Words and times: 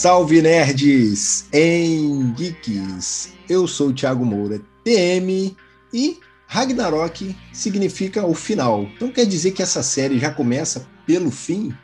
Salve 0.00 0.40
nerds 0.40 1.44
em 1.52 2.32
geeks! 2.32 3.34
Eu 3.46 3.68
sou 3.68 3.88
o 3.88 3.92
Thiago 3.92 4.24
Moura, 4.24 4.58
TM, 4.82 5.54
e 5.92 6.18
Ragnarok 6.46 7.36
significa 7.52 8.24
o 8.24 8.32
final. 8.32 8.84
Então 8.84 9.12
quer 9.12 9.26
dizer 9.26 9.50
que 9.50 9.62
essa 9.62 9.82
série 9.82 10.18
já 10.18 10.30
começa 10.32 10.88
pelo 11.04 11.30
fim? 11.30 11.76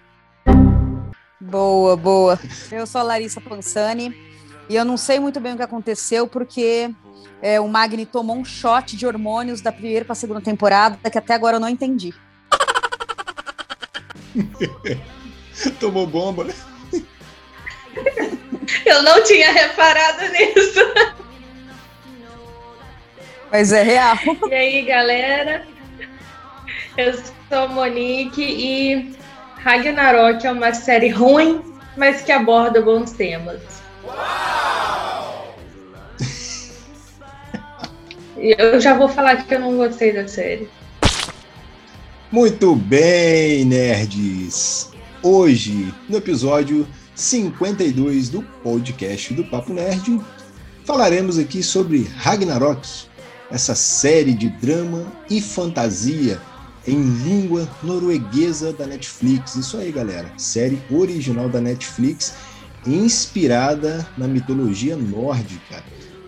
Boa, 1.38 1.94
boa. 1.94 2.40
Eu 2.72 2.86
sou 2.86 3.02
a 3.02 3.04
Larissa 3.04 3.38
Pansani 3.38 4.16
e 4.66 4.74
eu 4.74 4.84
não 4.86 4.96
sei 4.96 5.20
muito 5.20 5.38
bem 5.38 5.52
o 5.52 5.56
que 5.58 5.62
aconteceu 5.62 6.26
porque 6.26 6.90
é, 7.42 7.60
o 7.60 7.68
Magni 7.68 8.06
tomou 8.06 8.34
um 8.34 8.46
shot 8.46 8.96
de 8.96 9.06
hormônios 9.06 9.60
da 9.60 9.70
primeira 9.70 10.06
para 10.06 10.14
a 10.14 10.16
segunda 10.16 10.40
temporada 10.40 11.10
que 11.10 11.18
até 11.18 11.34
agora 11.34 11.56
eu 11.56 11.60
não 11.60 11.68
entendi. 11.68 12.14
Tomou 15.78 16.06
bomba, 16.06 16.44
né? 16.44 16.54
Eu 18.84 19.02
não 19.02 19.22
tinha 19.22 19.52
reparado 19.52 20.28
nisso. 20.32 20.80
Mas 23.50 23.72
é 23.72 23.82
real. 23.82 24.16
E 24.50 24.54
aí, 24.54 24.82
galera? 24.82 25.66
Eu 26.96 27.14
sou 27.14 27.58
a 27.58 27.68
Monique 27.68 28.42
e 28.42 29.16
Ragnarok 29.58 30.46
é 30.46 30.52
uma 30.52 30.72
série 30.74 31.08
ruim, 31.08 31.62
mas 31.96 32.22
que 32.22 32.32
aborda 32.32 32.80
bons 32.80 33.12
temas. 33.12 33.60
E 38.36 38.54
eu 38.58 38.80
já 38.80 38.94
vou 38.94 39.08
falar 39.08 39.44
que 39.44 39.54
eu 39.54 39.60
não 39.60 39.76
gostei 39.76 40.12
da 40.12 40.28
série. 40.28 40.68
Muito 42.30 42.74
bem, 42.74 43.64
nerds! 43.64 44.90
Hoje, 45.22 45.92
no 46.08 46.18
episódio 46.18 46.86
52 47.16 48.28
do 48.28 48.42
podcast 48.62 49.32
do 49.32 49.42
Papo 49.44 49.72
Nerd, 49.72 50.20
falaremos 50.84 51.38
aqui 51.38 51.62
sobre 51.62 52.02
Ragnarok, 52.14 52.86
essa 53.50 53.74
série 53.74 54.34
de 54.34 54.50
drama 54.50 55.10
e 55.30 55.40
fantasia 55.40 56.38
em 56.86 57.02
língua 57.02 57.66
norueguesa 57.82 58.70
da 58.70 58.86
Netflix. 58.86 59.56
Isso 59.56 59.78
aí, 59.78 59.90
galera. 59.90 60.30
Série 60.36 60.78
original 60.90 61.48
da 61.48 61.58
Netflix, 61.58 62.34
inspirada 62.86 64.06
na 64.18 64.28
mitologia 64.28 64.94
nórdica. 64.94 65.82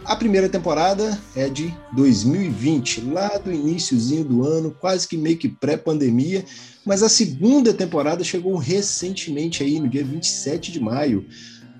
A 0.07 0.17
primeira 0.17 0.49
temporada 0.49 1.21
é 1.37 1.51
de 1.51 1.73
2020, 1.93 3.03
lá 3.03 3.29
do 3.37 3.53
iníciozinho 3.53 4.25
do 4.25 4.43
ano, 4.43 4.75
quase 4.81 5.07
que 5.07 5.19
meio 5.19 5.37
que 5.37 5.51
pré-pandemia, 5.51 6.47
mas 6.89 7.03
a 7.03 7.09
segunda 7.11 7.75
temporada 7.75 8.25
chegou 8.25 8.57
recentemente 8.57 9.63
aí, 9.63 9.79
no 9.79 9.87
dia 9.87 10.03
27 10.03 10.73
de 10.73 10.81
maio. 10.81 11.27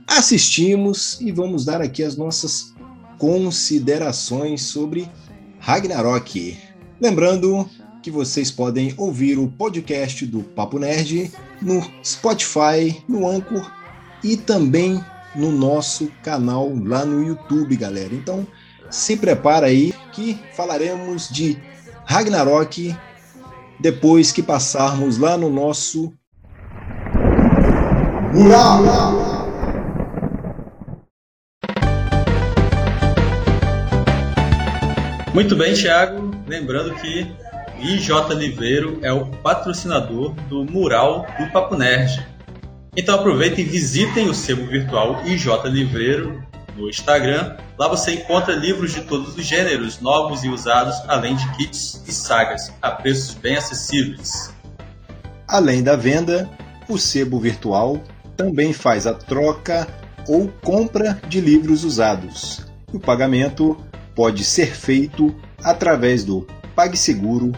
Assistimos 0.07 1.19
e 1.19 1.33
vamos 1.33 1.65
dar 1.65 1.81
aqui 1.81 2.03
as 2.03 2.15
nossas 2.15 2.75
considerações 3.17 4.65
sobre 4.65 5.11
Ragnarok. 5.61 6.59
Lembrando 7.01 7.67
que 8.03 8.11
vocês 8.11 8.51
podem 8.51 8.93
ouvir 8.99 9.39
o 9.39 9.49
podcast 9.49 10.27
do 10.27 10.43
Papo 10.43 10.79
Nerd 10.79 11.33
no 11.63 11.83
Spotify, 12.05 13.03
no 13.09 13.27
Anchor 13.27 13.73
e 14.23 14.37
também 14.37 15.03
no 15.35 15.51
nosso 15.51 16.13
canal 16.23 16.71
lá 16.85 17.07
no 17.07 17.27
YouTube, 17.27 17.75
galera. 17.77 18.15
Então, 18.15 18.47
se 18.91 19.17
prepara 19.17 19.69
aí 19.69 19.95
que 20.13 20.39
falaremos 20.55 21.31
de 21.31 21.59
Ragnarok 22.05 22.95
depois 23.81 24.33
que 24.33 24.43
passarmos 24.43 25.19
lá 25.19 25.37
no 25.37 25.51
nosso 25.51 26.13
mural. 28.35 29.49
Muito 35.33 35.55
bem, 35.55 35.75
Thiago. 35.75 36.31
Lembrando 36.47 36.95
que 36.97 37.31
IJ 37.81 38.35
Liveiro 38.35 38.99
é 39.03 39.13
o 39.13 39.27
patrocinador 39.27 40.33
do 40.49 40.65
mural 40.65 41.27
do 41.39 41.47
Papo 41.53 41.77
Nerd. 41.77 42.27
Então 42.97 43.15
aproveitem 43.15 43.65
e 43.65 43.69
visitem 43.69 44.29
o 44.29 44.35
sebo 44.35 44.67
virtual 44.67 45.23
IJ 45.25 45.47
Livreiro 45.67 46.43
no 46.79 46.89
Instagram. 46.89 47.57
Lá 47.77 47.89
você 47.89 48.13
encontra 48.13 48.55
livros 48.55 48.95
de 48.95 49.03
todos 49.03 49.37
os 49.37 49.45
gêneros, 49.45 50.01
novos 50.01 50.45
e 50.45 50.49
usados, 50.49 50.97
além 51.09 51.37
de 51.37 51.51
kits 51.57 52.03
e 52.07 52.13
sagas, 52.13 52.73
a 52.81 52.93
preços 52.93 53.35
bem 53.35 53.57
acessíveis. 53.57 54.55
Além 55.47 55.83
da 55.83 55.97
venda, 55.97 56.49
o 56.89 56.97
sebo 56.97 57.41
virtual 57.41 58.01
também 58.37 58.73
faz 58.73 59.07
a 59.07 59.13
troca 59.13 59.87
ou 60.29 60.49
compra 60.63 61.21
de 61.29 61.41
livros 61.41 61.85
usados. 61.85 62.65
O 62.93 63.01
pagamento 63.01 63.77
pode 64.15 64.45
ser 64.45 64.75
feito 64.75 65.35
através 65.63 66.25
do 66.25 66.47
PagSeguro, 66.75 67.53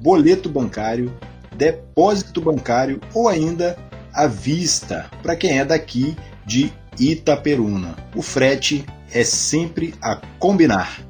boleto 0.00 0.48
bancário, 0.48 1.12
depósito 1.54 2.40
bancário 2.40 3.00
ou 3.14 3.28
ainda 3.28 3.76
à 4.12 4.26
vista 4.26 5.10
para 5.22 5.36
quem 5.36 5.58
é 5.58 5.64
daqui 5.64 6.16
de 6.44 6.72
Itaperuna. 6.98 7.96
O 8.14 8.22
frete 8.22 8.84
é 9.12 9.24
sempre 9.24 9.94
a 10.00 10.16
combinar. 10.38 11.00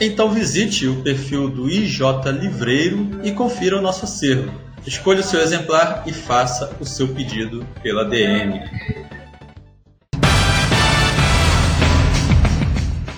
Então 0.00 0.30
visite 0.30 0.86
o 0.86 1.02
perfil 1.02 1.48
do 1.48 1.68
IJ 1.68 2.00
Livreiro 2.40 3.20
e 3.22 3.32
confira 3.32 3.78
o 3.78 3.82
nosso 3.82 4.04
acervo. 4.04 4.50
Escolha 4.86 5.20
o 5.20 5.24
seu 5.24 5.40
exemplar 5.40 6.04
e 6.06 6.12
faça 6.12 6.74
o 6.80 6.86
seu 6.86 7.08
pedido 7.08 7.66
pela 7.82 8.04
DM. 8.04 8.60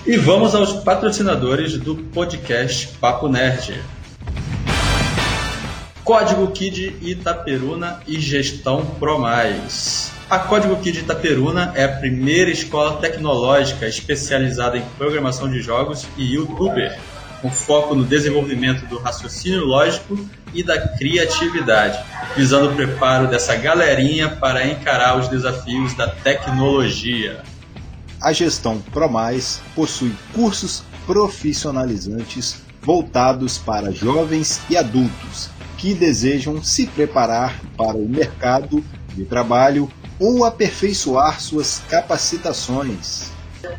E 0.05 0.17
vamos 0.17 0.53
aos 0.53 0.73
patrocinadores 0.73 1.77
do 1.77 1.95
podcast 1.95 2.89
Papo 2.99 3.29
Nerd. 3.29 3.81
Código 6.03 6.51
Kid 6.51 6.97
Itaperuna 7.01 8.01
e 8.05 8.19
Gestão 8.19 8.85
ProMais. 8.99 10.12
A 10.29 10.39
Código 10.39 10.77
Kid 10.77 10.99
Itaperuna 10.99 11.73
é 11.75 11.83
a 11.83 11.97
primeira 11.97 12.49
escola 12.49 12.97
tecnológica 12.97 13.87
especializada 13.87 14.77
em 14.77 14.83
programação 14.97 15.49
de 15.49 15.61
jogos 15.61 16.07
e 16.17 16.33
youtuber, 16.33 16.97
com 17.41 17.51
foco 17.51 17.93
no 17.93 18.05
desenvolvimento 18.05 18.85
do 18.87 18.97
raciocínio 18.97 19.65
lógico 19.65 20.17
e 20.53 20.63
da 20.63 20.87
criatividade, 20.87 21.99
visando 22.35 22.69
o 22.69 22.75
preparo 22.75 23.27
dessa 23.27 23.55
galerinha 23.55 24.29
para 24.29 24.65
encarar 24.65 25.19
os 25.19 25.27
desafios 25.27 25.93
da 25.93 26.07
tecnologia. 26.07 27.43
A 28.21 28.31
gestão 28.31 28.79
ProMais 28.79 29.61
possui 29.75 30.15
cursos 30.33 30.83
profissionalizantes 31.05 32.63
voltados 32.81 33.57
para 33.57 33.91
jovens 33.91 34.61
e 34.69 34.77
adultos 34.77 35.49
que 35.77 35.93
desejam 35.93 36.63
se 36.63 36.87
preparar 36.87 37.59
para 37.77 37.97
o 37.97 38.07
mercado 38.07 38.83
de 39.13 39.25
trabalho 39.25 39.91
ou 40.23 40.45
aperfeiçoar 40.45 41.41
suas 41.41 41.81
capacitações. 41.89 43.29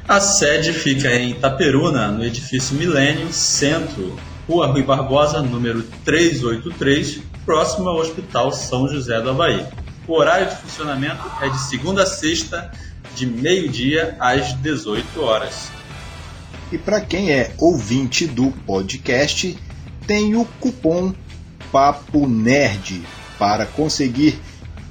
A 0.07 0.21
sede 0.21 0.75
fica 0.75 1.11
em 1.11 1.31
Itaperuna, 1.31 2.09
no 2.09 2.23
edifício 2.23 2.77
Milênio 2.77 3.33
Centro, 3.33 4.15
Rua 4.47 4.67
Rui 4.67 4.83
Barbosa, 4.83 5.41
número 5.41 5.83
383, 6.05 7.21
próximo 7.47 7.89
ao 7.89 7.97
Hospital 7.97 8.53
São 8.53 8.87
José 8.87 9.19
do 9.23 9.31
Havaí. 9.31 9.65
O 10.07 10.13
horário 10.13 10.51
de 10.51 10.57
funcionamento 10.57 11.23
é 11.41 11.49
de 11.49 11.59
segunda 11.63 12.03
a 12.03 12.07
sexta, 12.07 12.71
de 13.15 13.25
meio-dia 13.25 14.15
às 14.21 14.53
18 14.53 15.23
horas. 15.23 15.71
E 16.71 16.77
para 16.77 17.01
quem 17.01 17.31
é 17.31 17.55
ouvinte 17.57 18.27
do 18.27 18.51
podcast, 18.67 19.57
tem 20.07 20.37
o 20.37 20.45
cupom 20.61 21.15
Papo 21.73 22.29
Nerd 22.29 23.03
para 23.39 23.65
conseguir 23.65 24.39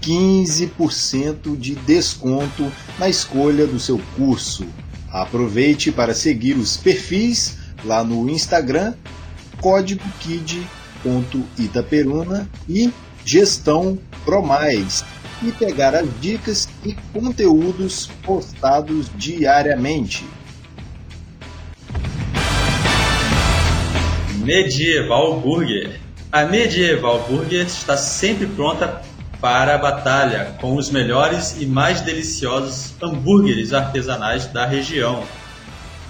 15% 0.04 1.58
de 1.58 1.74
desconto 1.76 2.70
na 3.00 3.08
escolha 3.08 3.66
do 3.66 3.80
seu 3.80 4.02
curso. 4.18 4.66
Aproveite 5.10 5.90
para 5.92 6.14
seguir 6.14 6.58
os 6.58 6.76
perfis 6.76 7.58
lá 7.86 8.04
no 8.04 8.30
Instagram, 8.30 8.96
código 9.62 10.04
kid.itaperuna 10.20 12.50
e 12.68 12.92
gestão 13.24 13.98
Promais 14.26 15.06
e 15.42 15.50
pegar 15.52 15.96
as 15.96 16.08
dicas 16.20 16.68
e 16.86 16.94
conteúdos 17.14 18.10
postados 18.24 19.10
diariamente. 19.16 20.26
Medieval 24.38 25.40
Burger. 25.40 26.02
A 26.32 26.46
Medieval 26.46 27.26
Burger 27.30 27.66
está 27.66 27.96
sempre 27.96 28.48
pronta 28.48 29.02
para 29.44 29.76
a 29.76 29.78
batalha 29.78 30.56
com 30.62 30.78
os 30.78 30.90
melhores 30.90 31.58
e 31.60 31.66
mais 31.66 32.00
deliciosos 32.00 32.94
hambúrgueres 33.04 33.74
artesanais 33.74 34.46
da 34.46 34.66
região. 34.66 35.22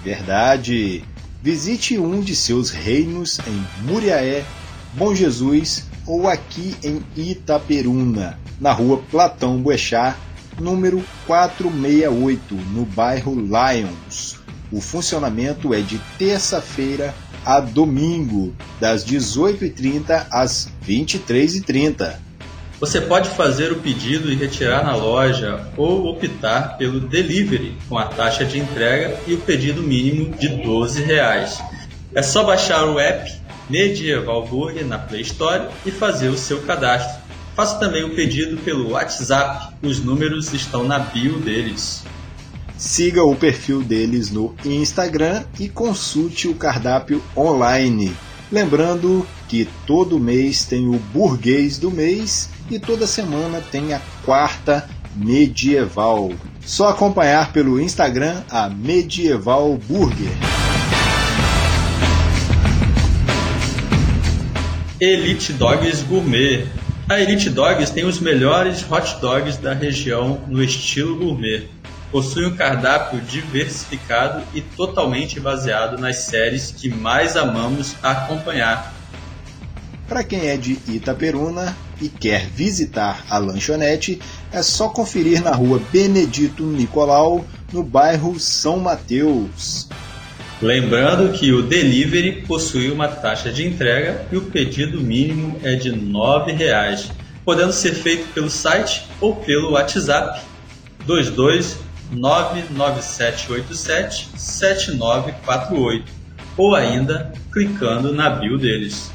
Verdade! 0.04 1.02
Visite 1.42 1.98
um 1.98 2.20
de 2.20 2.36
seus 2.36 2.70
reinos 2.70 3.40
em 3.40 3.66
Muriaé, 3.82 4.44
Bom 4.92 5.12
Jesus 5.12 5.88
ou 6.06 6.28
aqui 6.28 6.76
em 6.80 7.02
Itaperuna, 7.16 8.38
na 8.60 8.70
rua 8.70 9.02
Platão 9.10 9.60
Boechat, 9.60 10.16
número 10.60 11.02
468, 11.26 12.54
no 12.54 12.84
bairro 12.84 13.34
Lions. 13.34 14.36
O 14.70 14.80
funcionamento 14.80 15.74
é 15.74 15.80
de 15.80 15.98
terça-feira 16.16 17.12
a 17.44 17.58
domingo, 17.58 18.54
das 18.78 19.04
18h30 19.04 20.24
às 20.30 20.68
23h30. 20.86 22.23
Você 22.84 23.00
pode 23.00 23.30
fazer 23.30 23.72
o 23.72 23.76
pedido 23.76 24.30
e 24.30 24.34
retirar 24.34 24.84
na 24.84 24.94
loja 24.94 25.58
ou 25.74 26.04
optar 26.04 26.76
pelo 26.76 27.00
delivery 27.00 27.78
com 27.88 27.96
a 27.96 28.04
taxa 28.04 28.44
de 28.44 28.58
entrega 28.58 29.18
e 29.26 29.32
o 29.32 29.38
pedido 29.38 29.82
mínimo 29.82 30.36
de 30.36 30.48
12 30.48 31.02
reais. 31.02 31.58
É 32.14 32.22
só 32.22 32.44
baixar 32.44 32.84
o 32.84 33.00
app 33.00 33.32
Medieval 33.70 34.46
Burger 34.46 34.84
na 34.84 34.98
Play 34.98 35.22
Store 35.22 35.68
e 35.86 35.90
fazer 35.90 36.28
o 36.28 36.36
seu 36.36 36.60
cadastro. 36.60 37.22
Faça 37.56 37.78
também 37.78 38.04
o 38.04 38.14
pedido 38.14 38.58
pelo 38.58 38.90
WhatsApp, 38.90 39.74
os 39.80 40.00
números 40.00 40.52
estão 40.52 40.84
na 40.84 40.98
bio 40.98 41.38
deles. 41.38 42.04
Siga 42.76 43.24
o 43.24 43.34
perfil 43.34 43.82
deles 43.82 44.30
no 44.30 44.54
Instagram 44.62 45.44
e 45.58 45.70
consulte 45.70 46.48
o 46.48 46.54
cardápio 46.54 47.24
online. 47.34 48.14
Lembrando 48.52 49.26
que 49.48 49.66
todo 49.86 50.20
mês 50.20 50.66
tem 50.66 50.86
o 50.86 50.98
burguês 50.98 51.78
do 51.78 51.90
mês 51.90 52.52
e 52.70 52.78
toda 52.78 53.06
semana 53.06 53.60
tem 53.60 53.92
a 53.92 54.00
quarta 54.24 54.88
medieval. 55.14 56.32
Só 56.64 56.88
acompanhar 56.88 57.52
pelo 57.52 57.80
Instagram 57.80 58.42
a 58.50 58.68
Medieval 58.68 59.76
Burger. 59.86 60.32
Elite 65.00 65.52
Dogs 65.52 66.02
Gourmet. 66.02 66.66
A 67.08 67.20
Elite 67.20 67.50
Dogs 67.50 67.90
tem 67.92 68.04
os 68.04 68.18
melhores 68.18 68.90
hot 68.90 69.20
dogs 69.20 69.58
da 69.58 69.74
região 69.74 70.40
no 70.48 70.62
estilo 70.62 71.16
gourmet. 71.16 71.68
Possui 72.10 72.46
um 72.46 72.56
cardápio 72.56 73.20
diversificado 73.20 74.42
e 74.54 74.62
totalmente 74.62 75.38
baseado 75.38 75.98
nas 75.98 76.18
séries 76.18 76.70
que 76.70 76.88
mais 76.88 77.36
amamos 77.36 77.96
acompanhar. 78.02 78.93
Para 80.08 80.22
quem 80.22 80.48
é 80.48 80.56
de 80.56 80.78
Itaperuna 80.86 81.76
e 82.00 82.08
quer 82.08 82.46
visitar 82.46 83.24
a 83.30 83.38
lanchonete, 83.38 84.20
é 84.52 84.62
só 84.62 84.88
conferir 84.88 85.42
na 85.42 85.52
rua 85.52 85.80
Benedito 85.90 86.62
Nicolau, 86.62 87.44
no 87.72 87.82
bairro 87.82 88.38
São 88.38 88.78
Mateus. 88.78 89.88
Lembrando 90.60 91.32
que 91.32 91.50
o 91.52 91.62
delivery 91.62 92.44
possui 92.46 92.90
uma 92.90 93.08
taxa 93.08 93.50
de 93.50 93.66
entrega 93.66 94.26
e 94.30 94.36
o 94.36 94.42
pedido 94.42 95.00
mínimo 95.00 95.58
é 95.62 95.74
de 95.74 95.88
R$ 95.90 95.96
9,00, 95.96 97.10
podendo 97.44 97.72
ser 97.72 97.94
feito 97.94 98.30
pelo 98.32 98.50
site 98.50 99.06
ou 99.20 99.34
pelo 99.36 99.72
WhatsApp 99.72 100.40
22 101.06 101.78
99787 102.12 104.28
7948 104.36 106.12
ou 106.56 106.72
ainda 106.74 107.32
clicando 107.50 108.14
na 108.14 108.30
bio 108.30 108.56
deles. 108.56 109.12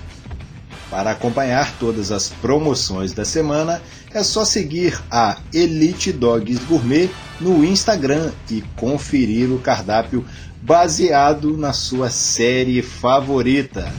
Para 0.89 1.11
acompanhar 1.11 1.71
todas 1.77 2.11
as 2.11 2.29
promoções 2.29 3.13
da 3.13 3.23
semana, 3.23 3.79
é 4.11 4.23
só 4.23 4.43
seguir 4.43 4.99
a 5.11 5.37
Elite 5.53 6.11
Dogs 6.11 6.59
Gourmet 6.65 7.09
no 7.39 7.63
Instagram 7.63 8.31
e 8.49 8.63
conferir 8.75 9.51
o 9.51 9.59
cardápio 9.59 10.25
baseado 10.61 11.55
na 11.55 11.73
sua 11.73 12.09
série 12.09 12.81
favorita. 12.81 13.93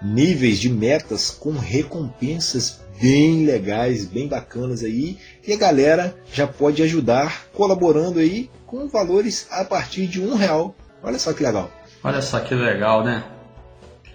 níveis 0.00 0.58
de 0.58 0.70
metas 0.70 1.30
com 1.30 1.52
recompensas 1.52 2.80
bem 3.00 3.44
legais, 3.44 4.06
bem 4.06 4.26
bacanas 4.26 4.82
aí, 4.82 5.18
e 5.46 5.52
a 5.52 5.56
galera 5.56 6.14
já 6.32 6.46
pode 6.46 6.82
ajudar 6.82 7.46
colaborando 7.52 8.18
aí 8.18 8.50
com 8.66 8.88
valores 8.88 9.46
a 9.50 9.64
partir 9.64 10.06
de 10.06 10.20
um 10.20 10.34
real. 10.34 10.74
Olha 11.02 11.18
só 11.18 11.32
que 11.32 11.42
legal. 11.42 11.70
Olha 12.02 12.22
só 12.22 12.40
que 12.40 12.54
legal, 12.54 13.04
né? 13.04 13.24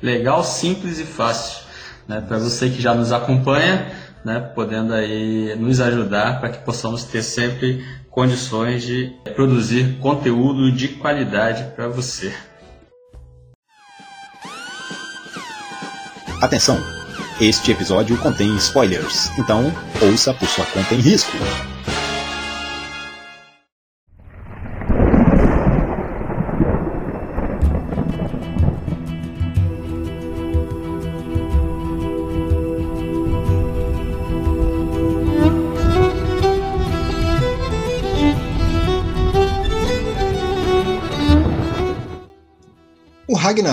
Legal, 0.02 0.44
simples 0.44 1.00
e 1.00 1.04
fácil. 1.04 1.66
Né? 2.08 2.24
Para 2.28 2.40
você 2.40 2.70
que 2.70 2.82
já 2.82 2.94
nos 2.94 3.12
acompanha, 3.12 3.92
né? 4.26 4.40
podendo 4.56 4.94
aí 4.94 5.56
nos 5.56 5.80
ajudar 5.80 6.40
para 6.40 6.50
que 6.50 6.66
possamos 6.66 7.04
ter 7.04 7.22
sempre 7.22 7.86
condições 8.18 8.82
de 8.82 9.14
produzir 9.36 10.00
conteúdo 10.00 10.72
de 10.72 10.88
qualidade 10.88 11.76
para 11.76 11.88
você. 11.88 12.34
Atenção! 16.42 16.80
Este 17.40 17.70
episódio 17.70 18.18
contém 18.18 18.56
spoilers, 18.56 19.30
então 19.38 19.72
ouça 20.02 20.34
por 20.34 20.48
sua 20.48 20.66
conta 20.66 20.96
em 20.96 21.00
risco. 21.00 21.38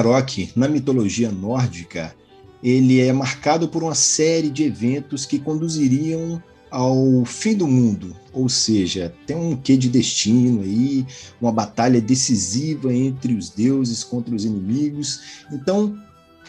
Ragnarok, 0.05 0.53
na 0.55 0.69
mitologia 0.69 1.31
nórdica, 1.31 2.15
ele 2.63 3.01
é 3.01 3.13
marcado 3.13 3.69
por 3.69 3.83
uma 3.83 3.95
série 3.95 4.51
de 4.51 4.65
eventos 4.65 5.25
que 5.25 5.39
conduziriam 5.39 6.43
ao 6.71 7.25
fim 7.25 7.55
do 7.55 7.67
mundo, 7.67 8.17
ou 8.33 8.49
seja, 8.49 9.15
tem 9.27 9.37
um 9.37 9.57
quê 9.57 9.77
de 9.77 9.89
destino 9.89 10.61
aí, 10.61 11.07
uma 11.41 11.53
batalha 11.53 12.01
decisiva 12.01 12.93
entre 12.93 13.35
os 13.35 13.49
deuses 13.49 14.03
contra 14.03 14.35
os 14.35 14.45
inimigos. 14.45 15.21
Então, 15.53 15.97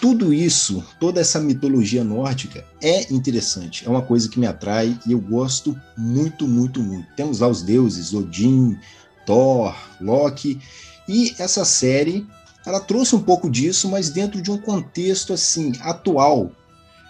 tudo 0.02 0.34
isso, 0.34 0.84
toda 1.00 1.22
essa 1.22 1.40
mitologia 1.40 2.04
nórdica 2.04 2.66
é 2.82 3.14
interessante, 3.14 3.86
é 3.86 3.90
uma 3.90 4.02
coisa 4.02 4.28
que 4.28 4.40
me 4.40 4.48
atrai 4.48 4.98
e 5.06 5.12
eu 5.12 5.20
gosto 5.20 5.80
muito, 5.96 6.48
muito, 6.48 6.82
muito. 6.82 7.08
Temos 7.16 7.40
lá 7.40 7.48
os 7.48 7.62
deuses, 7.62 8.14
Odin, 8.14 8.78
Thor, 9.26 9.76
Loki, 10.02 10.60
e 11.08 11.36
essa 11.38 11.64
série 11.64 12.26
ela 12.66 12.80
trouxe 12.80 13.16
um 13.16 13.22
pouco 13.22 13.50
disso, 13.50 13.90
mas 13.90 14.10
dentro 14.10 14.42
de 14.42 14.52
um 14.52 14.58
contexto 14.58 15.34
assim 15.34 15.74
atual, 15.82 16.52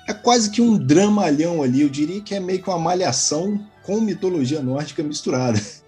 é 0.07 0.13
quase 0.13 0.51
que 0.51 0.61
um 0.61 0.77
dramalhão 0.77 1.63
ali. 1.63 1.81
Eu 1.81 1.89
diria 1.89 2.21
que 2.21 2.35
é 2.35 2.39
meio 2.39 2.61
que 2.61 2.69
uma 2.69 2.77
malhação 2.77 3.59
com 3.83 4.01
mitologia 4.01 4.61
nórdica 4.61 5.01
misturada. 5.01 5.59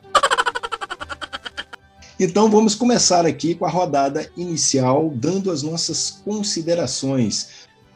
Então 2.20 2.50
vamos 2.50 2.74
começar 2.74 3.28
aqui 3.28 3.54
com 3.54 3.64
a 3.64 3.70
rodada 3.70 4.28
inicial, 4.36 5.14
dando 5.16 5.52
as 5.52 5.62
nossas 5.62 6.10
considerações. 6.26 7.50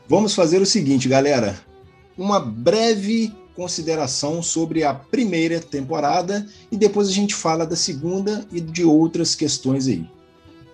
Vamos 0.08 0.36
fazer 0.36 0.62
o 0.62 0.66
seguinte, 0.66 1.10
galera: 1.10 1.60
uma 2.16 2.40
breve 2.40 3.34
consideração 3.56 4.44
sobre 4.44 4.84
a 4.84 4.94
primeira 4.94 5.60
temporada 5.60 6.46
e 6.72 6.78
depois 6.78 7.08
a 7.08 7.12
gente 7.12 7.34
fala 7.34 7.66
da 7.66 7.75
segunda 7.75 8.46
e 8.51 8.62
de 8.62 8.84
outras 8.84 9.34
questões 9.34 9.88
aí. 9.88 10.08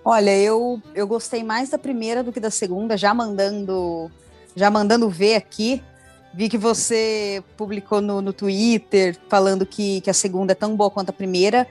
Olha, 0.10 0.34
eu, 0.38 0.82
eu 0.96 1.06
gostei 1.06 1.44
mais 1.44 1.70
da 1.70 1.78
primeira 1.78 2.24
do 2.24 2.32
que 2.32 2.40
da 2.40 2.50
segunda, 2.50 2.96
já 2.96 3.14
mandando 3.14 4.10
já 4.56 4.72
mandando 4.72 5.10
ver 5.10 5.36
aqui. 5.36 5.84
Vi 6.34 6.48
que 6.48 6.58
você 6.58 7.44
publicou 7.58 8.00
no, 8.00 8.22
no 8.22 8.32
Twitter 8.32 9.18
falando 9.28 9.66
que, 9.66 10.00
que 10.00 10.10
a 10.10 10.14
segunda 10.14 10.54
é 10.54 10.56
tão 10.56 10.78
boa 10.78 10.90
quanto 10.90 11.10
a 11.10 11.14
primeira. 11.14 11.68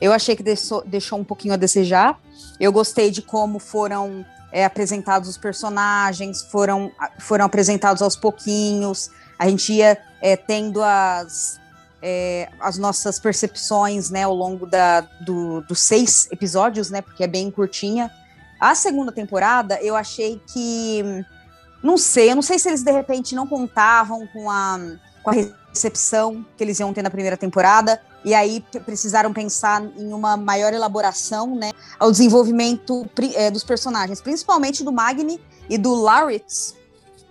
Eu 0.00 0.12
achei 0.12 0.36
que 0.36 0.44
deixou, 0.44 0.84
deixou 0.86 1.18
um 1.18 1.24
pouquinho 1.24 1.54
a 1.54 1.56
desejar. 1.56 2.20
Eu 2.60 2.70
gostei 2.70 3.10
de 3.10 3.20
como 3.20 3.58
foram 3.58 4.24
é, 4.52 4.64
apresentados 4.64 5.28
os 5.28 5.36
personagens, 5.36 6.42
foram, 6.52 6.92
foram 7.18 7.44
apresentados 7.44 8.00
aos 8.00 8.14
pouquinhos. 8.14 9.10
A 9.36 9.48
gente 9.48 9.72
ia 9.72 9.98
é, 10.20 10.36
tendo 10.36 10.80
as, 10.80 11.60
é, 12.02 12.50
as 12.58 12.76
nossas 12.76 13.20
percepções 13.20 14.10
né, 14.10 14.24
ao 14.24 14.34
longo 14.34 14.66
da, 14.66 15.02
do, 15.20 15.60
dos 15.62 15.80
seis 15.80 16.28
episódios, 16.32 16.90
né? 16.90 17.00
Porque 17.00 17.22
é 17.22 17.28
bem 17.28 17.50
curtinha. 17.50 18.10
A 18.60 18.74
segunda 18.74 19.12
temporada, 19.12 19.80
eu 19.80 19.94
achei 19.94 20.40
que. 20.52 21.24
Não 21.82 21.96
sei, 21.96 22.30
eu 22.30 22.34
não 22.34 22.42
sei 22.42 22.58
se 22.58 22.68
eles 22.68 22.82
de 22.82 22.92
repente 22.92 23.34
não 23.34 23.46
contavam 23.46 24.26
com 24.28 24.48
a, 24.48 24.78
com 25.22 25.30
a 25.30 25.32
recepção 25.72 26.44
que 26.56 26.62
eles 26.62 26.78
iam 26.78 26.92
ter 26.92 27.02
na 27.02 27.10
primeira 27.10 27.36
temporada 27.36 28.00
e 28.24 28.34
aí 28.34 28.64
precisaram 28.84 29.32
pensar 29.32 29.82
em 29.96 30.12
uma 30.12 30.36
maior 30.36 30.72
elaboração, 30.72 31.56
né, 31.56 31.72
ao 31.98 32.10
desenvolvimento 32.10 33.04
é, 33.34 33.50
dos 33.50 33.64
personagens, 33.64 34.20
principalmente 34.20 34.84
do 34.84 34.92
Magni 34.92 35.40
e 35.68 35.76
do 35.76 35.94
Laritz, 35.94 36.76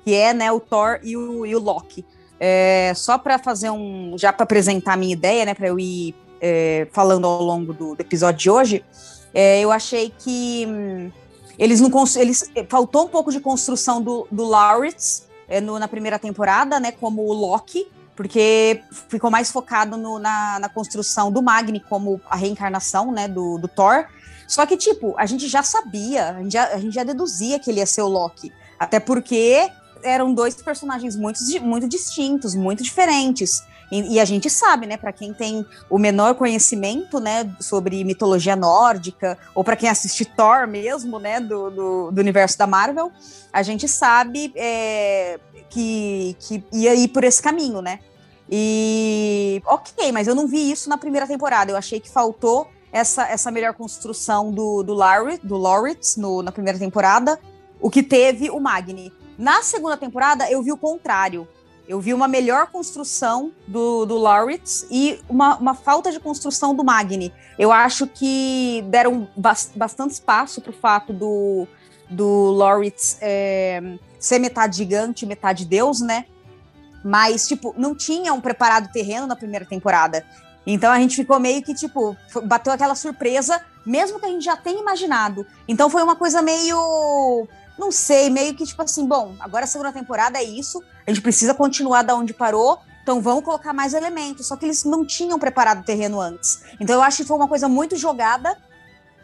que 0.04 0.14
é, 0.14 0.34
né, 0.34 0.52
o 0.52 0.60
Thor 0.60 1.00
e 1.02 1.16
o, 1.16 1.46
e 1.46 1.56
o 1.56 1.60
Loki. 1.60 2.06
É, 2.44 2.92
só 2.96 3.20
para 3.20 3.38
fazer 3.38 3.70
um, 3.70 4.16
já 4.18 4.34
para 4.34 4.46
apresentar 4.46 4.94
a 4.94 4.98
minha 4.98 5.14
ideia, 5.14 5.46
né, 5.46 5.54
para 5.54 5.68
eu 5.68 5.80
ir 5.80 6.16
é, 6.42 6.88
falando 6.92 7.28
ao 7.28 7.44
longo 7.44 7.72
do, 7.72 7.94
do 7.94 8.02
episódio 8.02 8.40
de 8.40 8.50
hoje, 8.50 8.86
é, 9.32 9.62
eu 9.62 9.72
achei 9.72 10.12
que 10.18 10.66
hum, 10.68 11.12
eles 11.56 11.80
não 11.80 11.92
eles 12.16 12.50
faltou 12.68 13.06
um 13.06 13.08
pouco 13.10 13.32
de 13.32 13.40
construção 13.40 14.02
do, 14.02 14.28
do 14.32 14.44
Laritz 14.44 15.28
é, 15.48 15.62
no, 15.62 15.78
na 15.78 15.88
primeira 15.88 16.18
temporada, 16.18 16.80
né, 16.80 16.92
como 16.92 17.22
o 17.22 17.32
Loki, 17.32 17.88
porque 18.16 18.82
ficou 19.08 19.30
mais 19.30 19.52
focado 19.52 19.96
no, 19.96 20.18
na, 20.18 20.58
na, 20.58 20.68
construção 20.68 21.32
do 21.32 21.44
Magni 21.44 21.80
como 21.80 22.20
a 22.28 22.36
reencarnação, 22.36 23.12
né, 23.12 23.28
do, 23.28 23.60
do, 23.60 23.68
Thor. 23.68 24.06
Só 24.48 24.66
que, 24.66 24.76
tipo, 24.76 25.14
a 25.16 25.28
gente 25.28 25.48
já 25.48 25.62
sabia, 25.62 26.32
a 26.32 26.42
gente 26.42 26.54
já, 26.54 26.66
a 26.70 26.78
gente 26.80 26.94
já 26.96 27.04
deduzia 27.04 27.60
que 27.60 27.70
ele 27.70 27.80
ia 27.80 27.86
ser 27.86 28.02
o 28.02 28.08
Loki. 28.08 28.52
Até 28.80 29.00
porque 29.00 29.70
eram 30.04 30.34
dois 30.34 30.56
personagens 30.56 31.16
muito, 31.16 31.40
muito 31.62 31.88
distintos, 31.88 32.56
muito 32.56 32.84
diferentes. 32.84 33.64
E, 33.92 34.16
e 34.16 34.20
a 34.20 34.26
gente 34.26 34.50
sabe, 34.50 34.88
né, 34.88 34.96
para 34.96 35.12
quem 35.12 35.34
tem 35.34 35.66
o 35.90 35.98
menor 35.98 36.36
conhecimento, 36.36 37.20
né, 37.20 37.50
sobre 37.60 38.04
mitologia 38.04 38.56
nórdica, 38.56 39.38
ou 39.54 39.64
para 39.64 39.76
quem 39.76 39.90
assiste 39.90 40.24
Thor 40.24 40.68
mesmo, 40.68 41.20
né, 41.20 41.40
do, 41.40 41.70
do, 41.70 42.12
do, 42.12 42.22
universo 42.22 42.58
da 42.58 42.66
Marvel, 42.66 43.12
a 43.52 43.62
gente 43.62 43.88
sabe 43.88 44.54
é, 44.56 45.40
que, 45.70 46.36
que 46.40 46.64
ia 46.72 46.96
ir 46.96 47.10
por 47.10 47.24
esse 47.24 47.42
caminho, 47.42 47.82
né? 47.82 48.00
E 48.50 49.62
ok, 49.66 50.12
mas 50.12 50.28
eu 50.28 50.36
não 50.36 50.46
vi 50.46 50.72
isso 50.72 50.90
na 50.90 50.98
primeira 50.98 51.26
temporada. 51.26 51.72
Eu 51.72 51.78
achei 51.78 52.02
que 52.02 52.10
faltou 52.10 52.68
essa, 52.92 53.28
essa 53.28 53.50
melhor 53.50 53.74
construção 53.74 54.52
do, 54.52 54.84
do, 54.84 54.94
Larry, 54.94 55.40
do 55.42 55.56
Loritz 55.56 56.18
no, 56.18 56.44
na 56.44 56.52
primeira 56.52 56.78
temporada, 56.78 57.40
o 57.80 57.90
que 57.90 58.04
teve 58.04 58.50
o 58.50 58.60
Magni. 58.60 59.12
Na 59.42 59.64
segunda 59.64 59.98
temporada, 59.98 60.48
eu 60.52 60.62
vi 60.62 60.72
o 60.72 60.78
contrário. 60.78 61.48
Eu 61.88 62.00
vi 62.00 62.14
uma 62.14 62.28
melhor 62.28 62.68
construção 62.68 63.52
do, 63.68 64.06
do 64.06 64.16
Loritz 64.16 64.86
e 64.92 65.20
uma, 65.28 65.58
uma 65.58 65.74
falta 65.74 66.12
de 66.12 66.20
construção 66.20 66.76
do 66.76 66.84
Magni. 66.84 67.34
Eu 67.58 67.72
acho 67.72 68.06
que 68.06 68.86
deram 68.88 69.28
bastante 69.76 70.12
espaço 70.12 70.62
para 70.62 70.70
o 70.70 70.74
fato 70.74 71.12
do, 71.12 71.68
do 72.08 72.52
Loritz 72.52 73.18
é, 73.20 73.98
ser 74.20 74.38
metade 74.38 74.78
gigante, 74.78 75.26
metade 75.26 75.66
deus, 75.66 76.02
né? 76.02 76.28
Mas, 77.04 77.48
tipo, 77.48 77.74
não 77.76 77.96
tinham 77.96 78.40
preparado 78.40 78.92
terreno 78.92 79.26
na 79.26 79.36
primeira 79.36 79.66
temporada. 79.66 80.24
Então 80.68 80.92
a 80.92 81.00
gente 81.00 81.16
ficou 81.16 81.40
meio 81.40 81.64
que, 81.64 81.74
tipo, 81.74 82.16
bateu 82.44 82.72
aquela 82.72 82.94
surpresa, 82.94 83.60
mesmo 83.84 84.20
que 84.20 84.26
a 84.28 84.30
gente 84.30 84.46
já 84.46 84.56
tenha 84.56 84.80
imaginado. 84.80 85.46
Então 85.68 85.90
foi 85.90 86.04
uma 86.04 86.16
coisa 86.16 86.44
meio. 86.44 87.48
Não 87.78 87.92
sei, 87.92 88.30
meio 88.30 88.54
que 88.54 88.66
tipo 88.66 88.82
assim, 88.82 89.06
bom, 89.06 89.36
agora 89.40 89.66
a 89.66 89.68
segunda 89.68 89.92
temporada 89.92 90.38
é 90.38 90.44
isso, 90.44 90.84
a 91.06 91.12
gente 91.12 91.22
precisa 91.22 91.54
continuar 91.54 92.04
da 92.04 92.16
onde 92.16 92.34
parou, 92.34 92.80
então 93.04 93.22
vamos 93.22 93.44
colocar 93.44 93.74
mais 93.74 93.94
elementos. 93.94 94.48
Só 94.48 94.56
que 94.56 94.66
eles 94.66 94.84
não 94.84 95.06
tinham 95.06 95.40
preparado 95.40 95.82
o 95.82 95.84
terreno 95.84 96.20
antes. 96.20 96.62
Então 96.80 96.96
eu 96.96 97.02
acho 97.02 97.18
que 97.18 97.24
foi 97.26 97.38
uma 97.38 97.48
coisa 97.48 97.68
muito 97.68 97.96
jogada. 97.96 98.58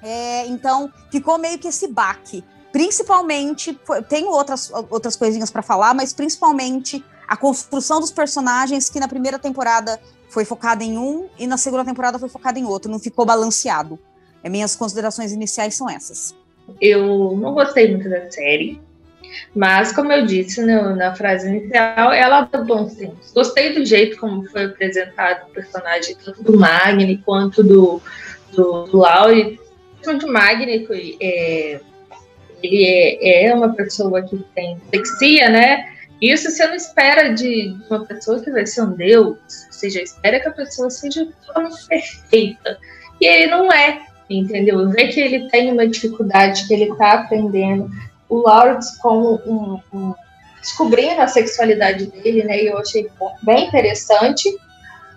É, 0.02 0.46
então 0.48 0.92
ficou 1.12 1.38
meio 1.38 1.58
que 1.58 1.68
esse 1.68 1.88
baque. 1.88 2.44
Principalmente, 2.72 3.80
tenho 4.10 4.30
outras, 4.30 4.72
outras 4.90 5.16
coisinhas 5.16 5.50
para 5.50 5.62
falar, 5.62 5.94
mas 5.94 6.14
principalmente 6.14 7.04
a 7.28 7.36
construção 7.36 8.00
dos 8.00 8.12
personagens 8.12 8.90
que 8.90 9.00
na 9.00 9.08
primeira 9.08 9.40
temporada 9.40 10.00
foi 10.30 10.46
focada 10.46 10.84
em 10.84 10.98
um 10.98 11.28
e 11.38 11.48
na 11.48 11.58
segunda 11.58 11.84
temporada 11.84 12.20
foi 12.20 12.30
focada 12.30 12.60
em 12.60 12.66
outro, 12.66 12.92
não 12.92 13.00
ficou 13.00 13.26
balanceado. 13.26 13.98
É, 14.44 14.50
minhas 14.50 14.76
considerações 14.76 15.32
iniciais 15.32 15.76
são 15.76 15.90
essas. 15.90 16.36
Eu 16.82 17.36
não 17.38 17.54
gostei 17.54 17.90
muito 17.90 18.10
da 18.10 18.30
série, 18.30 18.80
mas 19.56 19.92
como 19.92 20.12
eu 20.12 20.26
disse 20.26 20.62
no, 20.62 20.96
na 20.96 21.16
frase 21.16 21.48
inicial, 21.50 22.12
ela 22.12 22.42
dá 22.42 22.62
bons 22.62 22.96
tempos. 22.96 23.32
Gostei 23.34 23.74
do 23.74 23.86
jeito 23.86 24.18
como 24.18 24.48
foi 24.50 24.66
apresentado 24.66 25.48
o 25.48 25.52
personagem, 25.52 26.16
tanto 26.24 26.44
do 26.44 26.58
Magni 26.58 27.18
quanto 27.20 27.64
do, 27.64 28.02
do, 28.54 28.84
do 28.86 28.98
Laurie. 28.98 29.60
O 30.06 30.32
Magni, 30.32 30.88
é, 31.20 31.80
ele 32.64 32.86
é, 32.86 33.46
é 33.46 33.54
uma 33.54 33.74
pessoa 33.74 34.22
que 34.22 34.38
tem 34.56 34.78
flexia, 34.90 35.50
né? 35.50 35.94
Isso 36.22 36.50
você 36.50 36.66
não 36.66 36.76
espera 36.76 37.34
de 37.34 37.76
uma 37.90 38.06
pessoa 38.06 38.42
que 38.42 38.50
vai 38.50 38.66
ser 38.66 38.82
um 38.82 38.92
Deus, 38.92 39.38
você 39.70 39.90
já 39.90 40.02
espera 40.02 40.40
que 40.40 40.48
a 40.48 40.52
pessoa 40.52 40.90
seja 40.90 41.28
perfeita. 41.88 42.80
E 43.22 43.26
ele 43.26 43.48
não 43.48 43.72
é, 43.72 44.02
entendeu? 44.30 44.90
Vê 44.90 45.08
que 45.08 45.20
ele 45.20 45.50
tem 45.50 45.72
uma 45.72 45.88
dificuldade, 45.88 46.68
que 46.68 46.74
ele 46.74 46.92
está 46.92 47.14
aprendendo. 47.14 47.90
O 48.30 48.44
como 49.02 49.42
um, 49.46 49.80
um, 49.94 50.14
descobrindo 50.62 51.22
a 51.22 51.28
sexualidade 51.28 52.08
dele, 52.08 52.44
né? 52.44 52.62
E 52.62 52.68
eu 52.68 52.78
achei 52.78 53.10
bem 53.44 53.68
interessante. 53.68 54.50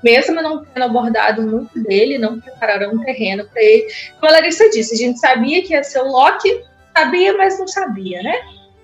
Mesmo 0.02 0.40
não 0.40 0.64
tendo 0.64 0.84
abordado 0.84 1.42
muito 1.42 1.78
dele, 1.82 2.18
não 2.18 2.40
prepararam 2.40 2.94
um 2.94 3.04
terreno 3.04 3.44
para 3.52 3.62
ele. 3.62 3.86
Como 4.18 4.30
a 4.30 4.36
Larissa 4.36 4.70
disse, 4.70 4.94
a 4.94 4.98
gente 4.98 5.18
sabia 5.18 5.62
que 5.62 5.72
ia 5.72 5.82
ser 5.82 6.00
o 6.00 6.08
Loki, 6.08 6.62
sabia, 6.96 7.36
mas 7.36 7.58
não 7.58 7.68
sabia, 7.68 8.22
né? 8.22 8.34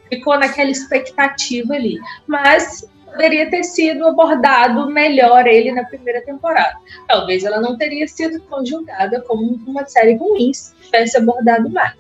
ficou 0.08 0.38
naquela 0.38 0.70
expectativa 0.70 1.74
ali. 1.74 1.98
Mas 2.26 2.84
poderia 3.16 3.50
ter 3.50 3.64
sido 3.64 4.06
abordado 4.06 4.86
melhor 4.90 5.46
ele 5.46 5.72
na 5.72 5.84
primeira 5.84 6.20
temporada. 6.20 6.76
Talvez 7.08 7.44
ela 7.44 7.60
não 7.60 7.76
teria 7.76 8.06
sido 8.06 8.38
tão 8.40 8.64
julgada 8.64 9.22
como 9.22 9.58
uma 9.66 9.86
série 9.86 10.16
ruim 10.16 10.52
se 10.52 10.74
tivesse 10.76 11.16
abordado 11.16 11.70
mais. 11.70 11.94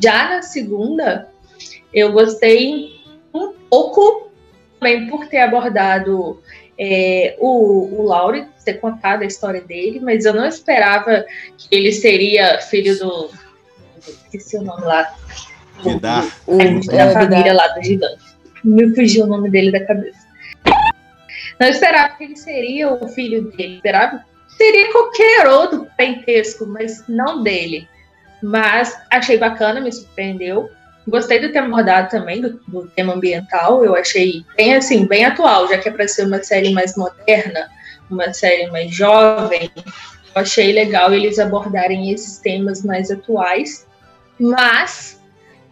Já 0.00 0.30
na 0.30 0.42
segunda, 0.42 1.28
eu 1.92 2.12
gostei 2.12 3.00
um 3.34 3.52
pouco 3.68 4.30
também 4.78 5.08
por 5.08 5.26
ter 5.26 5.38
abordado 5.38 6.40
é, 6.78 7.36
o, 7.40 8.00
o 8.00 8.02
Laurie, 8.06 8.46
ter 8.64 8.74
contado 8.74 9.22
a 9.22 9.26
história 9.26 9.60
dele, 9.60 10.00
mas 10.00 10.24
eu 10.24 10.34
não 10.34 10.46
esperava 10.46 11.24
que 11.58 11.68
ele 11.70 11.92
seria 11.92 12.60
filho 12.60 12.98
do. 12.98 13.30
Esqueci 14.06 14.56
o 14.56 14.62
nome 14.62 14.84
lá 14.84 15.12
Vidar. 15.82 16.24
O, 16.46 16.56
da 16.86 17.04
é, 17.04 17.12
família 17.12 17.52
lá 17.52 17.68
do 17.68 17.82
gigante. 17.82 18.35
Me 18.64 18.94
fugiu 18.94 19.24
o 19.24 19.28
nome 19.28 19.50
dele 19.50 19.70
da 19.70 19.84
cabeça. 19.84 20.26
Não 21.58 21.68
esperava 21.68 22.14
que 22.16 22.24
ele 22.24 22.36
seria 22.36 22.92
o 22.92 23.08
filho 23.08 23.50
dele. 23.52 23.76
Esperava 23.76 24.24
seria 24.56 24.90
qualquer 24.90 25.46
outro 25.48 25.86
parentesco, 25.96 26.66
mas 26.66 27.04
não 27.08 27.42
dele. 27.42 27.88
Mas 28.42 28.98
achei 29.10 29.38
bacana, 29.38 29.80
me 29.80 29.92
surpreendeu. 29.92 30.70
Gostei 31.08 31.38
do 31.38 31.52
tema 31.52 31.68
abordado 31.68 32.10
também, 32.10 32.40
do, 32.40 32.60
do, 32.66 32.88
tema 32.88 33.14
ambiental. 33.14 33.84
Eu 33.84 33.94
achei 33.94 34.44
bem 34.56 34.74
assim, 34.74 35.06
bem 35.06 35.24
atual, 35.24 35.68
já 35.68 35.78
que 35.78 35.88
é 35.88 35.92
para 35.92 36.08
ser 36.08 36.26
uma 36.26 36.42
série 36.42 36.70
mais 36.70 36.96
moderna, 36.96 37.70
uma 38.10 38.32
série 38.32 38.68
mais 38.70 38.94
jovem. 38.94 39.70
Eu 39.76 40.42
achei 40.42 40.72
legal 40.72 41.14
eles 41.14 41.38
abordarem 41.38 42.10
esses 42.10 42.38
temas 42.38 42.84
mais 42.84 43.10
atuais. 43.10 43.86
Mas 44.38 45.20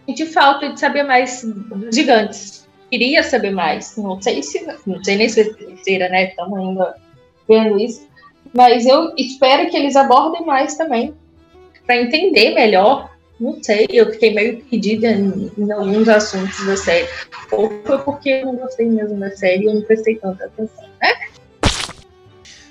senti 0.06 0.24
falta 0.26 0.72
de 0.72 0.78
saber 0.78 1.02
mais 1.02 1.42
dos 1.44 1.94
gigantes. 1.94 2.63
Queria 2.94 3.24
saber 3.24 3.50
mais. 3.50 3.96
Não 3.96 4.22
sei 4.22 4.42
se, 4.42 4.64
não 4.86 5.02
sei 5.02 5.16
nem 5.16 5.28
se 5.28 5.40
é 5.40 5.52
terceira, 5.52 6.08
né? 6.08 6.28
Estamos 6.28 6.58
ainda 6.58 6.94
vendo 7.48 7.78
isso. 7.78 8.06
Mas 8.52 8.86
eu 8.86 9.12
espero 9.16 9.68
que 9.68 9.76
eles 9.76 9.96
abordem 9.96 10.46
mais 10.46 10.76
também, 10.76 11.12
para 11.84 12.00
entender 12.00 12.54
melhor. 12.54 13.12
Não 13.40 13.60
sei, 13.60 13.86
eu 13.90 14.12
fiquei 14.12 14.32
meio 14.32 14.62
perdida 14.62 15.10
em, 15.10 15.50
em, 15.58 15.72
alguns 15.72 16.08
assuntos 16.08 16.64
da 16.64 16.76
série. 16.76 17.08
Ou 17.50 17.68
foi 17.84 17.98
porque 17.98 18.28
eu 18.28 18.46
não 18.46 18.56
gostei 18.56 18.86
mesmo 18.86 19.18
da 19.18 19.30
série 19.32 19.64
e 19.64 19.66
eu 19.66 19.74
não 19.74 19.82
prestei 19.82 20.14
tanta 20.16 20.44
atenção, 20.44 20.84
né? 21.02 21.12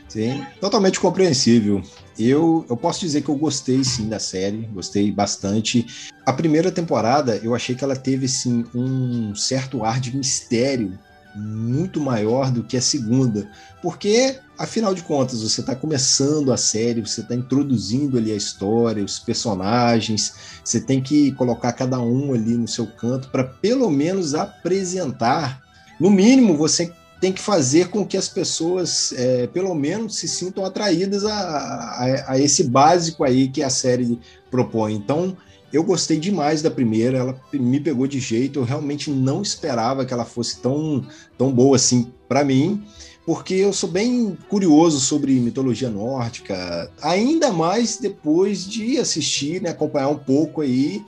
Sim, 0.08 0.46
totalmente 0.62 1.02
compreensível. 1.02 1.82
Eu, 2.18 2.66
eu 2.70 2.78
posso 2.78 3.00
dizer 3.00 3.22
que 3.22 3.30
eu 3.30 3.36
gostei 3.36 3.84
sim 3.84 4.08
da 4.08 4.20
série, 4.20 4.68
gostei 4.74 5.12
bastante. 5.12 5.86
A 6.26 6.32
primeira 6.32 6.72
temporada 6.72 7.38
eu 7.38 7.56
achei 7.56 7.76
que 7.76 7.84
ela 7.84 7.96
teve 7.96 8.28
sim 8.28 8.66
um 8.74 9.34
certo 9.36 9.84
ar 9.84 10.00
de 10.00 10.16
mistério 10.16 10.98
muito 11.36 12.00
maior 12.00 12.52
do 12.52 12.64
que 12.64 12.78
a 12.78 12.82
segunda, 12.82 13.50
porque 13.82 14.38
afinal 14.58 14.94
de 14.94 15.02
contas 15.02 15.42
você 15.42 15.62
está 15.62 15.76
começando 15.76 16.54
a 16.54 16.58
série, 16.58 17.02
você 17.02 17.22
está 17.22 17.34
introduzindo 17.34 18.18
ali 18.18 18.32
a 18.32 18.36
história, 18.36 19.04
os 19.04 19.18
personagens, 19.18 20.36
você 20.64 20.80
tem 20.80 21.02
que 21.02 21.32
colocar 21.32 21.74
cada 21.74 22.00
um 22.00 22.34
ali 22.34 22.56
no 22.56 22.68
seu 22.68 22.86
canto 22.86 23.30
para 23.30 23.44
pelo 23.44 23.90
menos 23.90 24.36
apresentar, 24.36 25.62
no 26.00 26.10
mínimo 26.12 26.56
você 26.56 26.94
tem 27.24 27.32
que 27.32 27.40
fazer 27.40 27.88
com 27.88 28.06
que 28.06 28.18
as 28.18 28.28
pessoas, 28.28 29.14
é, 29.16 29.48
pelo 29.48 29.74
menos, 29.74 30.18
se 30.18 30.28
sintam 30.28 30.66
atraídas 30.66 31.24
a, 31.24 31.34
a, 31.34 32.34
a, 32.34 32.38
esse 32.38 32.66
básico 32.66 33.24
aí 33.24 33.48
que 33.48 33.64
a 33.64 33.70
série 33.70 34.20
propõe. 34.52 34.94
Então, 34.94 35.38
eu 35.72 35.86
gostei 35.86 36.20
demais 36.20 36.62
da 36.62 36.70
primeira, 36.70 37.20
ela 37.20 37.42
me 37.54 37.80
pegou 37.80 38.08
de 38.08 38.20
jeito, 38.20 38.60
eu 38.60 38.66
realmente 38.66 39.10
não 39.10 39.42
esperava 39.42 40.04
que 40.04 40.14
ela 40.14 40.26
fosse 40.26 40.60
tão, 40.60 41.08
tão 41.38 41.50
boa 41.50 41.78
assim 41.78 42.12
para 42.28 42.44
mim, 42.44 42.84
porque 43.26 43.54
eu 43.54 43.72
sou 43.72 43.90
bem 43.90 44.38
curioso 44.50 45.00
sobre 45.00 45.32
mitologia 45.40 45.90
nórdica, 45.90 46.92
ainda 47.02 47.54
mais 47.54 47.96
depois 47.96 48.66
de 48.66 48.98
assistir, 48.98 49.62
né, 49.62 49.70
acompanhar 49.70 50.10
um 50.10 50.20
pouco 50.20 50.60
aí 50.60 51.02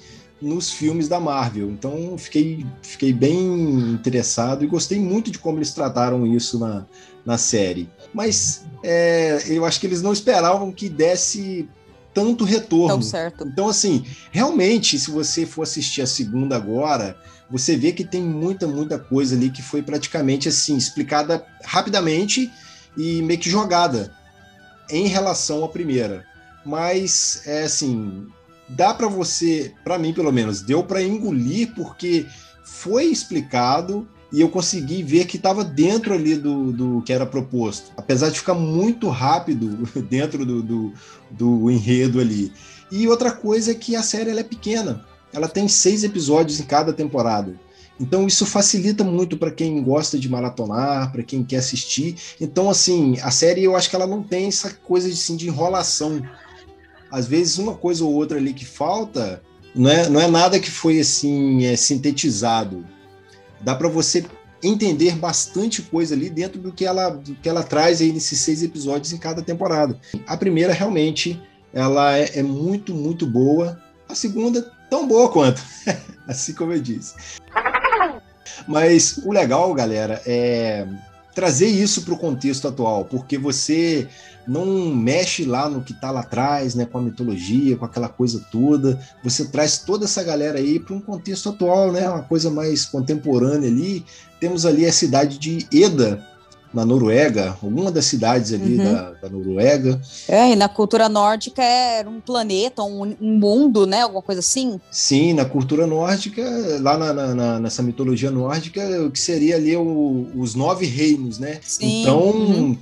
nos 0.45 0.71
filmes 0.71 1.07
da 1.07 1.19
Marvel. 1.19 1.69
Então 1.71 2.15
fiquei, 2.17 2.65
fiquei 2.81 3.11
bem 3.11 3.37
interessado 3.91 4.63
e 4.63 4.67
gostei 4.67 4.99
muito 4.99 5.31
de 5.31 5.39
como 5.39 5.57
eles 5.57 5.73
trataram 5.73 6.25
isso 6.27 6.59
na, 6.59 6.85
na 7.25 7.37
série. 7.37 7.89
Mas 8.13 8.63
é, 8.83 9.43
eu 9.47 9.65
acho 9.65 9.79
que 9.79 9.87
eles 9.87 10.01
não 10.01 10.13
esperavam 10.13 10.71
que 10.71 10.87
desse 10.87 11.67
tanto 12.13 12.45
retorno. 12.45 12.95
Então, 13.51 13.67
assim, 13.67 14.05
realmente, 14.31 14.97
se 14.97 15.11
você 15.11 15.45
for 15.45 15.63
assistir 15.63 16.01
a 16.01 16.07
segunda 16.07 16.55
agora, 16.55 17.17
você 17.49 17.75
vê 17.75 17.91
que 17.91 18.05
tem 18.05 18.23
muita, 18.23 18.67
muita 18.67 18.97
coisa 18.97 19.35
ali 19.35 19.49
que 19.49 19.61
foi 19.61 19.81
praticamente 19.81 20.47
assim, 20.47 20.77
explicada 20.77 21.45
rapidamente 21.63 22.49
e 22.95 23.21
meio 23.21 23.39
que 23.39 23.49
jogada 23.49 24.13
em 24.89 25.07
relação 25.07 25.65
à 25.65 25.67
primeira. 25.67 26.23
Mas, 26.65 27.41
é 27.45 27.63
assim, 27.63 28.27
dá 28.67 28.93
para 28.93 29.07
você, 29.07 29.73
para 29.83 29.97
mim 29.97 30.13
pelo 30.13 30.31
menos, 30.31 30.61
deu 30.61 30.83
para 30.83 31.01
engolir 31.01 31.73
porque 31.75 32.25
foi 32.63 33.05
explicado 33.05 34.07
e 34.31 34.41
eu 34.41 34.49
consegui 34.49 35.03
ver 35.03 35.25
que 35.25 35.37
estava 35.37 35.63
dentro 35.63 36.13
ali 36.13 36.35
do, 36.35 36.71
do 36.71 37.01
que 37.03 37.13
era 37.13 37.25
proposto, 37.25 37.91
apesar 37.95 38.29
de 38.29 38.39
ficar 38.39 38.55
muito 38.55 39.07
rápido 39.07 39.87
dentro 40.09 40.45
do, 40.45 40.61
do, 40.61 40.93
do 41.31 41.71
enredo 41.71 42.19
ali. 42.19 42.51
E 42.91 43.07
outra 43.07 43.31
coisa 43.31 43.71
é 43.71 43.75
que 43.75 43.95
a 43.95 44.03
série 44.03 44.37
é 44.37 44.43
pequena, 44.43 45.05
ela 45.31 45.47
tem 45.47 45.67
seis 45.67 46.03
episódios 46.03 46.59
em 46.59 46.63
cada 46.63 46.91
temporada. 46.91 47.55
Então 47.99 48.27
isso 48.27 48.45
facilita 48.45 49.03
muito 49.03 49.37
para 49.37 49.51
quem 49.51 49.81
gosta 49.81 50.19
de 50.19 50.27
maratonar, 50.27 51.11
para 51.11 51.23
quem 51.23 51.43
quer 51.43 51.57
assistir. 51.57 52.15
Então 52.39 52.69
assim, 52.69 53.17
a 53.21 53.31
série 53.31 53.63
eu 53.63 53.75
acho 53.75 53.89
que 53.89 53.95
ela 53.95 54.07
não 54.07 54.21
tem 54.21 54.47
essa 54.47 54.69
coisa 54.69 55.07
de, 55.07 55.13
assim, 55.13 55.37
de 55.37 55.47
enrolação 55.47 56.21
às 57.15 57.27
vezes 57.27 57.57
uma 57.57 57.73
coisa 57.73 58.03
ou 58.03 58.13
outra 58.13 58.37
ali 58.37 58.53
que 58.53 58.65
falta 58.65 59.41
não 59.73 59.89
é, 59.89 60.09
não 60.09 60.19
é 60.19 60.27
nada 60.27 60.59
que 60.59 60.69
foi 60.69 60.99
assim 60.99 61.65
é, 61.65 61.77
sintetizado. 61.77 62.85
Dá 63.61 63.73
para 63.73 63.87
você 63.87 64.25
entender 64.61 65.15
bastante 65.15 65.81
coisa 65.81 66.13
ali 66.13 66.29
dentro 66.29 66.59
do 66.59 66.73
que 66.73 66.85
ela, 66.85 67.11
do 67.11 67.33
que 67.35 67.47
ela 67.47 67.63
traz 67.63 68.01
aí 68.01 68.11
nesses 68.11 68.41
seis 68.41 68.61
episódios 68.61 69.13
em 69.13 69.17
cada 69.17 69.41
temporada. 69.41 69.97
A 70.27 70.35
primeira 70.35 70.73
realmente 70.73 71.41
ela 71.73 72.17
é, 72.17 72.39
é 72.39 72.43
muito 72.43 72.93
muito 72.93 73.25
boa. 73.25 73.81
A 74.09 74.13
segunda 74.13 74.69
tão 74.89 75.07
boa 75.07 75.29
quanto, 75.29 75.61
assim 76.27 76.53
como 76.53 76.73
eu 76.73 76.81
disse. 76.81 77.15
Mas 78.67 79.21
o 79.23 79.31
legal, 79.31 79.73
galera, 79.73 80.21
é 80.25 80.85
trazer 81.33 81.67
isso 81.67 82.01
para 82.01 82.13
o 82.13 82.17
contexto 82.17 82.67
atual, 82.67 83.05
porque 83.05 83.37
você 83.37 84.05
não 84.47 84.65
mexe 84.93 85.45
lá 85.45 85.69
no 85.69 85.81
que 85.81 85.91
está 85.91 86.11
lá 86.11 86.21
atrás, 86.21 86.75
né, 86.75 86.85
com 86.85 86.97
a 86.97 87.01
mitologia, 87.01 87.77
com 87.77 87.85
aquela 87.85 88.09
coisa 88.09 88.43
toda. 88.51 88.99
Você 89.23 89.45
traz 89.45 89.79
toda 89.79 90.05
essa 90.05 90.23
galera 90.23 90.59
aí 90.59 90.79
para 90.79 90.95
um 90.95 91.01
contexto 91.01 91.49
atual, 91.49 91.91
né, 91.91 92.07
uma 92.09 92.23
coisa 92.23 92.49
mais 92.49 92.85
contemporânea 92.85 93.69
ali. 93.69 94.05
Temos 94.39 94.65
ali 94.65 94.85
a 94.85 94.93
cidade 94.93 95.37
de 95.37 95.67
Eda, 95.73 96.23
na 96.75 96.85
Noruega, 96.85 97.57
alguma 97.63 97.89
das 97.89 98.03
cidades 98.03 98.51
ali 98.51 98.77
uhum. 98.77 98.83
da, 98.83 99.11
da, 99.11 99.29
Noruega. 99.29 99.99
É, 100.27 100.51
e 100.51 100.57
na 100.57 100.67
cultura 100.67 101.07
nórdica 101.07 101.63
era 101.63 102.09
um 102.09 102.19
planeta, 102.19 102.83
um, 102.83 103.15
um, 103.21 103.39
mundo, 103.39 103.87
né? 103.87 104.01
Alguma 104.01 104.21
coisa 104.21 104.39
assim? 104.39 104.79
Sim, 104.91 105.33
na 105.33 105.45
cultura 105.45 105.87
nórdica, 105.87 106.43
lá 106.81 106.97
na, 106.97 107.33
na, 107.33 107.59
nessa 107.61 107.81
mitologia 107.81 108.29
nórdica, 108.29 108.81
o 109.03 109.09
que 109.09 109.19
seria 109.19 109.55
ali 109.55 109.73
o, 109.77 110.27
os 110.35 110.53
nove 110.53 110.85
reinos, 110.85 111.39
né? 111.39 111.59
Sim. 111.63 112.01
Então, 112.01 112.19
uhum. 112.19 112.77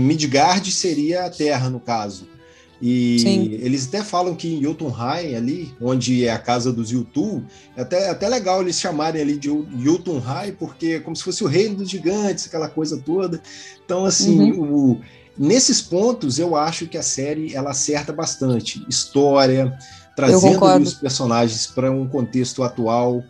Midgard 0.00 0.70
seria 0.70 1.26
a 1.26 1.30
Terra, 1.30 1.70
no 1.70 1.80
caso. 1.80 2.26
E 2.82 3.20
Sim. 3.20 3.58
eles 3.62 3.86
até 3.86 4.02
falam 4.02 4.34
que 4.34 4.54
em 4.54 4.60
Jotunheim, 4.60 5.36
ali, 5.36 5.72
onde 5.80 6.26
é 6.26 6.32
a 6.32 6.38
casa 6.38 6.72
dos 6.72 6.90
Yutu, 6.90 7.40
é 7.76 7.82
até, 7.82 8.06
é 8.06 8.10
até 8.10 8.28
legal 8.28 8.60
eles 8.60 8.80
chamarem 8.80 9.22
ali 9.22 9.36
de 9.36 9.48
Jotunheim, 9.78 10.52
porque 10.58 10.86
é 10.86 11.00
como 11.00 11.14
se 11.14 11.22
fosse 11.22 11.44
o 11.44 11.46
reino 11.46 11.76
dos 11.76 11.88
gigantes, 11.88 12.48
aquela 12.48 12.68
coisa 12.68 12.98
toda. 12.98 13.40
Então, 13.84 14.04
assim, 14.04 14.50
uhum. 14.50 14.74
o, 14.74 15.00
nesses 15.38 15.80
pontos, 15.80 16.40
eu 16.40 16.56
acho 16.56 16.88
que 16.88 16.98
a 16.98 17.02
série 17.04 17.54
ela 17.54 17.70
acerta 17.70 18.12
bastante. 18.12 18.84
História, 18.88 19.78
trazendo 20.16 20.82
os 20.82 20.94
personagens 20.94 21.68
para 21.68 21.88
um 21.88 22.08
contexto 22.08 22.64
atual, 22.64 23.22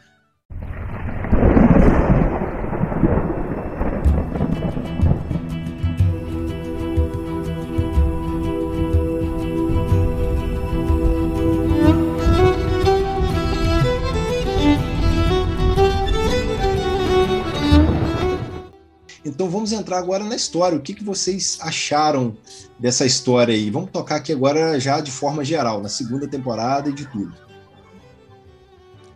entrar 19.83 19.99
agora 19.99 20.25
na 20.25 20.35
história. 20.35 20.77
O 20.79 20.81
que, 20.81 20.95
que 20.95 21.05
vocês 21.05 21.59
acharam 21.61 22.37
dessa 22.79 23.05
história 23.05 23.55
aí? 23.55 23.71
Vamos 23.71 23.91
tocar 23.91 24.17
aqui 24.17 24.33
agora 24.33 24.81
já 24.81 25.01
de 25.01 25.11
forma 25.11 25.45
geral, 25.45 25.83
na 25.83 25.89
segunda 25.89 26.27
temporada 26.27 26.89
e 26.89 26.93
de 26.93 27.07
tudo. 27.07 27.33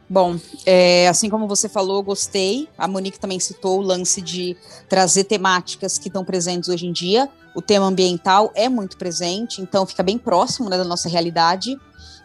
Bom, 0.08 0.38
é, 0.64 1.08
assim 1.08 1.28
como 1.28 1.48
você 1.48 1.68
falou, 1.68 2.00
gostei. 2.02 2.68
A 2.78 2.86
Monique 2.86 3.18
também 3.18 3.40
citou 3.40 3.80
o 3.80 3.82
lance 3.82 4.20
de 4.20 4.56
trazer 4.88 5.24
temáticas 5.24 5.98
que 5.98 6.08
estão 6.08 6.24
presentes 6.24 6.68
hoje 6.68 6.86
em 6.86 6.92
dia. 6.92 7.28
O 7.56 7.62
tema 7.62 7.86
ambiental 7.86 8.52
é 8.54 8.68
muito 8.68 8.96
presente, 8.96 9.60
então 9.60 9.84
fica 9.84 10.04
bem 10.04 10.16
próximo 10.16 10.68
né, 10.68 10.76
da 10.76 10.84
nossa 10.84 11.08
realidade. 11.08 11.76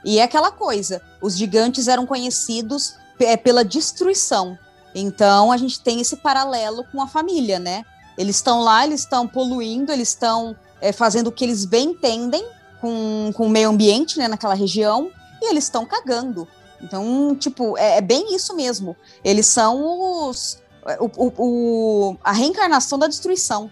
E 0.05 0.19
é 0.19 0.23
aquela 0.23 0.51
coisa: 0.51 1.01
os 1.19 1.35
gigantes 1.35 1.87
eram 1.87 2.05
conhecidos 2.05 2.95
é, 3.19 3.35
pela 3.35 3.65
destruição. 3.65 4.57
Então 4.93 5.51
a 5.51 5.57
gente 5.57 5.79
tem 5.79 6.01
esse 6.01 6.17
paralelo 6.17 6.83
com 6.91 7.01
a 7.01 7.07
família, 7.07 7.57
né? 7.57 7.83
Eles 8.21 8.35
estão 8.35 8.61
lá, 8.61 8.85
eles 8.85 8.99
estão 8.99 9.27
poluindo, 9.27 9.91
eles 9.91 10.09
estão 10.09 10.55
é, 10.79 10.91
fazendo 10.91 11.27
o 11.27 11.31
que 11.31 11.43
eles 11.43 11.65
bem 11.65 11.89
entendem 11.89 12.45
com, 12.79 13.31
com 13.33 13.47
o 13.47 13.49
meio 13.49 13.69
ambiente, 13.69 14.19
né, 14.19 14.27
naquela 14.27 14.53
região, 14.53 15.09
e 15.41 15.49
eles 15.49 15.63
estão 15.63 15.85
cagando. 15.87 16.47
Então, 16.79 17.35
tipo, 17.35 17.75
é, 17.77 17.97
é, 17.97 18.01
bem 18.01 18.35
isso 18.35 18.55
mesmo. 18.55 18.95
Eles 19.23 19.47
são 19.47 20.29
os. 20.29 20.59
O, 20.99 21.25
o, 21.25 21.33
o, 21.37 22.17
a 22.23 22.31
reencarnação 22.31 22.97
da 22.97 23.07
destruição. 23.07 23.69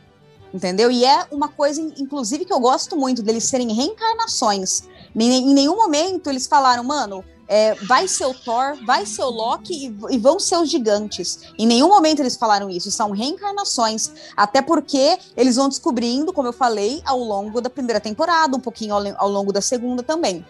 Entendeu? 0.51 0.89
E 0.89 1.05
é 1.05 1.27
uma 1.31 1.47
coisa, 1.47 1.79
inclusive, 1.79 2.43
que 2.43 2.53
eu 2.53 2.59
gosto 2.59 2.97
muito 2.97 3.21
deles 3.21 3.43
serem 3.43 3.71
reencarnações. 3.71 4.81
Em, 5.15 5.31
em 5.31 5.53
nenhum 5.53 5.75
momento 5.75 6.27
eles 6.27 6.47
falaram, 6.47 6.83
mano, 6.83 7.23
é, 7.49 7.73
vai 7.73 8.07
ser 8.07 8.27
o 8.27 8.33
Thor, 8.33 8.77
vai 8.85 9.07
ser 9.07 9.23
o 9.23 9.29
Loki 9.31 9.87
e, 9.87 10.15
e, 10.15 10.19
vão 10.19 10.39
ser 10.39 10.55
os 10.57 10.69
gigantes. 10.69 11.39
Em 11.57 11.65
nenhum 11.65 11.87
momento 11.87 12.19
eles 12.19 12.37
falaram 12.37 12.69
isso, 12.69 12.91
são 12.91 13.09
reencarnações. 13.09 14.11
Até 14.37 14.61
porque 14.61 15.17
eles 15.35 15.55
vão 15.55 15.67
descobrindo, 15.67 16.31
como 16.31 16.47
eu 16.47 16.53
falei, 16.53 17.01
ao 17.03 17.17
longo 17.17 17.59
da 17.59 17.69
primeira 17.69 17.99
temporada, 17.99 18.55
um 18.55 18.59
pouquinho 18.59 18.93
ao, 18.93 19.01
ao 19.17 19.27
longo 19.27 19.51
da 19.51 19.61
segunda 19.61 20.03
também. 20.03 20.45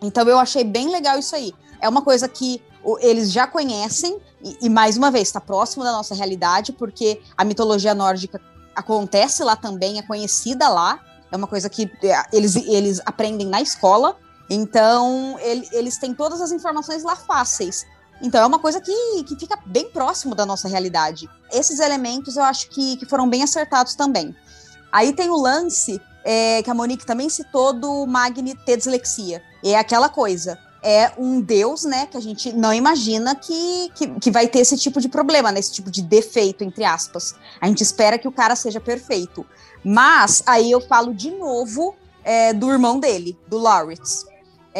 Então 0.00 0.26
eu 0.28 0.38
achei 0.38 0.62
bem 0.62 0.88
legal 0.90 1.18
isso 1.18 1.34
aí. 1.34 1.52
É 1.80 1.88
uma 1.88 2.02
coisa 2.02 2.28
que 2.28 2.62
eles 3.00 3.32
já 3.32 3.44
conhecem, 3.44 4.16
e, 4.40 4.58
e 4.62 4.70
mais 4.70 4.96
uma 4.96 5.10
vez, 5.10 5.26
está 5.26 5.40
próximo 5.40 5.82
da 5.82 5.90
nossa 5.90 6.14
realidade, 6.14 6.72
porque 6.72 7.20
a 7.36 7.44
mitologia 7.44 7.96
nórdica 7.96 8.40
acontece 8.76 9.42
lá 9.42 9.56
também, 9.56 9.98
é 9.98 10.02
conhecida 10.02 10.68
lá, 10.68 11.00
é 11.32 11.36
uma 11.36 11.48
coisa 11.48 11.68
que 11.68 11.90
é, 12.04 12.22
eles, 12.32 12.54
eles 12.54 13.00
aprendem 13.04 13.48
na 13.48 13.60
escola, 13.60 14.16
então 14.48 15.38
ele- 15.40 15.68
eles 15.72 15.98
têm 15.98 16.14
todas 16.14 16.40
as 16.40 16.52
informações 16.52 17.02
lá 17.02 17.16
fáceis. 17.16 17.86
Então 18.20 18.42
é 18.42 18.46
uma 18.46 18.58
coisa 18.58 18.80
que, 18.80 19.24
que 19.24 19.36
fica 19.36 19.58
bem 19.66 19.90
próximo 19.90 20.34
da 20.34 20.44
nossa 20.44 20.68
realidade. 20.68 21.28
Esses 21.52 21.78
elementos 21.78 22.36
eu 22.36 22.42
acho 22.42 22.68
que, 22.70 22.96
que 22.96 23.06
foram 23.06 23.28
bem 23.28 23.42
acertados 23.42 23.94
também. 23.94 24.34
Aí 24.90 25.12
tem 25.12 25.30
o 25.30 25.36
lance 25.36 26.00
é, 26.24 26.62
que 26.62 26.70
a 26.70 26.74
Monique 26.74 27.06
também 27.06 27.28
citou 27.28 27.72
do 27.72 28.06
Magni 28.06 28.54
ter 28.54 28.76
dislexia. 28.76 29.42
É 29.64 29.76
aquela 29.76 30.08
coisa. 30.08 30.58
É 30.82 31.12
um 31.18 31.40
deus, 31.40 31.84
né, 31.84 32.06
que 32.06 32.16
a 32.16 32.20
gente 32.20 32.52
não 32.52 32.72
imagina 32.72 33.34
que, 33.34 33.90
que, 33.94 34.06
que 34.20 34.30
vai 34.30 34.46
ter 34.46 34.60
esse 34.60 34.76
tipo 34.76 35.00
de 35.00 35.08
problema, 35.08 35.50
né, 35.50 35.58
esse 35.58 35.72
tipo 35.72 35.90
de 35.90 36.02
defeito, 36.02 36.62
entre 36.62 36.84
aspas. 36.84 37.34
A 37.60 37.66
gente 37.66 37.82
espera 37.82 38.16
que 38.18 38.28
o 38.28 38.32
cara 38.32 38.54
seja 38.54 38.80
perfeito. 38.80 39.44
Mas 39.84 40.42
aí 40.46 40.70
eu 40.70 40.80
falo 40.80 41.12
de 41.12 41.30
novo 41.32 41.96
é, 42.22 42.52
do 42.52 42.70
irmão 42.70 43.00
dele, 43.00 43.36
do 43.48 43.58
Lauritz. 43.58 44.24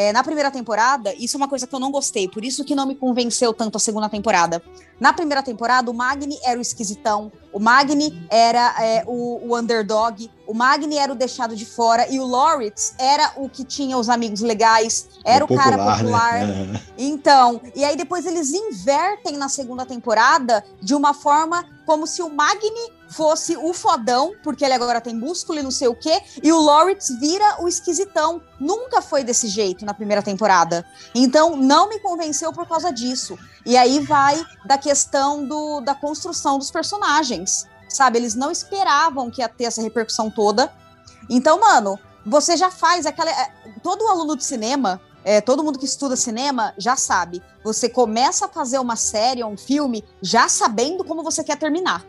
É, 0.00 0.12
na 0.12 0.22
primeira 0.22 0.48
temporada, 0.48 1.12
isso 1.18 1.36
é 1.36 1.38
uma 1.38 1.48
coisa 1.48 1.66
que 1.66 1.74
eu 1.74 1.80
não 1.80 1.90
gostei, 1.90 2.28
por 2.28 2.44
isso 2.44 2.64
que 2.64 2.72
não 2.72 2.86
me 2.86 2.94
convenceu 2.94 3.52
tanto 3.52 3.78
a 3.78 3.80
segunda 3.80 4.08
temporada. 4.08 4.62
Na 5.00 5.12
primeira 5.12 5.42
temporada, 5.42 5.90
o 5.90 5.94
Magni 5.94 6.38
era 6.44 6.56
o 6.56 6.62
esquisitão, 6.62 7.32
o 7.52 7.58
Magni 7.58 8.16
era 8.30 8.76
é, 8.80 9.02
o, 9.08 9.48
o 9.48 9.58
underdog, 9.58 10.30
o 10.46 10.54
Magni 10.54 10.96
era 10.96 11.12
o 11.12 11.16
deixado 11.16 11.56
de 11.56 11.66
fora 11.66 12.06
e 12.08 12.20
o 12.20 12.26
Lauritz 12.28 12.94
era 12.96 13.32
o 13.38 13.48
que 13.48 13.64
tinha 13.64 13.98
os 13.98 14.08
amigos 14.08 14.40
legais, 14.40 15.08
era 15.24 15.44
o, 15.44 15.48
cara 15.48 15.76
popular. 15.76 16.46
Né? 16.46 16.80
Então, 16.96 17.60
e 17.74 17.84
aí 17.84 17.96
depois 17.96 18.24
eles 18.24 18.52
invertem 18.52 19.36
na 19.36 19.48
segunda 19.48 19.84
temporada 19.84 20.64
de 20.80 20.94
uma 20.94 21.12
forma 21.12 21.64
como 21.84 22.06
se 22.06 22.22
o 22.22 22.30
Magni 22.30 22.97
fosse 23.08 23.56
o 23.56 23.72
fodão, 23.72 24.34
porque 24.42 24.64
ele 24.64 24.74
agora 24.74 25.00
tem 25.00 25.14
músculo 25.14 25.58
e 25.58 25.62
não 25.62 25.70
sei 25.70 25.88
o 25.88 25.94
quê, 25.94 26.22
e 26.42 26.52
o 26.52 26.60
Lauritz 26.60 27.08
vira 27.18 27.62
o 27.62 27.68
esquisitão. 27.68 28.42
Nunca 28.60 29.00
foi 29.00 29.24
desse 29.24 29.48
jeito 29.48 29.84
na 29.84 29.94
primeira 29.94 30.22
temporada. 30.22 30.84
Então, 31.14 31.56
não 31.56 31.88
me 31.88 31.98
convenceu 32.00 32.52
por 32.52 32.66
causa 32.66 32.92
disso. 32.92 33.38
E 33.64 33.76
aí 33.76 34.00
vai 34.00 34.44
da 34.64 34.76
questão 34.76 35.44
do, 35.44 35.80
da 35.80 35.94
construção 35.94 36.58
dos 36.58 36.70
personagens. 36.70 37.66
Sabe, 37.88 38.18
eles 38.18 38.34
não 38.34 38.50
esperavam 38.50 39.30
que 39.30 39.40
ia 39.40 39.48
ter 39.48 39.64
essa 39.64 39.80
repercussão 39.80 40.30
toda. 40.30 40.72
Então, 41.30 41.58
mano, 41.60 41.98
você 42.24 42.56
já 42.56 42.70
faz 42.70 43.06
aquela. 43.06 43.30
é, 43.30 43.50
Todo 43.82 44.06
aluno 44.06 44.36
de 44.36 44.44
cinema 44.44 45.00
é, 45.24 45.42
todo 45.42 45.62
mundo 45.62 45.78
que 45.78 45.84
estuda 45.84 46.16
cinema 46.16 46.72
já 46.78 46.96
sabe. 46.96 47.42
Você 47.62 47.86
começa 47.86 48.46
a 48.46 48.48
fazer 48.48 48.78
uma 48.78 48.96
série 48.96 49.42
ou 49.42 49.50
um 49.50 49.58
filme 49.58 50.02
já 50.22 50.48
sabendo 50.48 51.04
como 51.04 51.22
você 51.22 51.44
quer 51.44 51.58
terminar. 51.58 52.02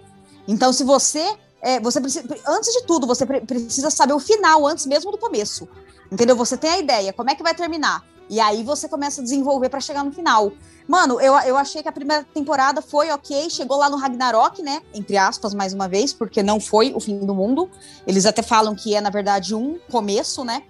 Então, 0.51 0.73
se 0.73 0.83
você. 0.83 1.23
é, 1.61 1.79
você 1.79 1.99
precisa, 2.01 2.25
antes 2.47 2.71
de 2.73 2.83
tudo, 2.85 3.05
você 3.05 3.25
pre- 3.25 3.41
precisa 3.41 3.89
saber 3.89 4.13
o 4.13 4.19
final, 4.19 4.65
antes 4.65 4.85
mesmo 4.85 5.11
do 5.11 5.17
começo. 5.17 5.67
Entendeu? 6.11 6.35
Você 6.35 6.57
tem 6.57 6.71
a 6.71 6.79
ideia, 6.79 7.13
como 7.13 7.29
é 7.29 7.35
que 7.35 7.43
vai 7.43 7.53
terminar. 7.53 8.03
E 8.29 8.39
aí 8.39 8.63
você 8.63 8.87
começa 8.87 9.21
a 9.21 9.23
desenvolver 9.23 9.69
para 9.69 9.79
chegar 9.79 10.03
no 10.03 10.11
final. 10.11 10.51
Mano, 10.87 11.19
eu, 11.19 11.33
eu 11.41 11.57
achei 11.57 11.81
que 11.83 11.89
a 11.89 11.91
primeira 11.91 12.23
temporada 12.33 12.81
foi 12.81 13.09
ok, 13.11 13.49
chegou 13.49 13.77
lá 13.77 13.89
no 13.89 13.97
Ragnarok, 13.97 14.61
né? 14.63 14.81
Entre 14.93 15.17
aspas, 15.17 15.53
mais 15.53 15.73
uma 15.73 15.87
vez, 15.87 16.13
porque 16.13 16.41
não 16.43 16.59
foi 16.59 16.93
o 16.95 16.99
fim 16.99 17.19
do 17.19 17.33
mundo. 17.35 17.69
Eles 18.07 18.25
até 18.27 18.41
falam 18.43 18.73
que 18.75 18.95
é, 18.95 19.01
na 19.01 19.09
verdade, 19.09 19.53
um 19.55 19.79
começo, 19.91 20.43
né? 20.43 20.63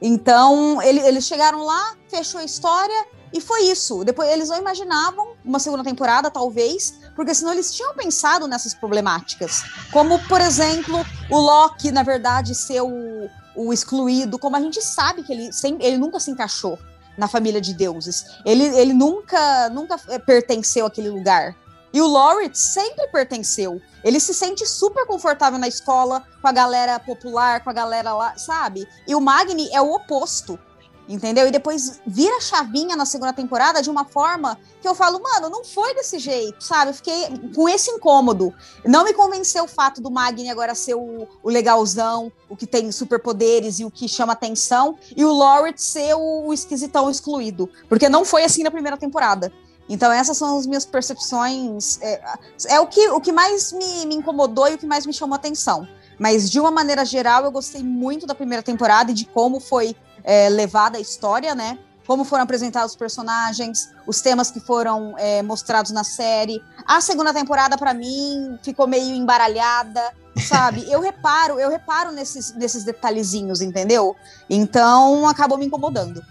Então, 0.00 0.80
ele- 0.82 1.00
eles 1.00 1.24
chegaram 1.26 1.62
lá, 1.64 1.94
fechou 2.08 2.40
a 2.40 2.44
história 2.44 3.06
e 3.32 3.40
foi 3.40 3.62
isso. 3.64 4.04
Depois, 4.04 4.28
eles 4.30 4.48
não 4.48 4.58
imaginavam 4.58 5.28
uma 5.44 5.58
segunda 5.58 5.82
temporada, 5.82 6.30
talvez, 6.30 6.94
porque 7.16 7.34
senão 7.34 7.52
eles 7.52 7.74
tinham 7.74 7.94
pensado 7.94 8.46
nessas 8.46 8.74
problemáticas. 8.74 9.64
Como, 9.90 10.18
por 10.28 10.40
exemplo, 10.40 11.04
o 11.30 11.38
Loki, 11.38 11.90
na 11.90 12.02
verdade, 12.02 12.54
ser 12.54 12.82
o, 12.82 13.28
o 13.56 13.72
excluído, 13.72 14.38
como 14.38 14.54
a 14.54 14.60
gente 14.60 14.82
sabe 14.82 15.22
que 15.22 15.32
ele, 15.32 15.52
sem, 15.52 15.78
ele 15.80 15.96
nunca 15.96 16.20
se 16.20 16.30
encaixou 16.30 16.78
na 17.16 17.26
família 17.26 17.60
de 17.60 17.72
deuses. 17.72 18.26
Ele, 18.44 18.64
ele 18.64 18.92
nunca, 18.92 19.70
nunca 19.70 19.98
eh, 20.08 20.18
pertenceu 20.18 20.84
àquele 20.84 21.08
lugar. 21.08 21.56
E 21.92 22.00
o 22.00 22.06
Lauritz 22.06 22.58
sempre 22.58 23.08
pertenceu. 23.08 23.80
Ele 24.04 24.20
se 24.20 24.34
sente 24.34 24.66
super 24.66 25.06
confortável 25.06 25.58
na 25.58 25.66
escola, 25.66 26.22
com 26.42 26.46
a 26.46 26.52
galera 26.52 27.00
popular, 27.00 27.64
com 27.64 27.70
a 27.70 27.72
galera 27.72 28.12
lá, 28.12 28.36
sabe? 28.36 28.86
E 29.08 29.14
o 29.14 29.20
Magni 29.20 29.70
é 29.72 29.80
o 29.80 29.94
oposto. 29.94 30.58
Entendeu? 31.08 31.46
E 31.46 31.52
depois 31.52 32.00
vira 32.04 32.40
chavinha 32.40 32.96
na 32.96 33.06
segunda 33.06 33.32
temporada 33.32 33.80
de 33.80 33.88
uma 33.88 34.04
forma 34.04 34.58
que 34.82 34.88
eu 34.88 34.94
falo, 34.94 35.22
mano, 35.22 35.48
não 35.48 35.64
foi 35.64 35.94
desse 35.94 36.18
jeito, 36.18 36.64
sabe? 36.64 36.90
Eu 36.90 36.94
fiquei 36.94 37.28
com 37.54 37.68
esse 37.68 37.90
incômodo. 37.90 38.52
Não 38.84 39.04
me 39.04 39.12
convenceu 39.12 39.64
o 39.64 39.68
fato 39.68 40.00
do 40.00 40.10
Magni 40.10 40.50
agora 40.50 40.74
ser 40.74 40.94
o, 40.94 41.28
o 41.44 41.48
legalzão, 41.48 42.32
o 42.48 42.56
que 42.56 42.66
tem 42.66 42.90
superpoderes 42.90 43.78
e 43.78 43.84
o 43.84 43.90
que 43.90 44.08
chama 44.08 44.32
atenção, 44.32 44.98
e 45.16 45.24
o 45.24 45.32
Lauritz 45.32 45.84
ser 45.84 46.14
o, 46.14 46.46
o 46.48 46.52
esquisitão 46.52 47.08
excluído. 47.08 47.70
Porque 47.88 48.08
não 48.08 48.24
foi 48.24 48.42
assim 48.42 48.64
na 48.64 48.70
primeira 48.70 48.96
temporada. 48.96 49.52
Então, 49.88 50.10
essas 50.10 50.36
são 50.36 50.58
as 50.58 50.66
minhas 50.66 50.84
percepções. 50.84 52.00
É, 52.02 52.20
é 52.68 52.80
o, 52.80 52.86
que, 52.88 53.08
o 53.10 53.20
que 53.20 53.30
mais 53.30 53.72
me, 53.72 54.06
me 54.06 54.16
incomodou 54.16 54.68
e 54.68 54.74
o 54.74 54.78
que 54.78 54.86
mais 54.86 55.06
me 55.06 55.12
chamou 55.12 55.36
atenção. 55.36 55.86
Mas, 56.18 56.50
de 56.50 56.58
uma 56.58 56.70
maneira 56.70 57.04
geral, 57.04 57.44
eu 57.44 57.50
gostei 57.52 57.82
muito 57.82 58.26
da 58.26 58.34
primeira 58.34 58.62
temporada 58.62 59.10
e 59.12 59.14
de 59.14 59.26
como 59.26 59.60
foi 59.60 59.94
é, 60.26 60.48
levada 60.48 60.98
a 60.98 61.00
história, 61.00 61.54
né? 61.54 61.78
Como 62.04 62.24
foram 62.24 62.42
apresentados 62.44 62.92
os 62.92 62.96
personagens, 62.96 63.90
os 64.06 64.20
temas 64.20 64.50
que 64.50 64.60
foram 64.60 65.14
é, 65.18 65.42
mostrados 65.42 65.92
na 65.92 66.04
série. 66.04 66.62
A 66.84 67.00
segunda 67.00 67.32
temporada, 67.32 67.78
para 67.78 67.94
mim, 67.94 68.58
ficou 68.62 68.86
meio 68.86 69.14
embaralhada, 69.14 70.02
sabe? 70.36 70.84
eu 70.90 71.00
reparo, 71.00 71.58
eu 71.58 71.70
reparo 71.70 72.12
nesses, 72.12 72.54
nesses 72.54 72.84
detalhezinhos, 72.84 73.60
entendeu? 73.60 74.14
Então, 74.50 75.26
acabou 75.28 75.56
me 75.56 75.66
incomodando. 75.66 76.22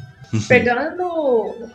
Pegando 0.48 1.04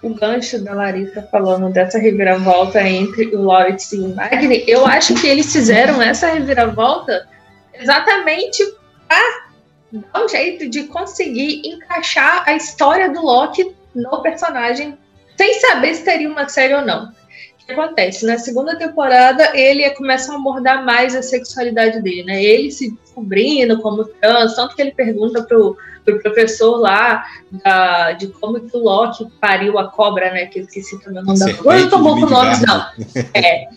o 0.02 0.14
gancho 0.14 0.62
da 0.62 0.74
Larissa 0.74 1.26
falando 1.30 1.72
dessa 1.72 1.98
reviravolta 1.98 2.82
entre 2.82 3.34
o 3.34 3.42
Lauritz 3.44 3.92
e 3.92 4.00
o 4.00 4.14
Magni, 4.14 4.64
eu 4.66 4.86
acho 4.86 5.14
que 5.14 5.26
eles 5.26 5.50
fizeram 5.50 6.02
essa 6.02 6.26
reviravolta 6.28 7.26
exatamente 7.74 8.62
para 9.08 9.49
dar 9.92 10.24
um 10.24 10.28
jeito 10.28 10.68
de 10.68 10.84
conseguir 10.84 11.62
encaixar 11.66 12.44
a 12.46 12.54
história 12.54 13.10
do 13.10 13.20
Loki 13.22 13.74
no 13.94 14.22
personagem, 14.22 14.96
sem 15.36 15.54
saber 15.60 15.94
se 15.94 16.04
teria 16.04 16.28
uma 16.28 16.48
série 16.48 16.74
ou 16.74 16.82
não. 16.82 17.06
O 17.06 17.66
que 17.66 17.72
acontece? 17.72 18.26
Na 18.26 18.38
segunda 18.38 18.76
temporada, 18.76 19.56
ele 19.56 19.88
começa 19.90 20.32
a 20.32 20.36
abordar 20.36 20.84
mais 20.84 21.14
a 21.14 21.22
sexualidade 21.22 22.00
dele, 22.02 22.24
né? 22.24 22.42
Ele 22.42 22.70
se 22.70 22.90
descobrindo 22.96 23.80
como 23.80 24.04
trans, 24.04 24.54
tanto 24.56 24.74
que 24.74 24.82
ele 24.82 24.90
pergunta 24.92 25.42
pro, 25.42 25.76
pro 26.04 26.20
professor 26.20 26.76
lá 26.78 27.24
da- 27.64 28.12
de 28.12 28.26
como 28.28 28.60
que 28.60 28.76
o 28.76 28.80
Loki 28.80 29.26
pariu 29.40 29.78
a 29.78 29.88
cobra, 29.90 30.32
né? 30.32 30.46
Que 30.46 30.58
eu 30.60 30.64
esqueci 30.64 30.98
também 31.00 31.22
o 31.22 31.26
nome 31.26 31.38
da 31.38 31.44
cobra. 31.54 31.76
Eu 31.76 31.82
não 31.82 31.90
tô 31.90 31.98
bom 31.98 32.20
com 32.20 32.26
nomes, 32.26 32.60
não. 32.60 32.86
É. 33.34 33.68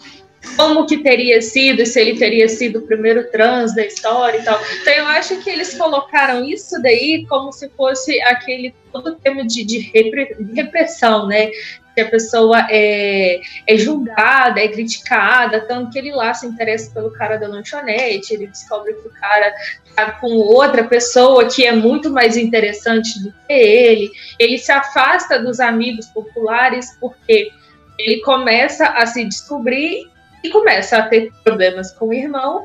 Como 0.55 0.85
que 0.85 0.97
teria 0.97 1.41
sido, 1.41 1.85
se 1.85 1.99
ele 1.99 2.17
teria 2.17 2.47
sido 2.47 2.79
o 2.79 2.81
primeiro 2.83 3.29
trans 3.31 3.73
da 3.73 3.85
história 3.85 4.37
e 4.37 4.43
tal. 4.43 4.59
Então 4.81 4.93
eu 4.93 5.07
acho 5.07 5.37
que 5.37 5.49
eles 5.49 5.73
colocaram 5.73 6.45
isso 6.45 6.81
daí 6.81 7.25
como 7.27 7.51
se 7.51 7.69
fosse 7.69 8.21
aquele 8.23 8.73
todo 8.91 9.15
tema 9.15 9.45
de, 9.45 9.63
de, 9.63 9.79
repre- 9.79 10.35
de 10.39 10.53
repressão, 10.53 11.27
né? 11.27 11.49
Que 11.95 12.01
a 12.01 12.09
pessoa 12.09 12.67
é, 12.69 13.39
é 13.67 13.77
julgada, 13.77 14.59
é 14.59 14.67
criticada, 14.67 15.61
tanto 15.61 15.91
que 15.91 15.99
ele 15.99 16.11
lá 16.11 16.33
se 16.33 16.45
interessa 16.45 16.91
pelo 16.91 17.11
cara 17.11 17.37
da 17.37 17.47
lanchonete, 17.47 18.33
ele 18.33 18.47
descobre 18.47 18.93
que 18.93 19.07
o 19.07 19.11
cara 19.11 19.53
tá 19.95 20.11
com 20.13 20.31
outra 20.33 20.83
pessoa 20.83 21.45
que 21.47 21.65
é 21.65 21.71
muito 21.71 22.09
mais 22.09 22.35
interessante 22.35 23.21
do 23.21 23.31
que 23.47 23.53
ele, 23.53 24.11
ele 24.39 24.57
se 24.57 24.71
afasta 24.71 25.39
dos 25.39 25.59
amigos 25.59 26.07
populares 26.07 26.97
porque 26.99 27.51
ele 27.99 28.21
começa 28.21 28.87
a 28.87 29.05
se 29.05 29.23
descobrir 29.23 30.11
e 30.43 30.49
começa 30.49 30.97
a 30.97 31.03
ter 31.03 31.31
problemas 31.43 31.91
com 31.91 32.07
o 32.07 32.13
irmão. 32.13 32.63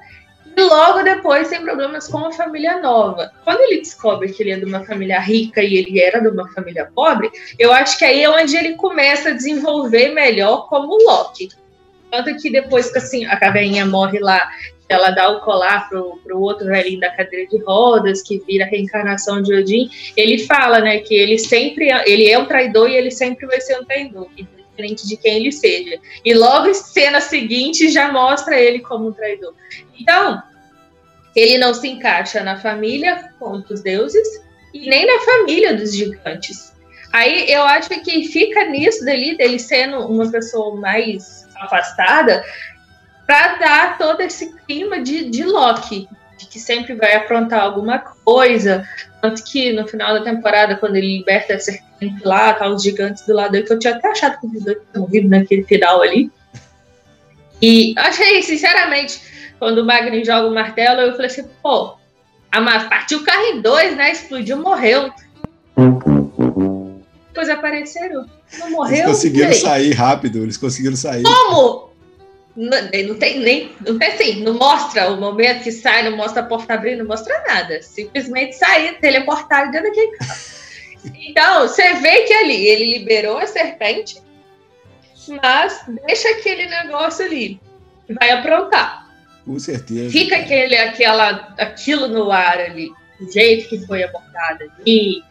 E 0.56 0.60
logo 0.60 1.02
depois 1.02 1.48
tem 1.48 1.62
problemas 1.62 2.08
com 2.08 2.18
a 2.18 2.32
família 2.32 2.80
nova. 2.80 3.30
Quando 3.44 3.60
ele 3.60 3.80
descobre 3.80 4.32
que 4.32 4.42
ele 4.42 4.50
é 4.50 4.56
de 4.56 4.64
uma 4.64 4.84
família 4.84 5.20
rica 5.20 5.62
e 5.62 5.76
ele 5.76 6.00
era 6.00 6.20
de 6.20 6.28
uma 6.28 6.48
família 6.52 6.90
pobre, 6.92 7.30
eu 7.58 7.72
acho 7.72 7.96
que 7.96 8.04
aí 8.04 8.22
é 8.22 8.28
onde 8.28 8.56
ele 8.56 8.74
começa 8.74 9.28
a 9.28 9.34
desenvolver 9.34 10.08
melhor 10.08 10.68
como 10.68 10.98
Loki. 11.04 11.48
Tanto 12.10 12.34
que 12.38 12.50
depois 12.50 12.90
que 12.90 12.98
assim, 12.98 13.24
a 13.26 13.36
caverninha 13.36 13.86
morre 13.86 14.18
lá, 14.18 14.50
ela 14.88 15.10
dá 15.10 15.28
o 15.28 15.40
colar 15.40 15.88
pro, 15.88 16.18
pro 16.24 16.40
outro 16.40 16.66
velhinho 16.66 17.00
da 17.00 17.10
cadeira 17.10 17.46
de 17.46 17.62
rodas, 17.62 18.22
que 18.22 18.38
vira 18.38 18.64
a 18.64 18.68
reencarnação 18.68 19.42
de 19.42 19.54
Odin, 19.54 19.90
ele 20.16 20.38
fala, 20.46 20.80
né, 20.80 20.98
que 20.98 21.14
ele 21.14 21.38
sempre, 21.38 21.90
ele 22.06 22.28
é 22.28 22.38
um 22.38 22.46
traidor 22.46 22.88
e 22.88 22.96
ele 22.96 23.10
sempre 23.10 23.46
vai 23.46 23.60
ser 23.60 23.78
um 23.78 23.84
traidor, 23.84 24.28
independente 24.78 25.06
de 25.06 25.16
quem 25.16 25.36
ele 25.36 25.52
seja. 25.52 25.98
E 26.24 26.32
logo 26.34 26.72
cena 26.72 27.20
seguinte 27.20 27.90
já 27.90 28.12
mostra 28.12 28.58
ele 28.58 28.80
como 28.80 29.08
um 29.08 29.12
traidor. 29.12 29.54
Então, 29.98 30.42
ele 31.34 31.58
não 31.58 31.74
se 31.74 31.88
encaixa 31.88 32.42
na 32.42 32.58
família 32.58 33.32
com 33.38 33.62
os 33.68 33.82
deuses 33.82 34.26
e 34.72 34.88
nem 34.88 35.06
na 35.06 35.20
família 35.24 35.74
dos 35.74 35.94
gigantes. 35.94 36.72
Aí 37.12 37.50
eu 37.50 37.62
acho 37.62 37.88
que 37.88 38.24
fica 38.28 38.64
nisso 38.66 39.04
dali, 39.04 39.36
dele 39.36 39.58
sendo 39.58 40.06
uma 40.06 40.30
pessoa 40.30 40.76
mais 40.76 41.46
afastada, 41.56 42.44
para 43.26 43.56
dar 43.56 43.98
todo 43.98 44.20
esse 44.20 44.54
clima 44.66 45.00
de, 45.00 45.28
de 45.28 45.44
Loki, 45.44 46.08
de 46.38 46.46
que 46.46 46.58
sempre 46.58 46.94
vai 46.94 47.14
aprontar 47.16 47.60
alguma 47.60 47.98
coisa. 47.98 48.86
Tanto 49.20 49.42
que 49.44 49.72
no 49.72 49.86
final 49.86 50.14
da 50.14 50.22
temporada, 50.24 50.76
quando 50.76 50.96
ele 50.96 51.18
liberta 51.18 51.54
a 51.54 51.58
serpente 51.58 52.22
lá, 52.24 52.52
tá 52.54 52.68
os 52.68 52.82
gigantes 52.82 53.26
do 53.26 53.34
lado 53.34 53.52
dele, 53.52 53.66
que 53.66 53.72
eu 53.72 53.78
tinha 53.78 53.94
até 53.94 54.08
achado 54.08 54.38
que 54.40 54.46
os 54.46 54.64
dois 54.64 54.78
tinham 54.92 55.04
morrido 55.06 55.28
naquele 55.28 55.64
final 55.64 56.00
ali. 56.00 56.30
E 57.60 57.92
achei, 57.98 58.40
sinceramente, 58.42 59.20
quando 59.58 59.78
o 59.78 59.84
Magni 59.84 60.24
joga 60.24 60.46
o 60.46 60.54
martelo, 60.54 61.00
eu 61.00 61.12
falei 61.12 61.26
assim, 61.26 61.44
pô, 61.60 61.94
a 62.52 62.60
Ma- 62.60 62.84
partiu 62.88 63.18
o 63.18 63.24
carro 63.24 63.42
em 63.46 63.60
dois, 63.60 63.96
né? 63.96 64.12
Explodiu, 64.12 64.56
morreu. 64.58 65.10
Depois 67.28 67.48
apareceram. 67.48 68.26
Não 68.58 68.66
Eles 68.66 68.70
morreu. 68.70 69.04
conseguiram 69.06 69.48
e 69.50 69.52
aí? 69.52 69.54
sair 69.60 69.92
rápido, 69.92 70.42
eles 70.42 70.56
conseguiram 70.56 70.96
sair. 70.96 71.22
Como? 71.22 71.87
Não, 72.58 73.14
tem 73.14 73.38
nem. 73.38 73.70
Não 73.86 73.96
tem 73.96 74.08
assim, 74.08 74.42
não 74.42 74.54
mostra 74.54 75.12
o 75.12 75.20
momento 75.20 75.62
que 75.62 75.70
sai, 75.70 76.02
não 76.02 76.16
mostra 76.16 76.42
a 76.42 76.44
porta 76.44 76.74
abrindo, 76.74 76.98
não 76.98 77.06
mostra 77.06 77.40
nada. 77.46 77.80
Simplesmente 77.80 78.56
sair, 78.56 78.98
teleportar 78.98 79.70
dentro 79.70 79.88
daquele 79.88 80.16
carro. 80.16 80.40
Então, 81.04 81.68
você 81.68 81.94
vê 81.94 82.22
que 82.22 82.34
ali 82.34 82.66
ele 82.66 82.98
liberou 82.98 83.38
a 83.38 83.46
serpente, 83.46 84.20
mas 85.40 85.84
deixa 86.04 86.28
aquele 86.30 86.66
negócio 86.66 87.24
ali. 87.24 87.60
Vai 88.10 88.30
aprontar. 88.32 89.06
Com 89.44 89.56
certeza. 89.60 90.10
Fica 90.10 90.38
aquele, 90.38 90.76
aquela, 90.76 91.54
aquilo 91.58 92.08
no 92.08 92.32
ar 92.32 92.58
ali, 92.58 92.90
do 93.20 93.30
jeito 93.30 93.68
que 93.68 93.86
foi 93.86 94.02
abordado 94.02 94.64
ali. 94.80 95.22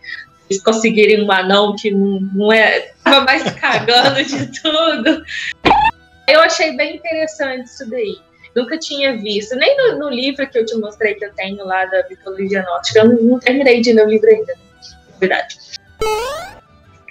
Eles 0.49 0.63
conseguirem 0.63 1.25
um 1.25 1.29
anão 1.29 1.75
que 1.75 1.91
não, 1.91 2.21
não 2.21 2.53
é. 2.53 2.93
Tava 3.03 3.25
mais 3.25 3.43
cagando 3.51 4.23
de 4.23 4.61
tudo. 4.61 5.25
Eu 6.27 6.41
achei 6.41 6.75
bem 6.75 6.97
interessante 6.97 7.67
isso 7.67 7.89
daí. 7.89 8.17
Nunca 8.55 8.77
tinha 8.77 9.15
visto. 9.17 9.55
Nem 9.55 9.77
no, 9.77 9.99
no 9.99 10.09
livro 10.09 10.47
que 10.49 10.57
eu 10.57 10.65
te 10.65 10.75
mostrei 10.75 11.13
que 11.13 11.23
eu 11.23 11.33
tenho 11.33 11.63
lá 11.63 11.85
da 11.85 12.05
mitologia 12.09 12.63
nórdica. 12.63 12.99
Eu 12.99 13.09
não, 13.09 13.23
não 13.23 13.39
terminei 13.39 13.81
de 13.81 13.93
ler 13.93 14.05
o 14.05 14.09
livro 14.09 14.27
ainda, 14.27 14.53
na 14.53 15.17
verdade. 15.19 15.57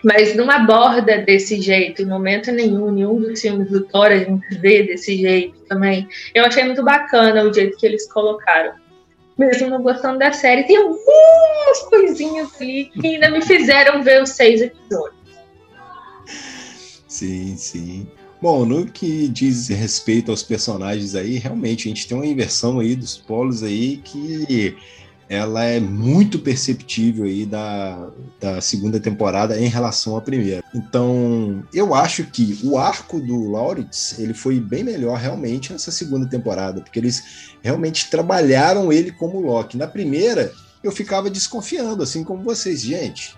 Mas 0.04 0.36
não 0.36 0.50
aborda 0.50 1.18
desse 1.18 1.60
jeito, 1.60 2.02
em 2.02 2.06
momento 2.06 2.52
nenhum, 2.52 2.90
nenhum 2.92 3.20
dos 3.20 3.40
filmes 3.40 3.70
do 3.70 3.84
Thor 3.86 4.06
a 4.06 4.18
gente 4.18 4.58
vê 4.58 4.82
desse 4.82 5.16
jeito 5.16 5.58
também. 5.66 6.06
Eu 6.34 6.44
achei 6.44 6.62
muito 6.64 6.84
bacana 6.84 7.42
o 7.42 7.52
jeito 7.52 7.76
que 7.76 7.86
eles 7.86 8.06
colocaram. 8.12 8.74
Mesmo 9.38 9.68
não 9.68 9.82
gostando 9.82 10.18
da 10.18 10.32
série, 10.32 10.64
tem 10.64 10.76
algumas 10.76 11.82
coisinhas 11.88 12.48
ali 12.60 12.86
que 12.86 13.06
ainda 13.06 13.30
me 13.30 13.42
fizeram 13.42 14.02
ver 14.02 14.22
os 14.22 14.30
seis 14.30 14.62
episódios. 14.62 15.16
Sim, 17.08 17.56
sim. 17.56 18.06
Bom, 18.40 18.66
no 18.66 18.86
que 18.86 19.28
diz 19.28 19.68
respeito 19.68 20.30
aos 20.30 20.42
personagens 20.42 21.14
aí, 21.14 21.38
realmente 21.38 21.88
a 21.88 21.88
gente 21.88 22.06
tem 22.06 22.16
uma 22.16 22.26
inversão 22.26 22.80
aí 22.80 22.94
dos 22.94 23.16
polos 23.16 23.62
aí 23.62 23.96
que 23.98 24.76
ela 25.28 25.64
é 25.64 25.80
muito 25.80 26.38
perceptível 26.38 27.24
aí 27.24 27.44
da, 27.44 28.10
da 28.40 28.60
segunda 28.60 29.00
temporada 29.00 29.58
em 29.58 29.66
relação 29.68 30.16
à 30.16 30.20
primeira. 30.20 30.62
Então, 30.74 31.64
eu 31.74 31.94
acho 31.94 32.24
que 32.24 32.60
o 32.62 32.78
arco 32.78 33.18
do 33.18 33.50
Lauritz, 33.50 34.18
ele 34.18 34.34
foi 34.34 34.60
bem 34.60 34.84
melhor 34.84 35.18
realmente 35.18 35.72
nessa 35.72 35.90
segunda 35.90 36.28
temporada, 36.28 36.80
porque 36.80 36.98
eles 36.98 37.54
realmente 37.62 38.08
trabalharam 38.08 38.92
ele 38.92 39.10
como 39.10 39.40
Loki. 39.40 39.76
Na 39.76 39.88
primeira, 39.88 40.52
eu 40.82 40.92
ficava 40.92 41.28
desconfiando, 41.28 42.02
assim 42.02 42.22
como 42.22 42.44
vocês. 42.44 42.82
Gente, 42.82 43.34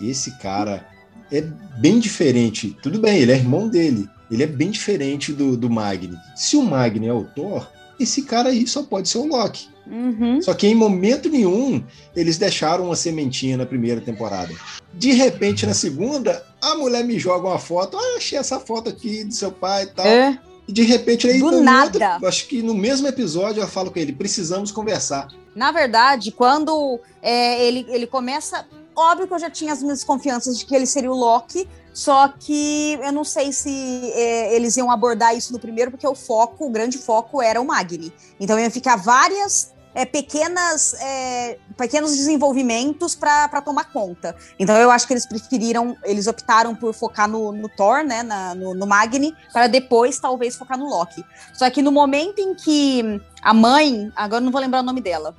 esse 0.00 0.38
cara 0.38 0.86
é 1.30 1.42
bem 1.78 1.98
diferente. 1.98 2.74
Tudo 2.82 2.98
bem, 2.98 3.18
ele 3.18 3.32
é 3.32 3.36
irmão 3.36 3.68
dele. 3.68 4.08
Ele 4.30 4.42
é 4.42 4.46
bem 4.46 4.70
diferente 4.70 5.32
do, 5.32 5.56
do 5.56 5.68
Magni. 5.68 6.16
Se 6.36 6.56
o 6.56 6.62
Magni 6.62 7.06
é 7.08 7.12
o 7.12 7.24
Thor, 7.24 7.68
esse 7.98 8.22
cara 8.22 8.50
aí 8.50 8.66
só 8.66 8.82
pode 8.82 9.08
ser 9.08 9.18
o 9.18 9.26
Loki. 9.26 9.68
Uhum. 9.86 10.40
Só 10.40 10.54
que 10.54 10.68
em 10.68 10.74
momento 10.74 11.28
nenhum 11.28 11.82
eles 12.14 12.38
deixaram 12.38 12.86
uma 12.86 12.94
sementinha 12.96 13.56
na 13.56 13.66
primeira 13.66 14.00
temporada. 14.00 14.54
De 14.94 15.12
repente, 15.12 15.66
na 15.66 15.74
segunda, 15.74 16.44
a 16.62 16.76
mulher 16.76 17.04
me 17.04 17.18
joga 17.18 17.48
uma 17.48 17.58
foto. 17.58 17.96
Ah, 17.96 18.16
achei 18.16 18.38
essa 18.38 18.60
foto 18.60 18.88
aqui 18.88 19.24
do 19.24 19.34
seu 19.34 19.50
pai 19.50 19.82
e 19.84 19.86
tal. 19.86 20.06
É. 20.06 20.38
E 20.68 20.72
de 20.72 20.82
repente, 20.82 21.26
aí, 21.28 21.40
Do 21.40 21.60
nada. 21.60 22.12
outro- 22.12 22.28
acho 22.28 22.46
que 22.46 22.62
no 22.62 22.74
mesmo 22.74 23.08
episódio, 23.08 23.60
ela 23.60 23.68
fala 23.68 23.90
com 23.90 23.98
ele: 23.98 24.12
precisamos 24.12 24.70
conversar. 24.70 25.26
Na 25.56 25.72
verdade, 25.72 26.30
quando 26.30 27.00
é, 27.20 27.66
ele, 27.66 27.84
ele 27.88 28.06
começa. 28.06 28.64
Óbvio 28.94 29.26
que 29.26 29.34
eu 29.34 29.38
já 29.38 29.50
tinha 29.50 29.72
as 29.72 29.82
minhas 29.82 30.04
confianças 30.04 30.58
de 30.58 30.64
que 30.66 30.74
ele 30.74 30.86
seria 30.86 31.10
o 31.10 31.16
Loki, 31.16 31.66
só 31.92 32.28
que 32.28 32.98
eu 33.02 33.12
não 33.12 33.24
sei 33.24 33.52
se 33.52 34.12
é, 34.14 34.54
eles 34.54 34.76
iam 34.76 34.90
abordar 34.90 35.36
isso 35.36 35.52
no 35.52 35.58
primeiro, 35.58 35.90
porque 35.90 36.06
o 36.06 36.14
foco, 36.14 36.66
o 36.66 36.70
grande 36.70 36.98
foco 36.98 37.42
era 37.42 37.60
o 37.60 37.64
Magni. 37.66 38.12
Então 38.38 38.58
ia 38.58 38.70
ficar 38.70 38.96
várias 38.96 39.72
é, 39.94 40.04
pequenas, 40.04 40.94
é, 40.94 41.58
pequenos 41.76 42.16
desenvolvimentos 42.16 43.14
para 43.16 43.60
tomar 43.60 43.92
conta. 43.92 44.36
Então 44.58 44.76
eu 44.76 44.90
acho 44.90 45.06
que 45.06 45.12
eles 45.12 45.26
preferiram, 45.26 45.96
eles 46.04 46.26
optaram 46.26 46.74
por 46.74 46.94
focar 46.94 47.28
no, 47.28 47.50
no 47.52 47.68
Thor, 47.68 48.04
né, 48.04 48.22
na- 48.22 48.54
no, 48.54 48.74
no 48.74 48.86
Magni, 48.86 49.34
para 49.52 49.66
depois 49.66 50.18
talvez 50.18 50.56
focar 50.56 50.78
no 50.78 50.88
Loki. 50.88 51.24
Só 51.54 51.68
que 51.70 51.82
no 51.82 51.90
momento 51.90 52.38
em 52.38 52.54
que 52.54 53.20
a 53.42 53.52
mãe, 53.52 54.12
agora 54.14 54.40
não 54.40 54.52
vou 54.52 54.60
lembrar 54.60 54.80
o 54.80 54.84
nome 54.84 55.00
dela, 55.00 55.34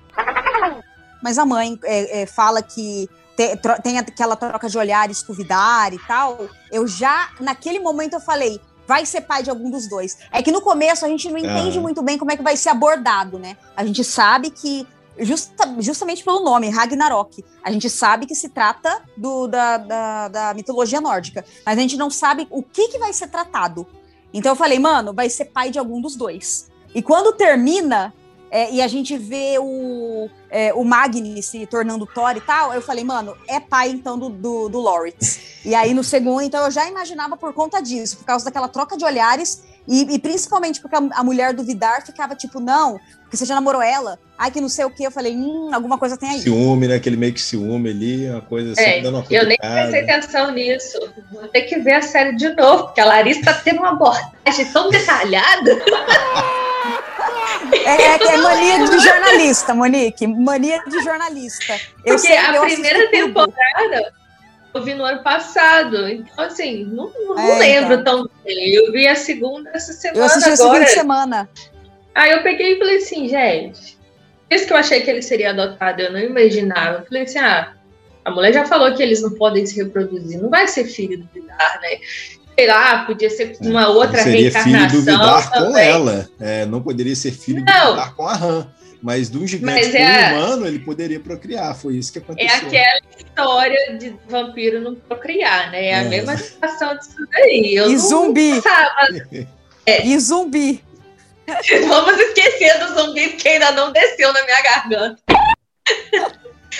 mas 1.24 1.38
a 1.38 1.46
mãe 1.46 1.80
é, 1.84 2.24
é, 2.24 2.26
fala 2.26 2.62
que 2.62 3.10
te- 3.50 3.58
tro- 3.58 3.82
tem 3.82 3.98
aquela 3.98 4.36
troca 4.36 4.70
de 4.70 4.78
olhares 4.78 5.24
com 5.24 5.34
e 5.34 6.00
tal, 6.08 6.48
eu 6.72 6.88
já, 6.88 7.30
naquele 7.40 7.80
momento 7.80 8.14
eu 8.14 8.20
falei, 8.20 8.60
vai 8.88 9.06
ser 9.06 9.22
pai 9.22 9.42
de 9.44 9.50
algum 9.50 9.70
dos 9.70 9.88
dois. 9.88 10.18
É 10.32 10.42
que 10.42 10.52
no 10.52 10.62
começo 10.62 11.06
a 11.06 11.08
gente 11.08 11.30
não 11.30 11.38
entende 11.38 11.78
Aham. 11.78 11.82
muito 11.82 12.02
bem 12.02 12.18
como 12.18 12.32
é 12.32 12.38
que 12.38 12.44
vai 12.44 12.56
ser 12.58 12.70
abordado, 12.70 13.40
né? 13.40 13.58
A 13.76 13.86
gente 13.86 14.04
sabe 14.04 14.50
que, 14.50 14.88
justa- 15.20 15.76
justamente 15.80 16.24
pelo 16.24 16.42
nome, 16.44 16.70
Ragnarok, 16.70 17.44
a 17.64 17.72
gente 17.72 17.90
sabe 17.90 18.26
que 18.26 18.36
se 18.36 18.50
trata 18.50 19.02
do, 19.16 19.48
da, 19.48 19.78
da, 19.78 20.28
da 20.28 20.54
mitologia 20.54 21.00
nórdica, 21.02 21.46
mas 21.66 21.78
a 21.78 21.82
gente 21.82 21.98
não 21.98 22.10
sabe 22.10 22.48
o 22.50 22.62
que, 22.62 22.90
que 22.90 23.00
vai 23.00 23.14
ser 23.14 23.28
tratado. 23.28 23.88
Então 24.34 24.52
eu 24.52 24.56
falei, 24.56 24.80
mano, 24.80 25.14
vai 25.14 25.30
ser 25.30 25.46
pai 25.46 25.72
de 25.72 25.80
algum 25.80 26.02
dos 26.02 26.16
dois. 26.16 26.70
E 26.94 27.02
quando 27.02 27.34
termina, 27.34 28.14
é, 28.52 28.70
e 28.70 28.82
a 28.82 28.88
gente 28.90 29.18
vê 29.18 29.58
o, 29.58 30.30
é, 30.50 30.74
o 30.74 30.84
Magni 30.84 31.42
se 31.42 31.66
tornando 31.66 32.06
Thor 32.06 32.36
e 32.36 32.42
tal, 32.42 32.74
eu 32.74 32.82
falei, 32.82 33.02
mano, 33.02 33.34
é 33.48 33.62
pai 33.62 33.90
então 33.90 34.20
do, 34.20 34.28
do, 34.28 34.68
do 34.68 34.78
Loritz. 34.78 35.62
E 35.64 35.74
aí 35.74 35.94
no 35.94 36.04
segundo, 36.04 36.42
então 36.42 36.66
eu 36.66 36.70
já 36.72 36.86
imaginava 36.86 37.38
por 37.38 37.54
conta 37.54 37.82
disso, 37.82 38.18
por 38.18 38.26
causa 38.26 38.44
daquela 38.44 38.68
troca 38.68 38.98
de 38.98 39.06
olhares, 39.06 39.64
e, 39.88 40.02
e 40.16 40.20
principalmente 40.20 40.82
porque 40.82 40.96
a, 40.98 41.00
a 41.14 41.24
mulher 41.24 41.54
do 41.54 41.64
Vidar 41.64 42.06
ficava 42.06 42.36
tipo, 42.36 42.60
não, 42.60 43.00
porque 43.22 43.38
você 43.38 43.46
já 43.46 43.56
namorou 43.56 43.82
ela, 43.82 44.20
ai 44.38 44.52
que 44.52 44.60
não 44.60 44.68
sei 44.68 44.84
o 44.84 44.90
que, 44.90 45.04
eu 45.04 45.12
falei, 45.12 45.34
hum, 45.34 45.70
alguma 45.74 45.98
coisa 45.98 46.18
tem 46.18 46.32
aí. 46.32 46.42
Ciúme, 46.42 46.90
né? 46.90 46.96
Aquele 46.96 47.16
meio 47.16 47.34
que 47.34 47.42
ciúme 47.42 47.90
ali, 47.90 48.30
uma 48.30 48.42
coisa 48.42 48.74
assim, 48.74 48.82
É, 48.82 49.02
dando 49.02 49.20
uma 49.20 49.26
Eu 49.30 49.46
nem 49.46 49.58
prestei 49.58 50.02
atenção 50.02 50.52
nisso. 50.52 51.00
Vou 51.32 51.48
ter 51.48 51.62
que 51.62 51.80
ver 51.80 51.94
a 51.94 52.02
série 52.02 52.36
de 52.36 52.54
novo, 52.54 52.88
porque 52.88 53.00
a 53.00 53.06
Larissa 53.06 53.44
tá 53.44 53.54
tendo 53.54 53.80
uma 53.80 53.92
abordagem 53.92 54.66
tão 54.74 54.90
detalhada. 54.90 55.82
É, 57.74 58.02
é, 58.02 58.34
é 58.34 58.38
mania 58.38 58.86
de 58.86 59.00
jornalista, 59.00 59.74
Monique, 59.74 60.28
mania 60.28 60.84
de 60.88 61.04
jornalista. 61.04 61.80
Eu 62.06 62.16
Porque 62.16 62.34
a 62.34 62.60
primeira 62.62 63.00
tudo. 63.02 63.12
temporada 63.12 64.14
eu 64.74 64.84
vi 64.84 64.94
no 64.94 65.04
ano 65.04 65.22
passado. 65.22 66.08
Então, 66.08 66.46
assim, 66.46 66.86
não, 66.86 67.12
não 67.28 67.40
É, 67.40 67.60
lembro 67.60 67.94
então. 67.96 68.26
tão 68.26 68.30
bem. 68.44 68.74
Eu 68.74 68.92
vi 68.92 69.08
a 69.08 69.16
segunda 69.16 69.70
essa 69.74 69.94
semana 69.94 70.20
Eu 70.20 70.26
assisti 70.26 70.62
agora. 70.62 70.80
fim 70.80 70.86
de 70.86 70.92
semana. 70.92 71.50
Aí 72.16 72.32
eu 72.32 72.44
peguei 72.44 72.74
e 72.74 72.80
falei 72.80 72.98
assim, 72.98 73.28
gente, 73.28 73.98
por 74.50 74.56
isso 74.56 74.68
que 74.68 74.74
eu 74.74 74.78
achei 74.78 75.02
que 75.02 75.10
ele 75.10 75.22
seria 75.22 75.52
adotado, 75.52 76.02
eu 76.02 76.12
não 76.12 76.20
imaginava. 76.20 77.00
Eu 77.00 77.06
falei 77.06 77.24
assim, 77.24 77.40
ah, 77.40 77.74
a 78.26 78.32
mulher 78.32 78.54
já 78.54 78.66
falou 78.66 78.94
que 78.94 79.02
eles 79.02 79.22
não 79.22 79.32
podem 79.32 79.66
se 79.66 79.82
reproduzir, 79.82 80.42
não 80.42 80.50
vai 80.50 80.68
ser 80.68 80.86
filho 80.86 81.18
do 81.20 81.30
Vidar, 81.34 81.80
né? 81.82 82.00
Sei 82.62 82.68
lá, 82.68 83.06
podia 83.06 83.28
ser 83.28 83.58
uma 83.62 83.88
outra 83.88 84.22
Seria 84.22 84.52
filho 84.52 84.64
reencarnação 84.78 85.00
do 85.00 85.06
Vidar 85.06 85.50
com 85.52 85.76
ela. 85.78 86.30
É, 86.40 86.64
não 86.68 86.80
poderia 86.80 87.16
ser 87.16 87.32
filho 87.32 87.66
Não. 87.66 87.86
do 87.86 87.92
Vidar 87.94 88.14
com 88.16 88.28
a 88.28 88.36
Ram. 88.36 88.68
Mas 89.02 89.32
de 89.32 89.38
um 89.40 89.48
gigante 89.48 89.98
é 89.98 90.04
um 90.06 90.06
a- 90.06 90.46
humano, 90.46 90.68
ele 90.68 90.78
poderia 90.78 91.20
procriar. 91.20 91.76
Foi 91.76 91.96
isso 91.96 92.14
que 92.14 92.20
É 92.20 92.22
aconteceu. 92.22 92.68
aquela 92.68 93.00
história 93.18 93.98
de 93.98 94.16
vampiro 94.30 94.80
não 94.80 94.94
procriar, 94.94 95.72
né? 95.72 95.88
É 95.88 95.94
a 95.96 96.04
É. 96.04 96.08
mesma 96.08 96.38
situação 96.38 96.96
disso 96.96 97.16
daí. 97.32 97.74
Eu 97.74 97.90
E 97.90 97.94
não 97.94 97.98
zumbi. 98.00 98.52
pensava, 98.62 99.08
E 100.04 100.20
zumbi. 100.20 100.84
Vamos 101.88 102.20
esquecer 102.20 102.78
do 102.78 102.94
zumbi 102.94 103.30
que 103.30 103.48
ainda 103.48 103.72
não 103.72 103.92
desceu 103.92 104.32
na 104.34 104.44
minha 104.46 104.62
garganta. 104.62 105.18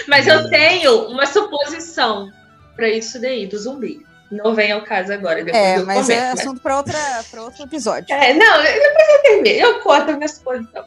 Mas 0.08 0.28
eu 0.28 0.48
tenho 0.48 1.08
uma 1.08 1.26
suposição 1.26 2.30
pra 2.76 2.88
isso 2.88 3.20
daí, 3.20 3.48
do 3.48 3.58
zumbi. 3.58 4.00
Não 4.32 4.56
vem 4.56 4.72
ao 4.72 4.82
caso 4.82 5.12
agora. 5.12 5.44
Depois 5.44 5.62
É, 5.62 5.78
eu 5.78 5.86
mas 5.86 6.08
comento, 6.08 6.22
é 6.22 6.32
assunto 6.32 6.62
para 6.62 6.78
outra, 6.78 6.98
para 7.30 7.44
outro 7.44 7.64
episódio. 7.64 8.14
É, 8.16 8.34
não, 8.34 8.64
depois 8.64 9.10
eu 9.10 9.22
termino. 9.24 9.56
Eu 9.56 9.80
conto 9.82 10.12
a 10.12 10.14
minha 10.14 10.28
suposição. 10.28 10.86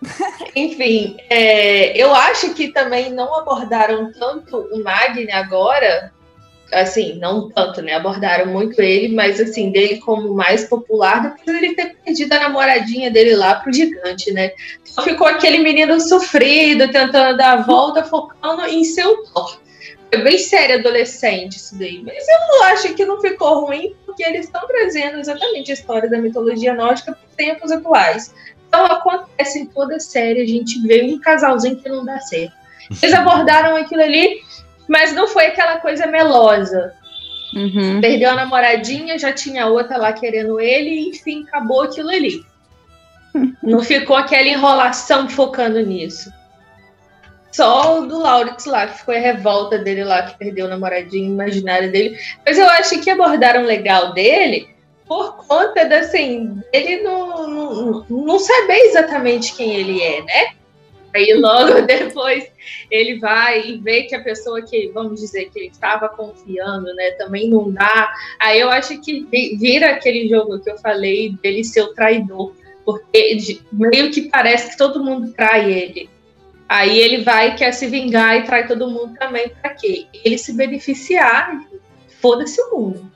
Enfim, 0.56 1.18
é, 1.28 1.96
eu 1.96 2.14
acho 2.14 2.54
que 2.54 2.68
também 2.68 3.10
não 3.12 3.38
abordaram 3.38 4.10
tanto 4.12 4.56
o 4.72 4.82
Magni 4.82 5.30
agora, 5.30 6.10
assim, 6.72 7.18
não 7.18 7.50
tanto, 7.50 7.82
né? 7.82 7.94
Abordaram 7.94 8.46
muito 8.46 8.80
ele, 8.80 9.14
mas 9.14 9.38
assim, 9.38 9.70
dele 9.70 9.98
como 9.98 10.32
mais 10.32 10.64
popular, 10.64 11.22
depois 11.22 11.56
ele 11.56 11.74
ter 11.74 11.96
perdido 11.96 12.32
a 12.32 12.40
namoradinha 12.40 13.10
dele 13.10 13.36
lá 13.36 13.56
pro 13.56 13.72
gigante, 13.72 14.32
né? 14.32 14.52
Então 14.90 15.04
ficou 15.04 15.26
aquele 15.26 15.58
menino 15.58 16.00
sofrido, 16.00 16.90
tentando 16.90 17.36
dar 17.36 17.58
a 17.58 17.62
volta, 17.62 18.02
focando 18.02 18.64
em 18.64 18.84
seu 18.84 19.22
Thor. 19.24 19.59
Foi 20.12 20.22
bem 20.22 20.38
sério 20.38 20.78
adolescente 20.78 21.56
isso 21.56 21.78
daí. 21.78 22.02
Mas 22.04 22.26
eu 22.28 22.38
não 22.48 22.64
acho 22.64 22.94
que 22.94 23.04
não 23.04 23.20
ficou 23.20 23.66
ruim, 23.66 23.94
porque 24.04 24.24
eles 24.24 24.46
estão 24.46 24.66
trazendo 24.66 25.18
exatamente 25.18 25.70
a 25.70 25.74
história 25.74 26.10
da 26.10 26.18
mitologia 26.18 26.74
nórdica 26.74 27.12
para 27.12 27.36
tempos 27.36 27.70
atuais. 27.70 28.34
Então 28.68 28.86
acontece 28.86 29.60
em 29.60 29.66
toda 29.66 30.00
série, 30.00 30.40
a 30.40 30.46
gente 30.46 30.80
vê 30.82 31.02
um 31.02 31.18
casalzinho 31.20 31.76
que 31.76 31.88
não 31.88 32.04
dá 32.04 32.18
certo. 32.20 32.54
Eles 33.02 33.14
abordaram 33.14 33.76
aquilo 33.76 34.02
ali, 34.02 34.40
mas 34.88 35.12
não 35.14 35.28
foi 35.28 35.46
aquela 35.46 35.78
coisa 35.78 36.06
melosa. 36.06 36.92
Uhum. 37.54 38.00
Perdeu 38.00 38.30
a 38.30 38.34
namoradinha, 38.34 39.18
já 39.18 39.32
tinha 39.32 39.66
outra 39.66 39.96
lá 39.96 40.12
querendo 40.12 40.60
ele, 40.60 40.90
e 40.90 41.08
enfim, 41.10 41.44
acabou 41.48 41.82
aquilo 41.82 42.10
ali. 42.10 42.44
Não 43.62 43.82
ficou 43.82 44.16
aquela 44.16 44.48
enrolação 44.48 45.28
focando 45.28 45.80
nisso. 45.80 46.32
Só 47.52 47.98
o 47.98 48.06
do 48.06 48.18
Lauritz 48.18 48.64
lá, 48.64 48.86
que 48.86 49.04
foi 49.04 49.16
a 49.18 49.20
revolta 49.20 49.78
dele 49.78 50.04
lá, 50.04 50.22
que 50.22 50.38
perdeu 50.38 50.66
o 50.66 50.68
namoradinho 50.68 51.32
imaginário 51.32 51.90
dele. 51.90 52.16
Mas 52.46 52.58
eu 52.58 52.68
acho 52.68 53.00
que 53.00 53.10
abordaram 53.10 53.64
legal 53.64 54.12
dele 54.12 54.68
por 55.06 55.44
conta 55.48 55.84
da, 55.84 55.98
assim, 55.98 56.62
dele 56.70 57.02
não, 57.02 57.48
não, 57.48 58.06
não 58.08 58.38
saber 58.38 58.78
exatamente 58.86 59.56
quem 59.56 59.74
ele 59.74 60.00
é, 60.00 60.22
né? 60.22 60.54
Aí 61.12 61.34
logo 61.34 61.82
depois 61.86 62.46
ele 62.88 63.18
vai 63.18 63.60
e 63.66 63.78
vê 63.78 64.04
que 64.04 64.14
a 64.14 64.22
pessoa 64.22 64.62
que, 64.62 64.88
vamos 64.94 65.20
dizer, 65.20 65.50
que 65.50 65.58
ele 65.58 65.68
estava 65.68 66.08
confiando, 66.08 66.94
né, 66.94 67.10
também 67.12 67.50
não 67.50 67.72
dá. 67.72 68.12
Aí 68.38 68.60
eu 68.60 68.70
acho 68.70 69.00
que 69.00 69.26
vira 69.58 69.90
aquele 69.90 70.28
jogo 70.28 70.60
que 70.60 70.70
eu 70.70 70.78
falei 70.78 71.36
dele 71.42 71.64
ser 71.64 71.82
o 71.82 71.94
traidor, 71.94 72.54
porque 72.84 73.36
meio 73.72 74.12
que 74.12 74.28
parece 74.28 74.70
que 74.70 74.78
todo 74.78 75.02
mundo 75.02 75.32
trai 75.32 75.72
ele. 75.72 76.08
Aí 76.70 77.00
ele 77.00 77.24
vai 77.24 77.48
e 77.48 77.54
quer 77.56 77.72
se 77.72 77.88
vingar 77.88 78.36
e 78.36 78.44
trai 78.44 78.64
todo 78.64 78.88
mundo 78.88 79.18
também. 79.18 79.48
Para 79.60 79.74
quê? 79.74 80.06
Ele 80.24 80.38
se 80.38 80.52
beneficiar. 80.52 81.58
Foda-se 82.22 82.62
o 82.62 82.78
mundo. 82.78 83.10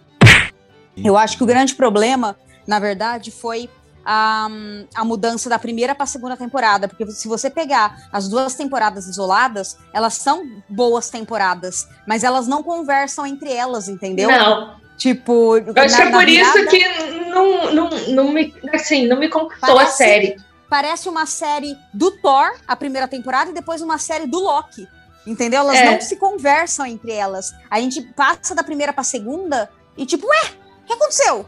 Eu 0.97 1.17
acho 1.17 1.37
que 1.37 1.45
o 1.45 1.47
grande 1.47 1.73
problema, 1.73 2.37
na 2.67 2.81
verdade, 2.81 3.31
foi 3.31 3.71
a, 4.05 4.49
a 4.93 5.05
mudança 5.05 5.49
da 5.49 5.57
primeira 5.57 5.95
para 5.95 6.03
a 6.03 6.07
segunda 6.09 6.37
temporada. 6.37 6.89
Porque 6.89 7.07
se 7.13 7.29
você 7.29 7.49
pegar 7.49 8.09
as 8.13 8.29
duas 8.29 8.57
temporadas 8.57 9.07
isoladas, 9.07 9.79
elas 9.93 10.15
são 10.15 10.43
boas 10.69 11.09
temporadas, 11.09 11.87
mas 12.09 12.25
elas 12.25 12.49
não 12.49 12.61
conversam 12.61 13.25
entre 13.25 13.53
elas, 13.53 13.89
entendeu? 13.89 14.33
Não. 14.33 14.75
Tipo, 14.97 15.59
eu 15.59 15.73
acho 15.77 15.97
que 15.97 16.03
é 16.03 16.11
por 16.11 16.25
virada, 16.25 16.59
isso 16.59 16.69
que 16.71 16.89
não, 17.31 17.73
não, 17.73 17.91
não 18.09 18.33
me, 18.33 18.53
assim, 18.73 19.07
não 19.07 19.17
me 19.17 19.29
conquistou 19.29 19.79
a 19.79 19.87
série 19.87 20.37
parece 20.69 21.09
uma 21.09 21.27
série 21.27 21.77
do 21.93 22.11
Thor, 22.11 22.55
a 22.67 22.77
primeira 22.77 23.09
temporada, 23.09 23.51
e 23.51 23.55
depois 23.55 23.81
uma 23.81 23.99
série 23.99 24.27
do 24.27 24.39
Loki. 24.39 24.89
Entendeu? 25.27 25.61
Elas 25.61 25.77
é. 25.77 25.91
não 25.91 26.01
se 26.01 26.17
conversam 26.17 26.85
entre 26.87 27.13
elas. 27.13 27.53
A 27.71 27.81
gente 27.81 28.03
passa 28.03 28.55
da 28.55 28.63
primeira 28.63 28.93
pra 28.93 29.03
segunda 29.03 29.71
e 29.97 30.05
tipo, 30.05 30.27
ué, 30.27 30.51
o 30.83 30.87
que 30.87 30.93
aconteceu? 30.93 31.47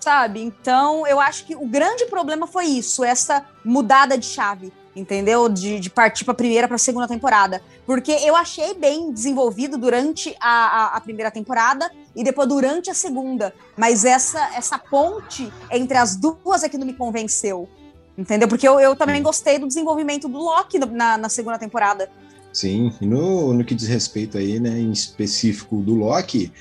Sabe? 0.00 0.42
Então, 0.42 1.06
eu 1.06 1.20
acho 1.20 1.44
que 1.46 1.54
o 1.54 1.66
grande 1.66 2.06
problema 2.06 2.46
foi 2.46 2.66
isso, 2.66 3.04
essa 3.04 3.44
mudada 3.64 4.18
de 4.18 4.26
chave, 4.26 4.72
entendeu? 4.94 5.48
De, 5.48 5.80
de 5.80 5.88
partir 5.88 6.24
pra 6.24 6.34
primeira 6.34 6.68
pra 6.68 6.76
segunda 6.76 7.08
temporada. 7.08 7.62
Porque 7.86 8.12
eu 8.12 8.36
achei 8.36 8.74
bem 8.74 9.12
desenvolvido 9.12 9.78
durante 9.78 10.34
a, 10.40 10.48
a, 10.48 10.96
a, 10.96 11.00
primeira 11.00 11.30
temporada 11.30 11.90
e 12.14 12.24
depois 12.24 12.48
durante 12.48 12.90
a 12.90 12.94
segunda. 12.94 13.54
Mas 13.76 14.04
essa, 14.04 14.54
essa 14.54 14.78
ponte 14.78 15.50
entre 15.70 15.96
as 15.96 16.16
duas 16.16 16.62
é 16.62 16.68
que 16.68 16.76
não 16.76 16.86
me 16.86 16.94
convenceu. 16.94 17.68
Entendeu? 18.16 18.46
Porque 18.46 18.66
eu, 18.66 18.78
eu 18.78 18.94
também 18.94 19.22
gostei 19.22 19.58
do 19.58 19.66
desenvolvimento 19.66 20.28
do 20.28 20.38
Loki 20.38 20.78
na, 20.78 21.18
na 21.18 21.28
segunda 21.28 21.58
temporada. 21.58 22.08
Sim, 22.52 22.92
e 23.00 23.06
no, 23.06 23.52
no 23.52 23.64
que 23.64 23.74
diz 23.74 23.88
respeito 23.88 24.38
aí, 24.38 24.60
né, 24.60 24.78
em 24.78 24.92
específico 24.92 25.76
do 25.78 25.96
Loki, 25.96 26.52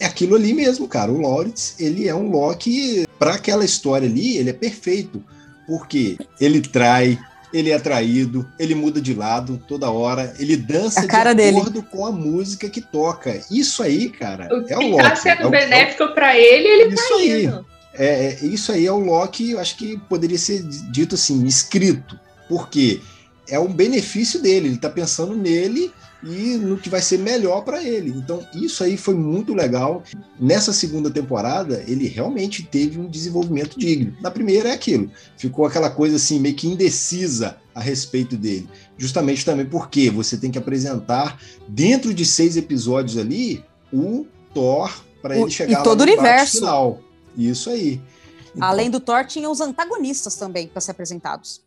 é 0.00 0.06
aquilo 0.06 0.34
ali 0.36 0.54
mesmo, 0.54 0.88
cara. 0.88 1.12
O 1.12 1.20
Lawrence, 1.20 1.74
ele 1.78 2.08
é 2.08 2.14
um 2.14 2.30
Loki, 2.30 3.06
para 3.18 3.34
aquela 3.34 3.64
história 3.64 4.08
ali, 4.08 4.38
ele 4.38 4.50
é 4.50 4.54
perfeito. 4.54 5.22
Porque 5.66 6.18
ele 6.40 6.62
trai, 6.62 7.18
ele 7.52 7.70
é 7.70 7.78
traído, 7.78 8.46
ele 8.58 8.74
muda 8.74 9.00
de 9.00 9.14
lado 9.14 9.62
toda 9.68 9.90
hora, 9.90 10.34
ele 10.38 10.56
dança 10.56 11.00
a 11.00 11.06
cara 11.06 11.34
de 11.34 11.48
acordo 11.48 11.70
dele. 11.82 11.86
com 11.90 12.06
a 12.06 12.12
música 12.12 12.68
que 12.68 12.80
toca. 12.80 13.40
Isso 13.50 13.82
aí, 13.82 14.08
cara, 14.08 14.48
o 14.50 14.66
é 14.66 14.76
o 14.76 14.78
que 14.78 14.90
Loki. 14.90 15.02
tá 15.02 15.16
sendo 15.16 15.42
é 15.42 15.46
o, 15.46 15.50
benéfico 15.50 16.02
é 16.02 16.06
o... 16.06 16.14
para 16.14 16.38
ele, 16.38 16.68
ele 16.68 16.94
Isso 16.94 17.08
tá 17.08 17.14
aí. 17.16 17.44
indo. 17.44 17.66
É, 17.96 18.38
é, 18.42 18.44
isso 18.44 18.72
aí 18.72 18.86
é 18.86 18.92
o 18.92 18.98
Loki, 18.98 19.52
eu 19.52 19.60
acho 19.60 19.76
que 19.76 19.96
poderia 20.08 20.38
ser 20.38 20.62
dito 20.90 21.14
assim, 21.14 21.44
escrito, 21.46 22.18
porque 22.48 23.00
é 23.48 23.58
um 23.58 23.72
benefício 23.72 24.40
dele, 24.40 24.68
ele 24.68 24.76
está 24.76 24.90
pensando 24.90 25.36
nele 25.36 25.92
e 26.22 26.56
no 26.56 26.78
que 26.78 26.88
vai 26.88 27.02
ser 27.02 27.18
melhor 27.18 27.62
para 27.62 27.82
ele. 27.84 28.10
Então, 28.10 28.44
isso 28.54 28.82
aí 28.82 28.96
foi 28.96 29.14
muito 29.14 29.52
legal. 29.54 30.02
Nessa 30.40 30.72
segunda 30.72 31.10
temporada, 31.10 31.84
ele 31.86 32.08
realmente 32.08 32.62
teve 32.62 32.98
um 32.98 33.08
desenvolvimento 33.08 33.78
digno. 33.78 34.16
Na 34.20 34.30
primeira 34.30 34.70
é 34.70 34.72
aquilo, 34.72 35.10
ficou 35.36 35.66
aquela 35.66 35.90
coisa 35.90 36.16
assim, 36.16 36.40
meio 36.40 36.54
que 36.54 36.66
indecisa 36.66 37.58
a 37.74 37.80
respeito 37.80 38.36
dele. 38.36 38.68
Justamente 38.96 39.44
também 39.44 39.66
porque 39.66 40.10
você 40.10 40.36
tem 40.36 40.50
que 40.50 40.58
apresentar, 40.58 41.38
dentro 41.68 42.14
de 42.14 42.24
seis 42.24 42.56
episódios 42.56 43.18
ali, 43.18 43.62
o 43.92 44.26
Thor 44.54 44.90
para 45.20 45.38
ele 45.38 45.50
chegar 45.50 45.80
e 45.80 45.82
todo 45.82 46.00
lá 46.00 46.06
no 46.06 46.12
o 46.12 46.14
universo. 46.14 46.58
final. 46.58 47.03
Isso 47.36 47.70
aí. 47.70 48.00
Então, 48.54 48.68
Além 48.68 48.90
do 48.90 49.00
Thor, 49.00 49.24
tinha 49.26 49.50
os 49.50 49.60
antagonistas 49.60 50.36
também 50.36 50.68
para 50.68 50.80
ser 50.80 50.92
apresentados. 50.92 51.60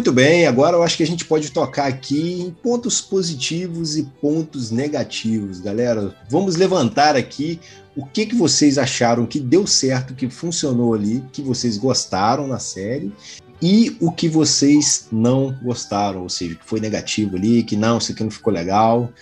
Muito 0.00 0.12
bem, 0.12 0.46
agora 0.46 0.78
eu 0.78 0.82
acho 0.82 0.96
que 0.96 1.02
a 1.02 1.06
gente 1.06 1.26
pode 1.26 1.50
tocar 1.50 1.84
aqui 1.84 2.40
em 2.40 2.50
pontos 2.50 3.02
positivos 3.02 3.98
e 3.98 4.02
pontos 4.02 4.70
negativos, 4.70 5.60
galera. 5.60 6.16
Vamos 6.26 6.56
levantar 6.56 7.16
aqui 7.16 7.60
o 7.94 8.06
que, 8.06 8.24
que 8.24 8.34
vocês 8.34 8.78
acharam 8.78 9.26
que 9.26 9.38
deu 9.38 9.66
certo, 9.66 10.14
que 10.14 10.30
funcionou 10.30 10.94
ali, 10.94 11.22
que 11.34 11.42
vocês 11.42 11.76
gostaram 11.76 12.46
na 12.46 12.58
série 12.58 13.12
e 13.60 13.94
o 14.00 14.10
que 14.10 14.26
vocês 14.26 15.06
não 15.12 15.54
gostaram, 15.62 16.22
ou 16.22 16.30
seja, 16.30 16.54
que 16.54 16.64
foi 16.64 16.80
negativo 16.80 17.36
ali, 17.36 17.62
que 17.62 17.76
não, 17.76 17.98
isso 17.98 18.12
aqui 18.12 18.24
não 18.24 18.30
ficou 18.30 18.54
legal. 18.54 19.12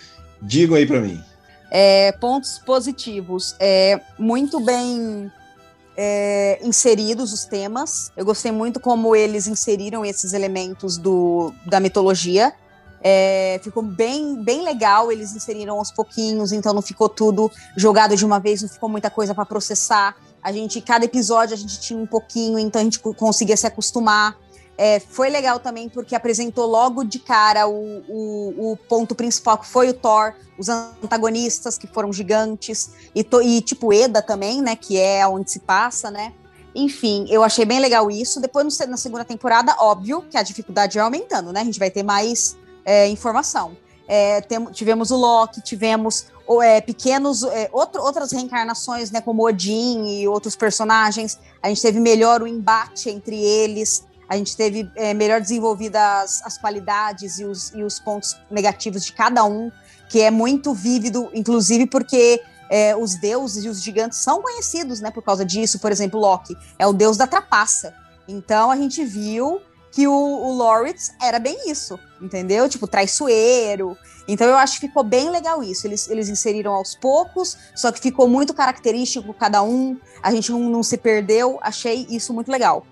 Digam 0.41 0.77
aí 0.77 0.87
para 0.87 1.01
mim. 1.01 1.21
É, 1.73 2.12
pontos 2.12 2.57
positivos. 2.57 3.57
É, 3.59 4.01
muito 4.17 4.61
bem 4.61 5.29
é, 6.00 6.61
inseridos 6.62 7.32
os 7.32 7.44
temas. 7.44 8.12
Eu 8.16 8.24
gostei 8.24 8.52
muito 8.52 8.78
como 8.78 9.16
eles 9.16 9.48
inseriram 9.48 10.04
esses 10.04 10.32
elementos 10.32 10.96
do, 10.96 11.52
da 11.66 11.80
mitologia. 11.80 12.54
É, 13.02 13.61
ficou 13.64 13.82
bem, 13.82 14.40
bem 14.40 14.62
legal, 14.62 15.11
eles 15.11 15.34
inseriram 15.34 15.76
aos 15.76 15.90
pouquinhos, 15.90 16.52
então 16.52 16.72
não 16.72 16.82
ficou 16.82 17.08
tudo 17.08 17.50
jogado 17.76 18.16
de 18.16 18.24
uma 18.24 18.38
vez, 18.38 18.62
não 18.62 18.68
ficou 18.68 18.88
muita 18.88 19.11
coisa 19.11 19.34
para 19.34 19.44
processar. 19.44 20.16
A 20.40 20.52
gente, 20.52 20.80
cada 20.80 21.04
episódio, 21.04 21.54
a 21.54 21.58
gente 21.58 21.80
tinha 21.80 21.98
um 21.98 22.06
pouquinho, 22.06 22.61
então 22.61 22.80
a 22.80 22.84
gente 22.84 23.00
conseguia 23.00 23.56
se 23.56 23.66
acostumar. 23.66 24.37
É, 24.81 25.01
foi 25.01 25.29
legal 25.29 25.59
também 25.59 25.88
porque 25.88 26.14
apresentou 26.14 26.64
logo 26.64 27.03
de 27.03 27.19
cara 27.19 27.66
o, 27.66 28.05
o, 28.09 28.72
o, 28.72 28.76
ponto 28.76 29.12
principal, 29.12 29.59
que 29.59 29.66
foi 29.66 29.91
o 29.91 29.93
Thor, 29.93 30.35
os 30.57 30.68
antagonistas, 30.68 31.76
que 31.76 31.89
foram 31.89 32.12
gigantes, 32.12 32.91
e, 33.12 33.24
to, 33.24 33.43
e 33.43 33.61
tipo 33.61 33.93
Eda 33.93 34.22
também, 34.22 34.62
né, 34.62 34.76
que 34.76 34.97
é 34.97 35.26
onde 35.26 35.51
se 35.51 35.59
passa, 35.59 36.12
né. 36.12 36.33
Enfim, 36.76 37.26
eu 37.29 37.43
achei 37.43 37.64
bem 37.64 37.81
legal 37.81 38.09
isso. 38.09 38.41
Depois, 38.41 38.79
na 38.87 38.97
segunda 38.97 39.24
temporada, 39.24 39.74
óbvio 39.81 40.22
que 40.31 40.37
a 40.37 40.45
dificuldade 40.45 40.95
vai 40.95 41.05
aumentando, 41.05 41.53
né, 41.53 41.62
a 41.62 41.64
gente 41.64 41.81
vai 41.81 41.91
ter 41.91 42.05
mais 42.05 42.57
é, 42.85 43.09
informação. 43.09 43.76
É, 44.07 44.41
tem, 44.43 44.64
tivemos 44.66 45.11
o 45.11 45.16
Loki, 45.16 45.61
tivemos 45.61 46.26
é, 46.62 46.81
pequenos 46.81 47.43
é, 47.43 47.68
outro, 47.72 48.01
outras 48.01 48.31
reencarnações, 48.31 49.11
né, 49.11 49.20
como 49.20 49.45
Odin 49.45 50.20
e 50.20 50.29
outros 50.29 50.55
personagens. 50.55 51.37
A 51.61 51.68
gente 51.68 51.83
teve 51.83 51.99
melhor 51.99 52.43
o 52.43 52.47
embate 52.47 53.11
entre 53.11 53.37
eles 53.37 54.07
a 54.29 54.37
gente 54.37 54.57
teve 54.57 54.91
é, 54.95 55.14
melhor 55.14 55.41
desenvolvidas 55.41 56.43
as 56.45 56.59
qualidades 56.59 57.39
e 57.39 57.45
os, 57.45 57.72
e 57.74 57.83
os 57.83 57.99
pontos 57.99 58.37
negativos 58.51 59.05
de 59.05 59.12
cada 59.12 59.45
um, 59.45 59.72
que 60.09 60.20
é 60.20 60.31
muito 60.31 60.74
vívido, 60.74 61.31
inclusive 61.33 61.87
porque 61.87 62.43
é, 62.70 62.95
os 62.95 63.14
deuses 63.14 63.64
e 63.64 63.68
os 63.68 63.83
gigantes 63.83 64.18
são 64.18 64.43
conhecidos, 64.43 65.01
né, 65.01 65.11
por 65.11 65.22
causa 65.22 65.45
disso. 65.45 65.79
Por 65.79 65.91
exemplo, 65.91 66.20
Loki 66.20 66.57
é 66.79 66.87
o 66.87 66.93
deus 66.93 67.16
da 67.16 67.26
trapaça. 67.26 67.95
Então 68.26 68.70
a 68.70 68.76
gente 68.76 69.05
viu 69.05 69.61
que 69.91 70.07
o, 70.07 70.12
o 70.12 70.57
Lawrence 70.57 71.12
era 71.20 71.39
bem 71.39 71.70
isso, 71.70 71.99
entendeu? 72.20 72.68
Tipo, 72.68 72.87
traiçoeiro. 72.87 73.97
Então 74.26 74.47
eu 74.47 74.57
acho 74.57 74.79
que 74.79 74.87
ficou 74.87 75.03
bem 75.03 75.31
legal 75.31 75.62
isso. 75.62 75.87
Eles, 75.87 76.09
eles 76.09 76.29
inseriram 76.29 76.74
aos 76.74 76.95
poucos, 76.95 77.57
só 77.74 77.91
que 77.91 77.99
ficou 77.99 78.29
muito 78.29 78.53
característico 78.53 79.33
cada 79.33 79.62
um. 79.62 79.99
A 80.22 80.31
gente 80.31 80.53
não, 80.53 80.61
não 80.61 80.83
se 80.83 80.99
perdeu. 80.99 81.59
Achei 81.62 82.07
isso 82.11 82.35
muito 82.35 82.53
legal. 82.53 82.87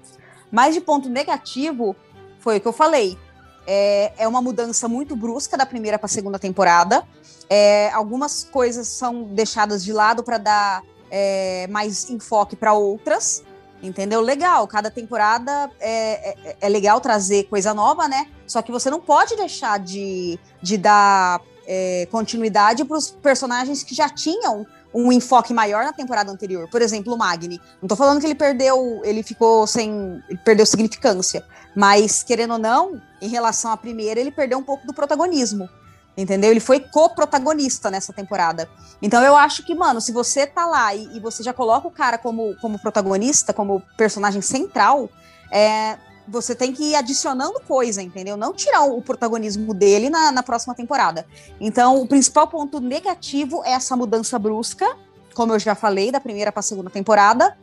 Mas 0.50 0.74
de 0.74 0.80
ponto 0.80 1.08
negativo, 1.08 1.96
foi 2.38 2.58
o 2.58 2.60
que 2.60 2.68
eu 2.68 2.72
falei. 2.72 3.18
É, 3.66 4.12
é 4.18 4.28
uma 4.28 4.40
mudança 4.40 4.86
muito 4.88 5.16
brusca 5.16 5.56
da 5.56 5.66
primeira 5.66 5.98
para 5.98 6.06
a 6.06 6.08
segunda 6.08 6.38
temporada. 6.38 7.04
É, 7.50 7.90
algumas 7.90 8.44
coisas 8.44 8.86
são 8.88 9.24
deixadas 9.24 9.84
de 9.84 9.92
lado 9.92 10.22
para 10.22 10.38
dar 10.38 10.82
é, 11.10 11.66
mais 11.68 12.08
enfoque 12.10 12.54
para 12.54 12.72
outras. 12.72 13.42
Entendeu? 13.82 14.20
Legal, 14.20 14.66
cada 14.66 14.90
temporada 14.90 15.70
é, 15.78 16.30
é, 16.50 16.56
é, 16.60 16.68
legal 16.68 17.00
trazer 17.00 17.44
coisa 17.44 17.74
nova, 17.74 18.08
né? 18.08 18.26
Só 18.46 18.62
que 18.62 18.72
você 18.72 18.88
não 18.88 19.00
pode 19.00 19.36
deixar 19.36 19.78
de, 19.78 20.38
de 20.62 20.78
dar 20.78 21.42
é, 21.66 22.08
continuidade 22.10 22.84
para 22.84 22.96
os 22.96 23.10
personagens 23.10 23.82
que 23.82 23.94
já 23.94 24.08
tinham 24.08 24.66
um 24.94 25.12
enfoque 25.12 25.52
maior 25.52 25.84
na 25.84 25.92
temporada 25.92 26.30
anterior. 26.30 26.68
Por 26.70 26.82
exemplo, 26.82 27.14
o 27.14 27.18
Magni. 27.18 27.60
Não 27.80 27.88
tô 27.88 27.96
falando 27.96 28.20
que 28.20 28.26
ele 28.26 28.34
perdeu, 28.34 29.00
ele 29.04 29.22
ficou 29.22 29.66
sem. 29.66 30.22
Ele 30.28 30.38
perdeu 30.44 30.64
significância. 30.66 31.44
Mas, 31.74 32.22
querendo 32.22 32.54
ou 32.54 32.58
não, 32.58 33.00
em 33.20 33.28
relação 33.28 33.70
à 33.70 33.76
primeira, 33.76 34.18
ele 34.18 34.30
perdeu 34.30 34.58
um 34.58 34.62
pouco 34.62 34.86
do 34.86 34.94
protagonismo 34.94 35.68
entendeu? 36.16 36.50
Ele 36.50 36.60
foi 36.60 36.80
co-protagonista 36.80 37.90
nessa 37.90 38.12
temporada. 38.12 38.68
Então 39.02 39.22
eu 39.22 39.36
acho 39.36 39.62
que, 39.62 39.74
mano, 39.74 40.00
se 40.00 40.12
você 40.12 40.46
tá 40.46 40.66
lá 40.66 40.94
e, 40.94 41.16
e, 41.16 41.20
você 41.20 41.42
já 41.42 41.52
coloca 41.52 41.86
o 41.86 41.90
cara 41.90 42.16
como, 42.16 42.56
como 42.56 42.78
protagonista, 42.78 43.52
como 43.52 43.82
personagem 43.96 44.40
central, 44.40 45.10
é, 45.50 45.98
você 46.28 46.54
tem 46.54 46.72
que 46.72 46.82
ir 46.82 46.94
adicionando 46.94 47.60
coisa, 47.60 48.02
entendeu? 48.02 48.36
Não 48.36 48.52
tirar 48.52 48.84
o 48.84 49.00
protagonismo 49.00 49.72
dele 49.72 50.10
na, 50.10 50.32
na 50.32 50.42
próxima 50.42 50.74
temporada. 50.74 51.26
Então, 51.60 52.00
o 52.00 52.06
principal 52.06 52.48
ponto 52.48 52.80
negativo 52.80 53.62
é 53.64 53.72
essa 53.72 53.96
mudança 53.96 54.38
brusca, 54.38 54.96
como 55.34 55.52
eu 55.52 55.58
já 55.58 55.74
falei, 55.74 56.10
da 56.10 56.20
primeira 56.20 56.50
para 56.50 56.60
a 56.60 56.62
segunda 56.62 56.90
temporada. 56.90 57.56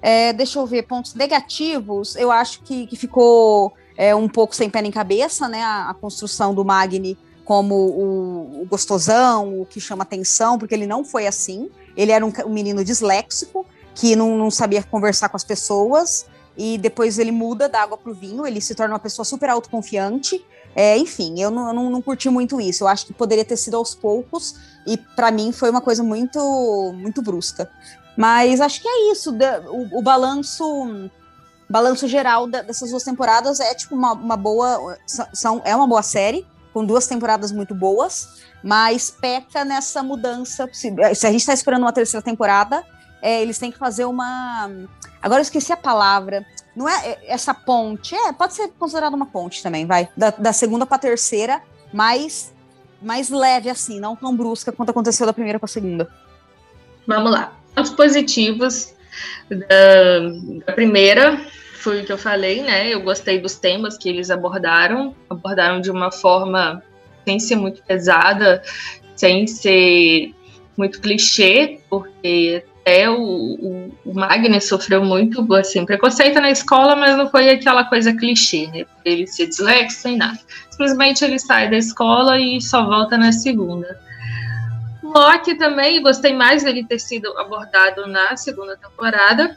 É, 0.00 0.32
deixa 0.32 0.58
eu 0.58 0.66
ver, 0.66 0.82
pontos 0.82 1.14
negativos, 1.14 2.16
eu 2.16 2.30
acho 2.32 2.62
que, 2.62 2.86
que 2.86 2.96
ficou 2.96 3.72
é, 3.96 4.14
um 4.14 4.28
pouco 4.28 4.54
sem 4.54 4.68
pé 4.68 4.82
nem 4.82 4.90
cabeça, 4.90 5.48
né? 5.48 5.62
A, 5.62 5.90
a 5.90 5.94
construção 5.94 6.54
do 6.54 6.64
Magni 6.64 7.16
como 7.44 7.74
o, 7.74 8.62
o, 8.62 8.66
gostosão, 8.66 9.60
o 9.60 9.66
que 9.66 9.80
chama 9.80 10.02
atenção, 10.02 10.58
porque 10.58 10.74
ele 10.74 10.86
não 10.86 11.04
foi 11.04 11.26
assim. 11.26 11.70
Ele 11.96 12.12
era 12.12 12.24
um, 12.24 12.32
um 12.46 12.52
menino 12.52 12.84
disléxico, 12.84 13.66
que 13.94 14.16
não, 14.16 14.36
não, 14.38 14.50
sabia 14.50 14.82
conversar 14.82 15.28
com 15.28 15.36
as 15.36 15.44
pessoas, 15.44 16.26
e 16.56 16.76
depois 16.78 17.18
ele 17.18 17.32
muda 17.32 17.68
da 17.68 17.82
água 17.82 17.96
para 17.96 18.10
o 18.10 18.14
vinho, 18.14 18.46
ele 18.46 18.60
se 18.60 18.74
torna 18.74 18.94
uma 18.94 19.00
pessoa 19.00 19.24
super 19.24 19.50
autoconfiante. 19.50 20.44
É, 20.74 20.96
enfim, 20.96 21.40
eu 21.40 21.50
não, 21.50 21.72
não, 21.72 21.90
não, 21.90 22.02
curti 22.02 22.28
muito 22.30 22.60
isso. 22.60 22.84
Eu 22.84 22.88
acho 22.88 23.06
que 23.06 23.12
poderia 23.12 23.44
ter 23.44 23.56
sido 23.56 23.76
aos 23.76 23.94
poucos, 23.94 24.54
e 24.86 24.96
para 24.96 25.30
mim 25.30 25.52
foi 25.52 25.70
uma 25.70 25.80
coisa 25.80 26.02
muito, 26.02 26.92
muito 26.96 27.22
brusca. 27.22 27.70
Mas 28.16 28.60
acho 28.60 28.80
que 28.80 28.88
é 28.88 29.12
isso. 29.12 29.34
O, 29.70 29.98
o 29.98 30.02
balanço 30.02 31.10
balanço 31.68 32.06
geral 32.06 32.46
dessas 32.46 32.90
duas 32.90 33.02
temporadas 33.02 33.58
é 33.58 33.74
tipo 33.74 33.94
uma, 33.94 34.12
uma 34.12 34.36
boa 34.36 34.98
são 35.32 35.62
é 35.64 35.74
uma 35.74 35.86
boa 35.86 36.02
série 36.02 36.46
com 36.74 36.84
duas 36.84 37.06
temporadas 37.06 37.52
muito 37.52 37.74
boas, 37.74 38.42
mas 38.62 39.10
peca 39.10 39.64
nessa 39.64 40.02
mudança. 40.02 40.68
Se 40.72 40.88
a 41.26 41.30
gente 41.30 41.40
está 41.40 41.52
esperando 41.52 41.82
uma 41.82 41.92
terceira 41.92 42.24
temporada, 42.24 42.84
é, 43.22 43.40
eles 43.40 43.56
têm 43.56 43.70
que 43.70 43.78
fazer 43.78 44.04
uma. 44.04 44.68
Agora 45.22 45.40
eu 45.40 45.42
esqueci 45.42 45.72
a 45.72 45.76
palavra. 45.76 46.44
Não 46.74 46.88
é, 46.88 47.10
é 47.10 47.18
essa 47.32 47.54
ponte. 47.54 48.14
É, 48.14 48.32
pode 48.32 48.54
ser 48.54 48.68
considerada 48.76 49.14
uma 49.14 49.26
ponte 49.26 49.62
também, 49.62 49.86
vai. 49.86 50.08
Da, 50.16 50.30
da 50.30 50.52
segunda 50.52 50.84
para 50.84 50.98
terceira, 50.98 51.62
mais, 51.92 52.52
mais 53.00 53.30
leve 53.30 53.70
assim, 53.70 54.00
não 54.00 54.16
tão 54.16 54.36
brusca 54.36 54.72
quanto 54.72 54.90
aconteceu 54.90 55.24
da 55.24 55.32
primeira 55.32 55.60
para 55.60 55.68
segunda. 55.68 56.10
Vamos 57.06 57.30
lá. 57.30 57.52
Pontos 57.74 57.92
positivos 57.92 58.92
da, 59.48 60.66
da 60.66 60.72
primeira 60.72 61.40
foi 61.74 62.02
o 62.02 62.04
que 62.04 62.12
eu 62.12 62.18
falei, 62.18 62.62
né? 62.62 62.92
Eu 62.92 63.02
gostei 63.02 63.40
dos 63.40 63.54
temas 63.54 63.96
que 63.96 64.08
eles 64.08 64.30
abordaram, 64.30 65.14
abordaram 65.30 65.80
de 65.80 65.90
uma 65.90 66.10
forma 66.10 66.82
sem 67.24 67.38
ser 67.38 67.56
muito 67.56 67.82
pesada, 67.84 68.62
sem 69.14 69.46
ser 69.46 70.34
muito 70.76 71.00
clichê, 71.00 71.80
porque 71.88 72.64
até 72.82 73.08
o, 73.08 73.16
o, 73.16 73.92
o 74.04 74.14
Magnus 74.14 74.68
sofreu 74.68 75.04
muito 75.04 75.54
assim, 75.54 75.86
preconceito 75.86 76.40
na 76.40 76.50
escola, 76.50 76.96
mas 76.96 77.16
não 77.16 77.30
foi 77.30 77.48
aquela 77.48 77.84
coisa 77.84 78.12
clichê, 78.12 78.66
né? 78.66 78.84
Ele 79.04 79.26
ser 79.26 79.46
dislexo 79.46 80.08
nem 80.08 80.18
nada. 80.18 80.38
Simplesmente 80.68 81.24
ele 81.24 81.38
sai 81.38 81.70
da 81.70 81.76
escola 81.76 82.38
e 82.38 82.60
só 82.60 82.84
volta 82.84 83.16
na 83.16 83.32
segunda. 83.32 83.98
Loki 85.02 85.54
também, 85.56 86.02
gostei 86.02 86.34
mais 86.34 86.64
dele 86.64 86.84
ter 86.84 86.98
sido 86.98 87.36
abordado 87.38 88.06
na 88.06 88.36
segunda 88.36 88.76
temporada, 88.76 89.56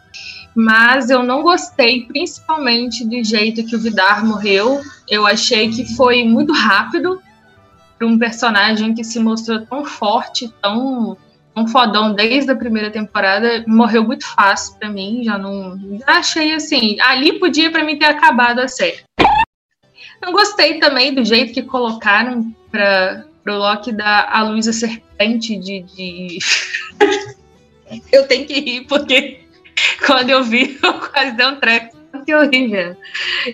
mas 0.55 1.09
eu 1.09 1.23
não 1.23 1.41
gostei, 1.41 2.05
principalmente 2.05 3.05
do 3.05 3.23
jeito 3.23 3.65
que 3.65 3.75
o 3.75 3.79
Vidar 3.79 4.23
morreu. 4.23 4.81
Eu 5.09 5.25
achei 5.25 5.69
que 5.69 5.95
foi 5.95 6.23
muito 6.23 6.53
rápido 6.53 7.21
para 7.97 8.07
um 8.07 8.19
personagem 8.19 8.93
que 8.93 9.03
se 9.03 9.19
mostrou 9.19 9.65
tão 9.65 9.85
forte, 9.85 10.53
tão, 10.61 11.17
tão 11.55 11.65
fodão 11.67 12.13
desde 12.13 12.51
a 12.51 12.55
primeira 12.55 12.91
temporada, 12.91 13.63
morreu 13.65 14.03
muito 14.03 14.27
fácil 14.27 14.77
para 14.77 14.89
mim. 14.89 15.23
Já 15.23 15.37
não 15.37 15.79
já 15.97 16.17
achei 16.17 16.53
assim, 16.53 16.99
ali 16.99 17.39
podia 17.39 17.71
para 17.71 17.83
mim 17.83 17.97
ter 17.97 18.07
acabado 18.07 18.59
a 18.59 18.67
série. 18.67 18.99
Não 20.21 20.33
gostei 20.33 20.79
também 20.79 21.13
do 21.13 21.23
jeito 21.23 21.53
que 21.53 21.63
colocaram 21.63 22.53
para 22.69 23.25
pro 23.43 23.57
Loki 23.57 23.91
dar 23.91 24.27
a 24.31 24.41
Luísa 24.41 24.73
Serpente 24.73 25.55
de, 25.55 25.83
de... 25.83 26.39
eu 28.11 28.27
tenho 28.27 28.47
que 28.47 28.59
rir, 28.59 28.87
porque 28.87 29.45
quando 30.03 30.31
eu 30.31 30.43
vi, 30.43 30.79
eu 30.81 30.93
quase 30.95 31.31
dei 31.33 31.45
um 31.45 31.55
treco. 31.57 31.94
Que 32.25 32.33
horrível. 32.33 32.97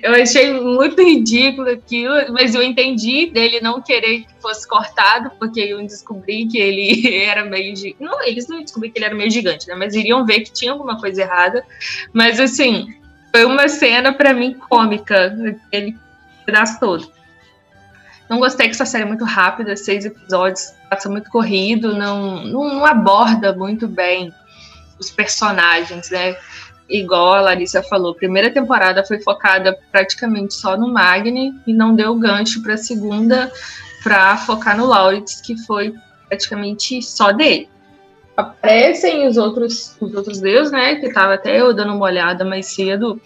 Eu 0.02 0.14
achei 0.14 0.54
muito 0.54 1.02
ridículo 1.02 1.70
aquilo, 1.70 2.14
mas 2.32 2.56
eu 2.56 2.64
entendi 2.64 3.26
dele 3.26 3.60
não 3.60 3.82
querer 3.82 4.22
que 4.22 4.34
fosse 4.42 4.66
cortado, 4.66 5.30
porque 5.38 5.60
eu 5.60 5.82
descobri 5.82 6.48
que 6.48 6.58
ele 6.58 7.16
era 7.26 7.44
meio. 7.44 7.74
Não, 8.00 8.24
eles 8.24 8.48
não 8.48 8.62
descobriram 8.62 8.94
que 8.94 9.00
ele 9.00 9.06
era 9.06 9.16
meio 9.16 9.30
gigante, 9.30 9.68
né? 9.68 9.76
Mas 9.76 9.94
iriam 9.94 10.26
ver 10.26 10.42
que 10.42 10.54
tinha 10.54 10.72
alguma 10.72 10.98
coisa 11.00 11.22
errada. 11.22 11.66
Mas 12.14 12.40
assim, 12.40 12.88
foi 13.30 13.44
uma 13.44 13.68
cena 13.68 14.14
para 14.14 14.34
mim 14.34 14.54
cômica, 14.54 15.36
aquele 15.68 15.98
pedaço 16.46 16.80
todo. 16.80 17.12
Não 18.30 18.40
gostei 18.40 18.68
que 18.68 18.72
essa 18.72 18.86
série 18.86 19.04
é 19.04 19.08
muito 19.08 19.26
rápida, 19.26 19.76
seis 19.76 20.06
episódios, 20.06 20.74
passa 20.90 21.10
muito 21.10 21.30
corrido, 21.30 21.94
não, 21.94 22.46
não, 22.46 22.76
não 22.76 22.86
aborda 22.86 23.54
muito 23.54 23.90
bem 23.90 24.34
os 24.98 25.12
personagens, 25.12 26.10
né? 26.10 26.38
Igual 26.92 27.36
a 27.36 27.42
Larissa 27.42 27.82
falou, 27.82 28.12
a 28.12 28.16
primeira 28.16 28.52
temporada 28.52 29.04
foi 29.06 29.22
focada 29.22 29.78
praticamente 29.92 30.54
só 30.54 30.76
no 30.76 30.92
Magni 30.92 31.54
e 31.66 31.74
não 31.74 31.96
deu 31.96 32.14
gancho 32.16 32.62
para 32.62 32.74
a 32.74 32.78
segunda 32.78 33.52
para 34.04 34.36
focar 34.38 34.78
no 34.78 34.88
Lauritz, 34.88 35.40
que 35.40 35.56
foi 35.66 35.94
praticamente 36.28 37.02
só 37.02 37.32
dele. 37.32 37.70
Aparecem 38.36 39.28
os 39.28 39.38
outros, 39.38 39.96
os 40.02 40.14
outros 40.14 40.40
deuses, 40.40 40.72
né? 40.72 40.96
Que 40.96 41.14
tava 41.14 41.36
até 41.36 41.62
eu 41.62 41.74
dando 41.74 41.94
uma 41.94 42.06
olhada 42.06 42.44
mais 42.44 42.68
cedo 42.68 43.22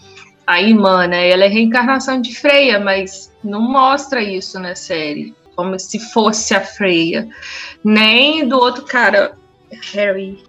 a 0.45 0.61
irmã, 0.61 1.07
né? 1.07 1.29
Ela 1.29 1.45
é 1.45 1.47
reencarnação 1.47 2.21
de 2.21 2.35
Freya, 2.35 2.79
mas 2.79 3.31
não 3.43 3.61
mostra 3.61 4.21
isso 4.21 4.59
na 4.59 4.75
série, 4.75 5.33
como 5.55 5.79
se 5.79 5.99
fosse 6.11 6.53
a 6.53 6.61
Freya. 6.61 7.27
Nem 7.83 8.47
do 8.47 8.57
outro 8.57 8.83
cara, 8.83 9.35
Harry. 9.93 10.43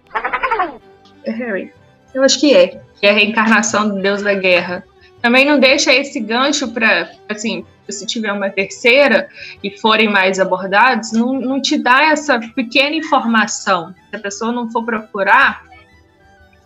É 1.25 1.31
Harry. 1.31 1.73
Eu 2.17 2.23
acho 2.23 2.41
que 2.41 2.57
é. 2.57 2.81
Que 2.99 3.07
é 3.07 3.11
a 3.11 3.13
reencarnação 3.13 3.91
do 3.91 4.01
deus 4.01 4.23
da 4.23 4.33
guerra. 4.33 4.83
Também 5.21 5.45
não 5.45 5.61
deixa 5.61 5.93
esse 5.93 6.19
gancho 6.19 6.73
para, 6.73 7.11
assim, 7.29 7.63
se 7.91 8.07
tiver 8.07 8.33
uma 8.33 8.49
terceira 8.49 9.29
e 9.63 9.77
forem 9.79 10.09
mais 10.09 10.41
abordados, 10.41 11.13
não, 11.13 11.35
não 11.35 11.61
te 11.61 11.77
dá 11.77 12.05
essa 12.05 12.41
pequena 12.55 12.97
informação. 12.97 13.95
Se 14.09 14.17
a 14.17 14.19
pessoa 14.19 14.51
não 14.51 14.71
for 14.71 14.83
procurar, 14.83 15.63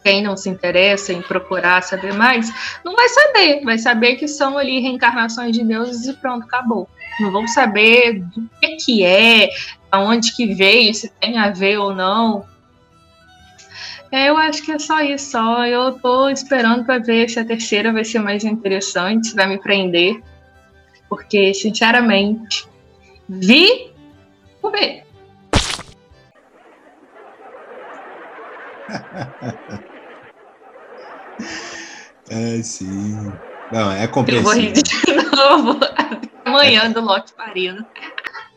quem 0.05 0.23
não 0.23 0.37
se 0.37 0.49
interessa 0.49 1.13
em 1.13 1.21
procurar 1.21 1.83
saber 1.83 2.15
mais, 2.15 2.79
não 2.85 2.95
vai 2.95 3.09
saber. 3.09 3.65
Vai 3.65 3.77
saber 3.77 4.15
que 4.15 4.29
são 4.29 4.57
ali 4.57 4.79
reencarnações 4.79 5.57
de 5.57 5.65
deuses 5.65 6.07
e 6.07 6.13
pronto, 6.15 6.45
acabou. 6.45 6.89
Não 7.19 7.33
vão 7.33 7.49
saber 7.49 8.21
do 8.21 8.49
que, 8.61 8.77
que 8.77 9.05
é, 9.05 9.51
aonde 9.91 10.33
que 10.33 10.55
veio, 10.55 10.95
se 10.95 11.09
tem 11.21 11.39
a 11.39 11.51
ver 11.51 11.77
ou 11.79 11.93
não. 11.93 12.47
É, 14.13 14.29
eu 14.29 14.37
acho 14.37 14.63
que 14.65 14.73
é 14.73 14.79
só 14.79 15.01
isso, 15.01 15.31
só. 15.31 15.65
Eu 15.67 15.93
tô 15.93 16.29
esperando 16.29 16.85
para 16.85 16.99
ver 16.99 17.29
se 17.29 17.39
a 17.39 17.45
terceira 17.45 17.93
vai 17.93 18.05
ser 18.05 18.19
mais 18.19 18.45
interessante, 18.45 19.29
se 19.29 19.37
vai 19.37 19.47
me 19.47 19.59
prender. 19.59 20.21
Porque, 21.09 21.55
sinceramente, 21.55 22.69
vi, 23.29 23.93
vou 24.61 24.73
ver. 24.73 25.05
É, 32.31 32.63
sim. 32.63 33.33
Não, 33.73 33.91
é 33.91 34.05
Eu 34.05 34.09
vou 34.43 34.53
rir 34.53 34.73
compreensível. 34.73 34.73
de 34.73 35.37
novo. 35.37 35.81
Amanhã 36.45 36.89
do 36.91 37.01
Loki 37.01 37.33
parindo. 37.33 37.85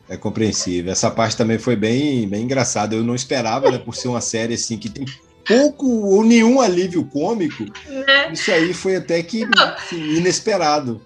É 0.07 0.15
compreensível. 0.15 0.91
Essa 0.91 1.09
parte 1.09 1.35
também 1.35 1.57
foi 1.57 1.75
bem, 1.75 2.27
bem 2.27 2.43
engraçada. 2.43 2.95
Eu 2.95 3.03
não 3.03 3.15
esperava, 3.15 3.71
né, 3.71 3.79
por 3.79 3.95
ser 3.95 4.09
uma 4.09 4.21
série 4.21 4.53
assim 4.53 4.77
que 4.77 4.89
tem 4.89 5.05
pouco 5.47 5.85
ou 5.87 6.23
nenhum 6.23 6.61
alívio 6.61 7.03
cômico. 7.05 7.63
Né? 7.87 8.29
Isso 8.31 8.51
aí 8.51 8.73
foi 8.73 8.97
até 8.97 9.23
que 9.23 9.43
assim, 9.57 10.17
inesperado. 10.17 11.01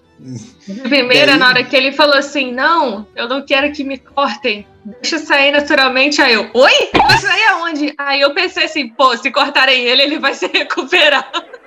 Primeira, 0.82 1.26
Daí- 1.32 1.38
na 1.38 1.48
hora 1.48 1.62
que 1.62 1.76
ele 1.76 1.92
falou 1.92 2.16
assim: 2.16 2.52
Não, 2.52 3.06
eu 3.14 3.28
não 3.28 3.44
quero 3.46 3.70
que 3.72 3.84
me 3.84 3.98
cortem. 3.98 4.66
Deixa 5.00 5.16
eu 5.16 5.20
sair 5.20 5.52
naturalmente. 5.52 6.20
Aí 6.20 6.34
eu, 6.34 6.50
oi? 6.54 6.72
Vai 6.92 7.18
sair 7.18 7.46
aonde? 7.50 7.94
Aí 7.96 8.20
eu 8.20 8.34
pensei 8.34 8.64
assim: 8.64 8.88
pô, 8.88 9.16
se 9.16 9.30
cortarem 9.30 9.84
ele, 9.84 10.02
ele 10.02 10.18
vai 10.18 10.34
se 10.34 10.46
recuperar. 10.46 11.30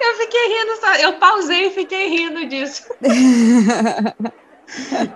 Eu 0.00 0.16
fiquei 0.16 0.48
rindo, 0.48 0.80
só- 0.80 0.94
eu 0.96 1.12
pausei 1.14 1.66
e 1.66 1.70
fiquei 1.70 2.08
rindo 2.08 2.46
disso. 2.48 2.82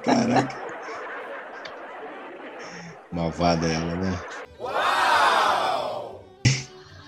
Caraca. 0.05 0.57
Malvada 3.13 3.67
ela, 3.67 3.97
né? 3.97 4.13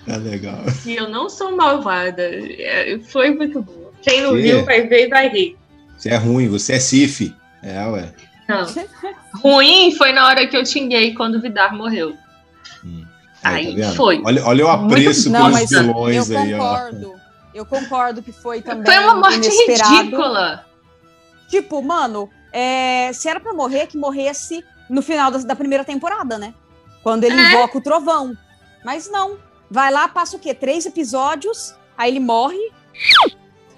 Tá 0.05 0.15
legal. 0.17 0.57
E 0.85 0.95
eu 0.95 1.07
não 1.09 1.29
sou 1.29 1.55
malvada. 1.55 2.23
É, 2.23 2.99
Foi 3.09 3.29
muito 3.31 3.61
bom. 3.61 3.91
Quem 4.01 4.21
não 4.21 4.33
viu 4.33 4.63
vai 4.65 4.87
ver 4.87 5.05
e 5.05 5.09
vai 5.09 5.29
rir. 5.29 5.57
Você 5.97 6.09
é 6.09 6.15
ruim, 6.15 6.47
você 6.47 6.73
é 6.73 6.79
Cif. 6.79 7.35
É, 7.61 7.85
ué. 7.87 8.13
Não. 8.47 8.65
Ruim 9.41 9.93
foi 9.95 10.11
na 10.11 10.25
hora 10.27 10.47
que 10.47 10.57
eu 10.57 10.65
xinguei 10.65 11.13
quando 11.13 11.35
o 11.35 11.41
Vidar 11.41 11.73
morreu. 11.75 12.15
Aí 13.43 13.67
tá 13.75 13.87
vendo? 13.87 13.95
foi. 13.95 14.21
Olha, 14.25 14.45
olha 14.45 14.65
o 14.65 14.69
apreço 14.69 15.29
Não, 15.29 15.41
pelos 15.45 15.53
mas 15.59 15.71
eu 15.71 15.83
vilões 15.83 16.31
aí, 16.31 16.53
ó. 16.53 16.57
concordo. 16.57 17.13
Eu 17.53 17.65
concordo 17.65 18.21
que 18.21 18.31
foi 18.31 18.61
também 18.61 18.85
Foi 18.85 19.03
uma 19.03 19.15
morte 19.15 19.37
inesperado. 19.37 19.95
ridícula. 19.95 20.65
Tipo, 21.49 21.81
mano, 21.81 22.29
é, 22.51 23.11
se 23.13 23.27
era 23.29 23.39
pra 23.39 23.53
morrer, 23.53 23.87
que 23.87 23.97
morresse 23.97 24.63
no 24.89 25.01
final 25.01 25.31
da, 25.31 25.37
da 25.39 25.55
primeira 25.55 25.83
temporada, 25.85 26.37
né? 26.37 26.53
Quando 27.03 27.23
ele 27.23 27.35
É. 27.39 27.49
invoca 27.53 27.77
o 27.77 27.81
trovão. 27.81 28.35
Mas 28.83 29.09
não. 29.09 29.37
Vai 29.69 29.91
lá, 29.91 30.07
passa 30.07 30.35
o 30.35 30.39
quê? 30.39 30.53
Três 30.53 30.85
episódios, 30.85 31.73
aí 31.97 32.11
ele 32.11 32.19
morre. 32.19 32.57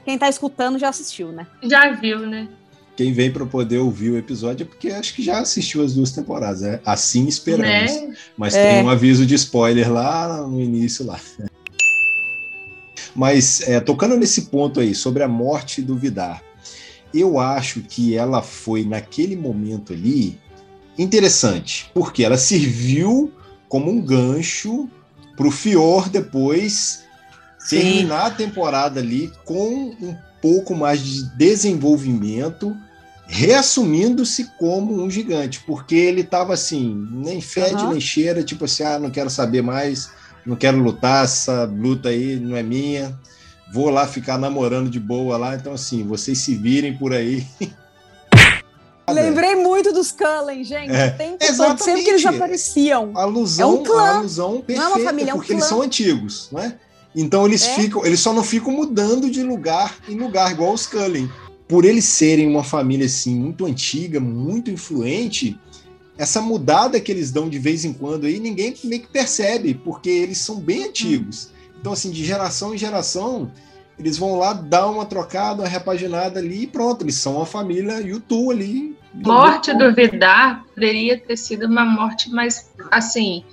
Quem 0.05 0.17
tá 0.17 0.29
escutando 0.29 0.79
já 0.79 0.89
assistiu, 0.89 1.31
né? 1.31 1.45
Já 1.63 1.91
viu, 1.91 2.19
né? 2.19 2.47
Quem 2.95 3.13
vem 3.13 3.31
para 3.31 3.45
poder 3.45 3.77
ouvir 3.79 4.11
o 4.11 4.17
episódio 4.17 4.63
é 4.63 4.65
porque 4.67 4.89
acho 4.89 5.13
que 5.13 5.23
já 5.23 5.39
assistiu 5.39 5.83
as 5.83 5.93
duas 5.93 6.11
temporadas. 6.11 6.61
né? 6.61 6.79
Assim 6.85 7.27
esperamos. 7.27 7.91
Né? 7.91 8.15
Mas 8.37 8.55
É. 8.55 8.75
tem 8.75 8.83
um 8.85 8.89
aviso 8.89 9.25
de 9.25 9.35
spoiler 9.35 9.91
lá 9.91 10.45
no 10.45 10.61
início 10.61 11.05
lá. 11.05 11.19
Mas 13.15 13.61
é, 13.67 13.79
tocando 13.79 14.15
nesse 14.17 14.43
ponto 14.43 14.79
aí 14.79 14.95
sobre 14.95 15.23
a 15.23 15.27
morte 15.27 15.81
do 15.81 15.95
Vidar, 15.95 16.41
eu 17.13 17.37
acho 17.39 17.81
que 17.81 18.15
ela 18.15 18.41
foi 18.41 18.85
naquele 18.85 19.35
momento 19.35 19.91
ali 19.93 20.37
interessante, 20.97 21.89
porque 21.93 22.23
ela 22.23 22.37
serviu 22.37 23.33
como 23.67 23.89
um 23.89 24.01
gancho 24.01 24.89
para 25.35 25.47
o 25.47 25.51
Fior 25.51 26.09
depois 26.09 27.03
Sim. 27.59 27.77
terminar 27.77 28.25
a 28.27 28.31
temporada 28.31 28.99
ali 28.99 29.31
com 29.45 29.95
um 30.01 30.15
pouco 30.41 30.75
mais 30.75 31.01
de 31.01 31.23
desenvolvimento, 31.35 32.75
reassumindo-se 33.27 34.51
como 34.57 35.01
um 35.01 35.09
gigante, 35.09 35.61
porque 35.65 35.95
ele 35.95 36.23
tava 36.23 36.53
assim, 36.53 37.07
nem 37.11 37.39
fede 37.39 37.83
Aham. 37.83 37.91
nem 37.91 38.01
cheira, 38.01 38.43
tipo 38.43 38.65
assim, 38.65 38.83
ah, 38.83 38.99
não 38.99 39.09
quero 39.09 39.29
saber 39.29 39.61
mais, 39.61 40.09
não 40.45 40.55
quero 40.55 40.77
lutar, 40.79 41.23
essa 41.23 41.63
luta 41.63 42.09
aí 42.09 42.35
não 42.37 42.57
é 42.57 42.63
minha, 42.63 43.17
vou 43.71 43.89
lá 43.89 44.05
ficar 44.05 44.37
namorando 44.37 44.89
de 44.89 44.99
boa 44.99 45.37
lá, 45.37 45.55
então 45.55 45.73
assim, 45.73 46.03
vocês 46.03 46.39
se 46.39 46.55
virem 46.55 46.97
por 46.97 47.13
aí. 47.13 47.45
Lembrei 49.09 49.55
muito 49.55 49.91
dos 49.91 50.11
Cullen, 50.11 50.63
gente. 50.63 50.91
É, 50.91 51.15
exatamente. 51.41 51.83
sempre 51.83 52.03
que 52.03 52.09
eles 52.11 52.25
apareciam. 52.25 53.11
Alusão, 53.15 53.69
É 53.69 53.73
um 53.73 53.83
clã. 53.83 54.17
alusão 54.17 54.61
perfeita, 54.61 54.89
uma 54.89 54.99
família, 54.99 55.31
é 55.31 55.33
um 55.33 55.37
porque 55.37 55.53
eles 55.53 55.63
clã. 55.63 55.69
são 55.69 55.81
antigos, 55.81 56.49
né? 56.51 56.75
Então 57.15 57.45
eles 57.45 57.65
É. 57.67 57.75
ficam, 57.75 58.05
eles 58.05 58.19
só 58.19 58.31
não 58.31 58.43
ficam 58.43 58.71
mudando 58.71 59.29
de 59.29 59.43
lugar 59.43 59.97
em 60.07 60.15
lugar, 60.17 60.51
igual 60.51 60.73
os 60.73 60.85
Cullen. 60.85 61.29
Por 61.67 61.83
eles 61.83 62.05
serem 62.05 62.47
uma 62.47 62.63
família 62.63 63.05
assim 63.05 63.35
muito 63.35 63.65
antiga, 63.65 64.19
muito 64.19 64.71
influente, 64.71 65.59
essa 66.17 66.39
mudada 66.41 66.99
que 66.99 67.11
eles 67.11 67.31
dão 67.31 67.49
de 67.49 67.57
vez 67.59 67.83
em 67.83 67.91
quando 67.93 68.25
aí, 68.27 68.39
ninguém 68.39 68.73
meio 68.83 69.01
que 69.01 69.07
percebe, 69.07 69.73
porque 69.73 70.09
eles 70.09 70.37
são 70.37 70.57
bem 70.57 70.85
antigos. 70.85 71.49
Então 71.79 71.91
assim, 71.91 72.11
de 72.11 72.23
geração 72.23 72.73
em 72.75 72.77
geração, 72.77 73.51
eles 74.01 74.17
vão 74.17 74.37
lá 74.37 74.53
dar 74.53 74.87
uma 74.87 75.05
trocada, 75.05 75.61
uma 75.61 75.67
repaginada 75.69 76.39
ali 76.39 76.63
e 76.63 76.67
pronto, 76.67 77.03
eles 77.03 77.15
são 77.15 77.35
uma 77.37 77.45
família 77.45 78.01
YouTube 78.01 78.51
ali. 78.51 78.97
Morte 79.13 79.73
do 79.73 79.93
Vidar 79.93 80.63
poderia 80.73 81.17
ter 81.19 81.37
sido 81.37 81.65
uma 81.67 81.83
morte 81.85 82.29
mais, 82.31 82.69
assim, 82.89 83.43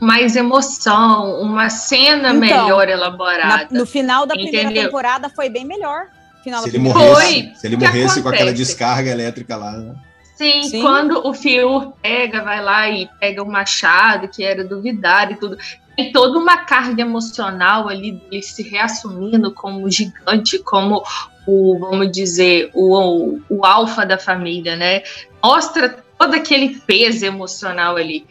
mais 0.00 0.36
emoção, 0.36 1.40
uma 1.42 1.68
cena 1.70 2.28
Então, 2.30 2.40
melhor 2.40 2.86
Na- 2.86 2.92
elaborada. 2.92 3.68
no 3.70 3.84
final 3.86 4.26
da 4.26 4.34
primeira 4.34 4.62
Entendeu? 4.64 4.84
temporada 4.84 5.28
foi 5.28 5.48
bem 5.48 5.64
melhor. 5.64 6.06
Final 6.44 6.62
Se 6.62 6.70
da 6.70 6.76
ele 6.76 6.84
primeira 6.84 7.10
morresse, 7.10 7.42
Foi. 7.42 7.54
se 7.56 7.66
ele 7.66 7.76
morresse 7.76 8.22
com 8.22 8.28
aquela 8.28 8.52
descarga 8.52 9.10
elétrica 9.10 9.56
lá, 9.56 9.72
né? 9.72 9.94
Sim, 10.38 10.62
Sim. 10.62 10.82
quando 10.82 11.26
o 11.26 11.34
Fior 11.34 11.92
pega, 12.00 12.44
vai 12.44 12.62
lá 12.62 12.88
e 12.88 13.08
pega 13.18 13.42
o 13.42 13.50
machado, 13.50 14.28
que 14.28 14.44
era 14.44 14.62
do 14.64 14.80
Vidar 14.80 15.32
e 15.32 15.34
tudo, 15.34 15.58
tem 15.96 16.12
toda 16.12 16.38
uma 16.38 16.58
carga 16.58 17.02
emocional 17.02 17.88
ali 17.88 18.12
dele 18.12 18.40
se 18.40 18.62
reassumindo 18.62 19.52
como 19.52 19.90
gigante, 19.90 20.60
como 20.60 21.02
o, 21.44 21.76
vamos 21.80 22.12
dizer, 22.12 22.70
o, 22.72 23.40
o 23.50 23.66
alfa 23.66 24.06
da 24.06 24.16
família, 24.16 24.76
né? 24.76 25.02
Mostra 25.42 26.04
todo 26.16 26.34
aquele 26.34 26.78
peso 26.86 27.24
emocional 27.26 27.96
ali. 27.96 28.24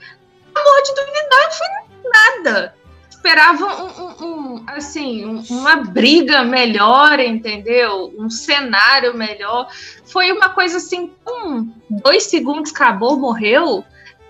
A 0.55 0.64
morte 0.64 0.95
do 0.95 1.05
Vidar 1.08 1.51
foi 1.51 2.10
nada. 2.10 2.74
Esperava 3.10 3.66
um, 3.66 4.01
um- 4.01 4.26
um, 4.55 4.64
assim, 4.68 5.26
um- 5.26 5.43
uma 5.49 5.76
briga 5.76 6.43
melhor, 6.45 7.20
entendeu? 7.20 8.14
Um 8.18 8.30
cenário 8.30 9.14
melhor 9.14 9.68
foi 10.05 10.32
uma 10.32 10.49
coisa 10.49 10.78
assim, 10.78 11.12
hum, 11.28 11.70
dois 12.02 12.24
segundos 12.24 12.72
acabou, 12.72 13.18
morreu. 13.18 13.84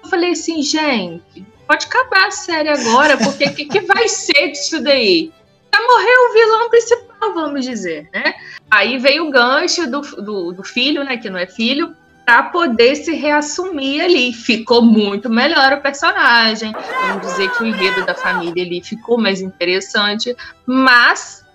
Eu 0.03 0.09
falei 0.09 0.31
assim, 0.31 0.61
gente, 0.61 1.45
pode 1.67 1.85
acabar 1.85 2.27
a 2.27 2.31
série 2.31 2.69
agora, 2.69 3.17
porque 3.17 3.45
o 3.45 3.53
que, 3.53 3.65
que 3.65 3.81
vai 3.81 4.07
ser 4.07 4.51
disso 4.51 4.81
daí? 4.81 5.31
Já 5.73 5.81
morreu 5.81 6.29
o 6.29 6.33
vilão 6.33 6.69
principal, 6.69 7.33
vamos 7.33 7.65
dizer, 7.65 8.09
né? 8.13 8.33
Aí 8.69 8.97
veio 8.97 9.27
o 9.27 9.31
gancho 9.31 9.89
do, 9.89 10.01
do, 10.01 10.51
do 10.53 10.63
filho, 10.63 11.03
né, 11.03 11.17
que 11.17 11.29
não 11.29 11.37
é 11.37 11.45
filho, 11.45 11.95
para 12.25 12.43
poder 12.43 12.95
se 12.95 13.13
reassumir 13.13 14.03
ali. 14.03 14.33
Ficou 14.33 14.81
muito 14.81 15.29
melhor 15.29 15.73
o 15.73 15.81
personagem. 15.81 16.73
Vamos 17.07 17.27
dizer 17.27 17.49
que 17.51 17.63
o 17.63 17.65
enredo 17.65 18.05
da 18.05 18.13
família 18.13 18.63
ali 18.63 18.81
ficou 18.83 19.17
mais 19.17 19.39
interessante, 19.39 20.35
mas 20.65 21.45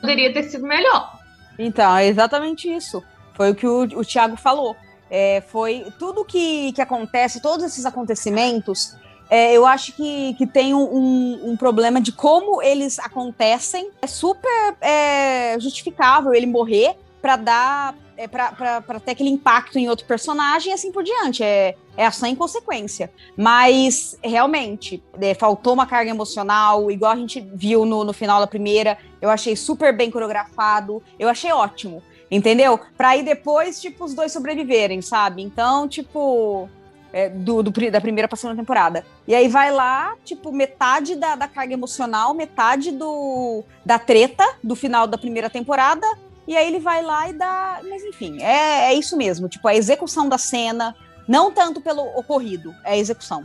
poderia 0.00 0.32
ter 0.32 0.44
sido 0.44 0.66
melhor. 0.66 1.18
Então, 1.58 1.96
é 1.96 2.06
exatamente 2.06 2.72
isso. 2.72 3.02
Foi 3.34 3.50
o 3.50 3.54
que 3.54 3.66
o, 3.66 3.82
o 3.82 4.04
Thiago 4.04 4.36
falou. 4.36 4.76
É, 5.14 5.42
foi 5.46 5.92
tudo 5.98 6.24
que, 6.24 6.72
que 6.72 6.80
acontece, 6.80 7.42
todos 7.42 7.66
esses 7.66 7.84
acontecimentos, 7.84 8.96
é, 9.28 9.52
eu 9.52 9.66
acho 9.66 9.92
que, 9.92 10.32
que 10.38 10.46
tem 10.46 10.72
um, 10.72 11.50
um- 11.52 11.56
problema 11.56 12.00
de 12.00 12.12
como 12.12 12.62
eles 12.62 12.98
acontecem. 12.98 13.90
É 14.00 14.06
super 14.06 14.74
é, 14.80 15.54
justificável 15.60 16.32
ele 16.32 16.46
morrer 16.46 16.96
para 17.20 17.36
dar. 17.36 17.94
É, 18.14 18.28
para 18.28 19.00
ter 19.04 19.12
aquele 19.12 19.30
impacto 19.30 19.78
em 19.78 19.88
outro 19.88 20.06
personagem 20.06 20.70
e 20.70 20.74
assim 20.74 20.92
por 20.92 21.02
diante. 21.02 21.42
É, 21.42 21.74
é 21.96 22.06
ação 22.06 22.28
em 22.28 22.34
consequência. 22.34 23.10
Mas, 23.36 24.16
realmente, 24.22 25.02
é, 25.20 25.34
faltou 25.34 25.72
uma 25.72 25.86
carga 25.86 26.10
emocional, 26.10 26.90
igual 26.90 27.12
a 27.12 27.16
gente 27.16 27.40
viu 27.54 27.84
no, 27.84 28.04
no 28.04 28.12
final 28.12 28.38
da 28.38 28.46
primeira. 28.46 28.98
Eu 29.20 29.30
achei 29.30 29.56
super 29.56 29.96
bem 29.96 30.10
coreografado. 30.10 31.02
Eu 31.18 31.28
achei 31.28 31.50
ótimo. 31.52 32.02
Entendeu? 32.32 32.80
Pra 32.96 33.10
aí 33.10 33.22
depois, 33.22 33.78
tipo, 33.80 34.04
os 34.06 34.14
dois 34.14 34.32
sobreviverem, 34.32 35.02
sabe? 35.02 35.42
Então, 35.42 35.86
tipo. 35.86 36.68
é, 37.12 37.28
do, 37.28 37.62
do 37.62 37.70
da 37.90 38.00
primeira 38.00 38.26
pra 38.26 38.38
segunda 38.38 38.58
temporada. 38.58 39.04
E 39.28 39.34
aí 39.34 39.46
vai 39.48 39.70
lá, 39.70 40.14
tipo, 40.24 40.50
metade 40.50 41.14
da, 41.14 41.34
da 41.36 41.46
carga 41.46 41.74
emocional, 41.74 42.32
metade 42.32 42.90
do, 42.90 43.62
da 43.84 43.98
treta 43.98 44.44
do 44.64 44.74
final 44.74 45.06
da 45.06 45.18
primeira 45.18 45.50
temporada. 45.50 46.06
E 46.48 46.56
aí 46.56 46.66
ele 46.66 46.80
vai 46.80 47.02
lá 47.02 47.28
e 47.28 47.34
dá. 47.34 47.80
Mas 47.88 48.02
enfim, 48.02 48.42
é, 48.42 48.86
é 48.86 48.94
isso 48.94 49.14
mesmo. 49.16 49.46
Tipo, 49.46 49.68
a 49.68 49.74
execução 49.74 50.26
da 50.28 50.38
cena, 50.38 50.96
não 51.28 51.52
tanto 51.52 51.82
pelo 51.82 52.02
ocorrido, 52.18 52.74
é 52.82 52.92
a 52.92 52.96
execução. 52.96 53.44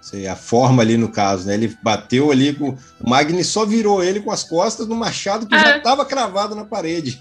Sei, 0.00 0.26
a 0.26 0.34
forma 0.36 0.80
ali 0.82 0.96
no 0.96 1.10
caso, 1.10 1.46
né? 1.46 1.54
Ele 1.54 1.76
bateu 1.82 2.30
ali 2.30 2.54
com. 2.54 2.70
O 3.04 3.10
Magni 3.10 3.44
só 3.44 3.66
virou 3.66 4.02
ele 4.02 4.20
com 4.20 4.30
as 4.30 4.42
costas 4.42 4.86
no 4.86 4.94
machado 4.94 5.46
que 5.46 5.58
já 5.58 5.74
É. 5.74 5.76
estava 5.78 6.06
cravado 6.06 6.54
na 6.54 6.64
parede. 6.64 7.20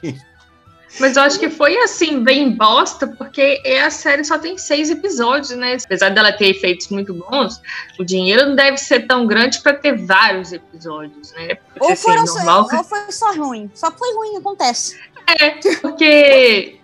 Mas 0.97 1.15
eu 1.15 1.23
acho 1.23 1.39
que 1.39 1.49
foi 1.49 1.77
assim, 1.77 2.23
bem 2.23 2.51
bosta, 2.51 3.05
porque 3.05 3.61
a 3.85 3.89
série 3.91 4.23
só 4.23 4.39
tem 4.39 4.57
seis 4.57 4.89
episódios, 4.89 5.51
né? 5.51 5.77
Apesar 5.83 6.09
dela 6.09 6.31
ter 6.31 6.49
efeitos 6.49 6.87
muito 6.87 7.13
bons, 7.13 7.61
o 7.99 8.03
dinheiro 8.03 8.47
não 8.47 8.55
deve 8.55 8.77
ser 8.77 9.05
tão 9.05 9.27
grande 9.27 9.61
para 9.61 9.73
ter 9.73 9.95
vários 9.97 10.51
episódios, 10.51 11.31
né? 11.33 11.57
Ou, 11.79 11.95
foram 11.95 12.25
normal... 12.25 12.69
só, 12.69 12.77
ou 12.77 12.83
foi 12.83 13.11
só 13.11 13.33
ruim. 13.33 13.69
Só 13.75 13.91
foi 13.91 14.13
ruim, 14.15 14.37
acontece. 14.37 14.99
É, 15.39 15.51
porque 15.79 16.79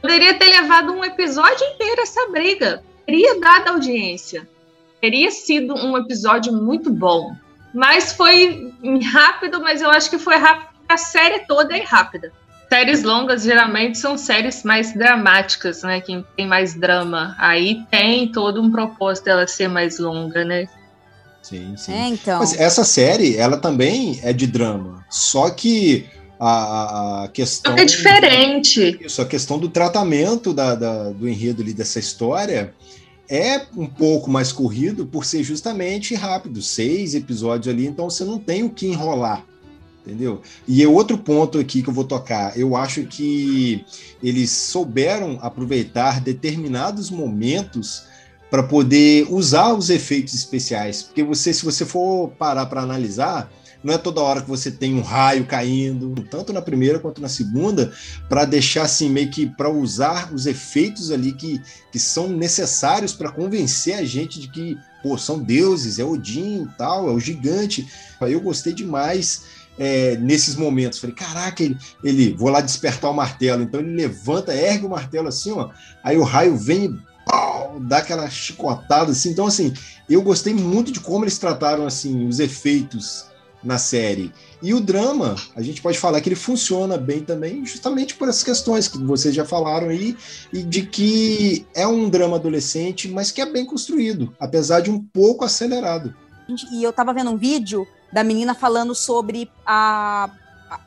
poderia 0.00 0.34
ter 0.38 0.48
levado 0.60 0.92
um 0.92 1.04
episódio 1.04 1.66
inteiro 1.66 2.02
essa 2.02 2.28
briga. 2.28 2.84
Teria 3.04 3.40
dado 3.40 3.70
audiência. 3.70 4.48
Teria 5.00 5.30
sido 5.30 5.74
um 5.74 5.98
episódio 5.98 6.52
muito 6.52 6.90
bom. 6.90 7.34
Mas 7.74 8.12
foi 8.12 8.72
rápido, 9.12 9.60
mas 9.60 9.80
eu 9.80 9.90
acho 9.90 10.08
que 10.08 10.18
foi 10.18 10.36
rápido. 10.36 10.70
A 10.88 10.96
série 10.96 11.40
toda 11.46 11.76
é 11.76 11.82
rápida. 11.82 12.32
Séries 12.72 13.02
longas 13.02 13.42
geralmente 13.42 13.98
são 13.98 14.16
séries 14.16 14.62
mais 14.62 14.94
dramáticas, 14.94 15.82
né? 15.82 16.00
Quem 16.00 16.24
tem 16.36 16.46
mais 16.46 16.72
drama. 16.74 17.34
Aí 17.36 17.84
tem 17.90 18.30
todo 18.30 18.62
um 18.62 18.70
propósito 18.70 19.24
dela 19.24 19.46
ser 19.46 19.66
mais 19.68 19.98
longa, 19.98 20.44
né? 20.44 20.68
Sim, 21.42 21.76
sim. 21.76 21.92
É, 21.92 22.06
então. 22.06 22.38
Mas 22.38 22.58
essa 22.58 22.84
série, 22.84 23.36
ela 23.36 23.56
também 23.56 24.20
é 24.22 24.32
de 24.32 24.46
drama. 24.46 25.04
Só 25.10 25.50
que 25.50 26.06
a, 26.38 27.24
a 27.24 27.28
questão. 27.28 27.76
É 27.76 27.84
diferente. 27.84 29.00
Isso, 29.00 29.20
a 29.20 29.26
questão 29.26 29.58
do 29.58 29.68
tratamento 29.68 30.54
da, 30.54 30.76
da, 30.76 31.10
do 31.10 31.28
enredo 31.28 31.62
ali 31.62 31.72
dessa 31.72 31.98
história 31.98 32.72
é 33.28 33.62
um 33.76 33.86
pouco 33.86 34.30
mais 34.30 34.52
corrido 34.52 35.04
por 35.04 35.24
ser 35.24 35.42
justamente 35.42 36.14
rápido, 36.14 36.62
seis 36.62 37.16
episódios 37.16 37.72
ali, 37.72 37.86
então 37.86 38.10
você 38.10 38.24
não 38.24 38.38
tem 38.38 38.64
o 38.64 38.70
que 38.70 38.86
enrolar 38.86 39.44
entendeu? 40.10 40.42
E 40.66 40.82
é 40.82 40.88
outro 40.88 41.16
ponto 41.16 41.58
aqui 41.58 41.82
que 41.82 41.88
eu 41.88 41.94
vou 41.94 42.04
tocar. 42.04 42.58
Eu 42.58 42.76
acho 42.76 43.04
que 43.04 43.84
eles 44.22 44.50
souberam 44.50 45.38
aproveitar 45.40 46.20
determinados 46.20 47.10
momentos 47.10 48.04
para 48.50 48.64
poder 48.64 49.28
usar 49.30 49.72
os 49.72 49.88
efeitos 49.90 50.34
especiais, 50.34 51.04
porque 51.04 51.22
você, 51.22 51.54
se 51.54 51.64
você 51.64 51.86
for 51.86 52.30
parar 52.30 52.66
para 52.66 52.82
analisar, 52.82 53.48
não 53.82 53.94
é 53.94 53.98
toda 53.98 54.20
hora 54.20 54.42
que 54.42 54.48
você 54.48 54.70
tem 54.70 54.94
um 54.94 55.00
raio 55.00 55.46
caindo, 55.46 56.12
tanto 56.28 56.52
na 56.52 56.60
primeira 56.60 56.98
quanto 56.98 57.22
na 57.22 57.28
segunda, 57.28 57.92
para 58.28 58.44
deixar 58.44 58.82
assim 58.82 59.08
meio 59.08 59.30
que 59.30 59.46
para 59.46 59.70
usar 59.70 60.34
os 60.34 60.46
efeitos 60.46 61.12
ali 61.12 61.32
que, 61.32 61.62
que 61.92 61.98
são 61.98 62.28
necessários 62.28 63.12
para 63.12 63.30
convencer 63.30 63.94
a 63.94 64.04
gente 64.04 64.40
de 64.40 64.48
que 64.48 64.76
pô, 65.02 65.16
são 65.16 65.38
deuses, 65.38 65.98
é 65.98 66.04
Odin 66.04 66.64
e 66.64 66.68
tal, 66.76 67.08
é 67.08 67.12
o 67.12 67.20
gigante. 67.20 67.88
Eu 68.20 68.40
gostei 68.40 68.72
demais 68.72 69.59
é, 69.80 70.14
nesses 70.18 70.54
momentos. 70.56 70.98
Falei, 70.98 71.16
caraca, 71.16 71.62
ele, 71.62 71.78
ele, 72.04 72.34
vou 72.34 72.50
lá 72.50 72.60
despertar 72.60 73.10
o 73.10 73.14
martelo. 73.14 73.62
Então 73.62 73.80
ele 73.80 73.96
levanta, 73.96 74.54
ergue 74.54 74.84
o 74.84 74.90
martelo 74.90 75.28
assim, 75.28 75.52
ó. 75.52 75.70
Aí 76.04 76.18
o 76.18 76.22
raio 76.22 76.54
vem 76.54 76.84
e 76.84 77.80
dá 77.80 77.98
aquela 77.98 78.28
chicotada 78.28 79.10
assim. 79.10 79.30
Então, 79.30 79.46
assim, 79.46 79.72
eu 80.08 80.20
gostei 80.20 80.52
muito 80.52 80.92
de 80.92 81.00
como 81.00 81.24
eles 81.24 81.38
trataram 81.38 81.86
assim 81.86 82.28
os 82.28 82.38
efeitos 82.40 83.24
na 83.64 83.78
série. 83.78 84.30
E 84.62 84.74
o 84.74 84.80
drama, 84.80 85.36
a 85.56 85.62
gente 85.62 85.80
pode 85.80 85.98
falar 85.98 86.20
que 86.20 86.28
ele 86.28 86.36
funciona 86.36 86.98
bem 86.98 87.20
também, 87.20 87.64
justamente 87.64 88.14
por 88.14 88.28
essas 88.28 88.42
questões 88.42 88.86
que 88.86 88.98
vocês 88.98 89.34
já 89.34 89.44
falaram 89.44 89.88
aí, 89.88 90.16
e 90.52 90.62
de 90.62 90.82
que 90.82 91.66
é 91.74 91.86
um 91.86 92.08
drama 92.10 92.36
adolescente, 92.36 93.08
mas 93.08 93.30
que 93.30 93.40
é 93.40 93.46
bem 93.46 93.64
construído, 93.64 94.34
apesar 94.38 94.80
de 94.80 94.90
um 94.90 95.02
pouco 95.02 95.44
acelerado. 95.44 96.14
E 96.72 96.82
eu 96.82 96.92
tava 96.92 97.14
vendo 97.14 97.30
um 97.30 97.36
vídeo 97.36 97.86
da 98.12 98.24
menina 98.24 98.54
falando 98.54 98.94
sobre 98.94 99.50
a, 99.64 100.30
a, 100.70 100.80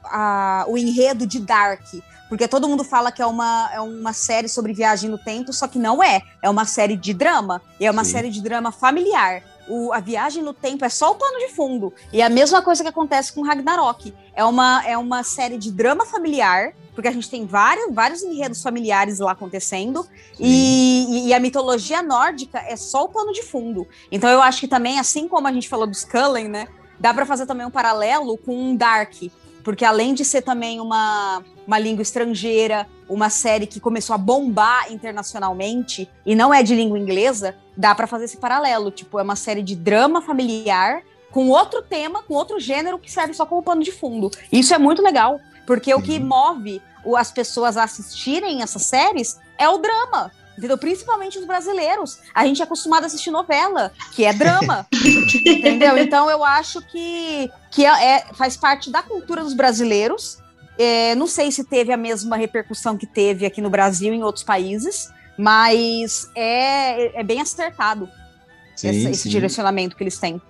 a, 0.61 0.65
o 0.67 0.78
enredo 0.78 1.26
de 1.26 1.39
Dark. 1.39 1.84
Porque 2.30 2.47
todo 2.47 2.67
mundo 2.67 2.84
fala 2.84 3.11
que 3.11 3.21
é 3.21 3.26
uma, 3.26 3.69
é 3.71 3.80
uma 3.80 4.11
série 4.11 4.47
sobre 4.47 4.74
viagem 4.74 5.09
no 5.09 5.19
tempo, 5.19 5.53
só 5.53 5.67
que 5.67 5.78
não 5.78 6.03
é. 6.03 6.21
É 6.41 6.49
uma 6.49 6.65
série 6.65 6.97
de 6.97 7.13
drama. 7.13 7.61
E 7.80 7.86
é 7.86 7.91
uma 7.91 8.03
Sim. 8.03 8.11
série 8.11 8.30
de 8.32 8.41
drama 8.41 8.71
familiar. 8.71 9.43
O, 9.67 9.93
a 9.93 9.99
viagem 9.99 10.41
no 10.41 10.53
tempo 10.53 10.84
é 10.84 10.89
só 10.89 11.11
o 11.11 11.15
pano 11.15 11.38
de 11.38 11.49
fundo. 11.49 11.93
E 12.11 12.21
é 12.21 12.26
a 12.26 12.30
mesma 12.30 12.61
coisa 12.61 12.82
que 12.82 12.89
acontece 12.89 13.32
com 13.32 13.43
Ragnarok. 13.43 14.13
É 14.36 14.43
uma, 14.43 14.84
é 14.86 14.97
uma 14.97 15.24
série 15.24 15.57
de 15.57 15.71
drama 15.71 16.05
familiar, 16.05 16.74
porque 16.95 17.07
a 17.07 17.11
gente 17.11 17.30
tem 17.30 17.45
vários, 17.45 17.93
vários 17.93 18.24
enredos 18.24 18.61
familiares 18.61 19.19
lá 19.19 19.32
acontecendo, 19.32 20.05
e, 20.39 21.28
e, 21.28 21.34
a 21.34 21.39
mitologia 21.39 22.01
nórdica 22.01 22.59
é 22.59 22.76
só 22.76 23.03
o 23.03 23.09
pano 23.09 23.32
de 23.32 23.43
fundo. 23.43 23.88
Então 24.11 24.30
eu 24.30 24.41
acho 24.41 24.59
que 24.59 24.67
também, 24.67 24.99
assim 24.99 25.28
como 25.28 25.47
a 25.47 25.53
gente 25.53 25.69
falou 25.69 25.88
dos 25.88 26.03
Cullen, 26.03 26.47
né? 26.47 26.67
Dá 27.03 27.13
para 27.13 27.25
fazer 27.25 27.45
também 27.45 27.65
um 27.65 27.69
paralelo 27.69 28.37
com 28.37 28.55
um 28.55 28.77
Dark, 28.77 29.13
porque 29.61 29.83
além 29.83 30.13
de 30.13 30.23
ser 30.23 30.41
também 30.41 30.79
uma, 30.79 31.43
uma 31.67 31.77
língua 31.77 32.01
estrangeira, 32.01 32.87
uma 33.09 33.29
série 33.29 33.67
que 33.67 33.77
começou 33.77 34.13
a 34.13 34.17
bombar 34.17 34.89
internacionalmente 34.89 36.09
e 36.25 36.33
não 36.33 36.53
é 36.53 36.63
de 36.63 36.73
língua 36.73 36.97
inglesa, 36.97 37.57
dá 37.75 37.93
para 37.93 38.07
fazer 38.07 38.23
esse 38.23 38.37
paralelo. 38.37 38.89
Tipo, 38.89 39.19
é 39.19 39.21
uma 39.21 39.35
série 39.35 39.61
de 39.61 39.75
drama 39.75 40.21
familiar 40.21 41.03
com 41.29 41.49
outro 41.49 41.81
tema, 41.81 42.23
com 42.23 42.35
outro 42.35 42.57
gênero 42.57 42.97
que 42.97 43.11
serve 43.11 43.33
só 43.33 43.45
como 43.45 43.61
pano 43.61 43.83
de 43.83 43.91
fundo. 43.91 44.31
Isso 44.49 44.73
é 44.73 44.77
muito 44.77 45.01
legal, 45.01 45.41
porque 45.67 45.93
o 45.93 46.01
que 46.01 46.17
move 46.21 46.81
as 47.17 47.33
pessoas 47.33 47.75
a 47.75 47.83
assistirem 47.83 48.61
essas 48.61 48.83
séries 48.83 49.37
é 49.57 49.67
o 49.67 49.77
drama 49.77 50.31
entendeu? 50.57 50.77
Principalmente 50.77 51.37
os 51.37 51.45
brasileiros. 51.45 52.19
A 52.33 52.45
gente 52.45 52.61
é 52.61 52.65
acostumado 52.65 53.03
a 53.03 53.07
assistir 53.07 53.31
novela, 53.31 53.91
que 54.11 54.25
é 54.25 54.33
drama, 54.33 54.87
entendeu? 55.45 55.97
Então 55.97 56.29
eu 56.29 56.43
acho 56.43 56.81
que, 56.87 57.51
que 57.71 57.85
é, 57.85 58.17
é, 58.17 58.25
faz 58.33 58.57
parte 58.57 58.89
da 58.89 59.01
cultura 59.01 59.43
dos 59.43 59.53
brasileiros. 59.53 60.37
É, 60.77 61.13
não 61.15 61.27
sei 61.27 61.51
se 61.51 61.63
teve 61.63 61.93
a 61.93 61.97
mesma 61.97 62.35
repercussão 62.35 62.97
que 62.97 63.05
teve 63.05 63.45
aqui 63.45 63.61
no 63.61 63.69
Brasil 63.69 64.13
e 64.13 64.17
em 64.17 64.23
outros 64.23 64.43
países, 64.43 65.09
mas 65.37 66.29
é, 66.35 67.19
é 67.19 67.23
bem 67.23 67.41
acertado 67.41 68.09
sim, 68.75 68.89
esse, 68.89 69.09
esse 69.09 69.29
direcionamento 69.29 69.95
que 69.95 70.03
eles 70.03 70.17
têm. 70.17 70.41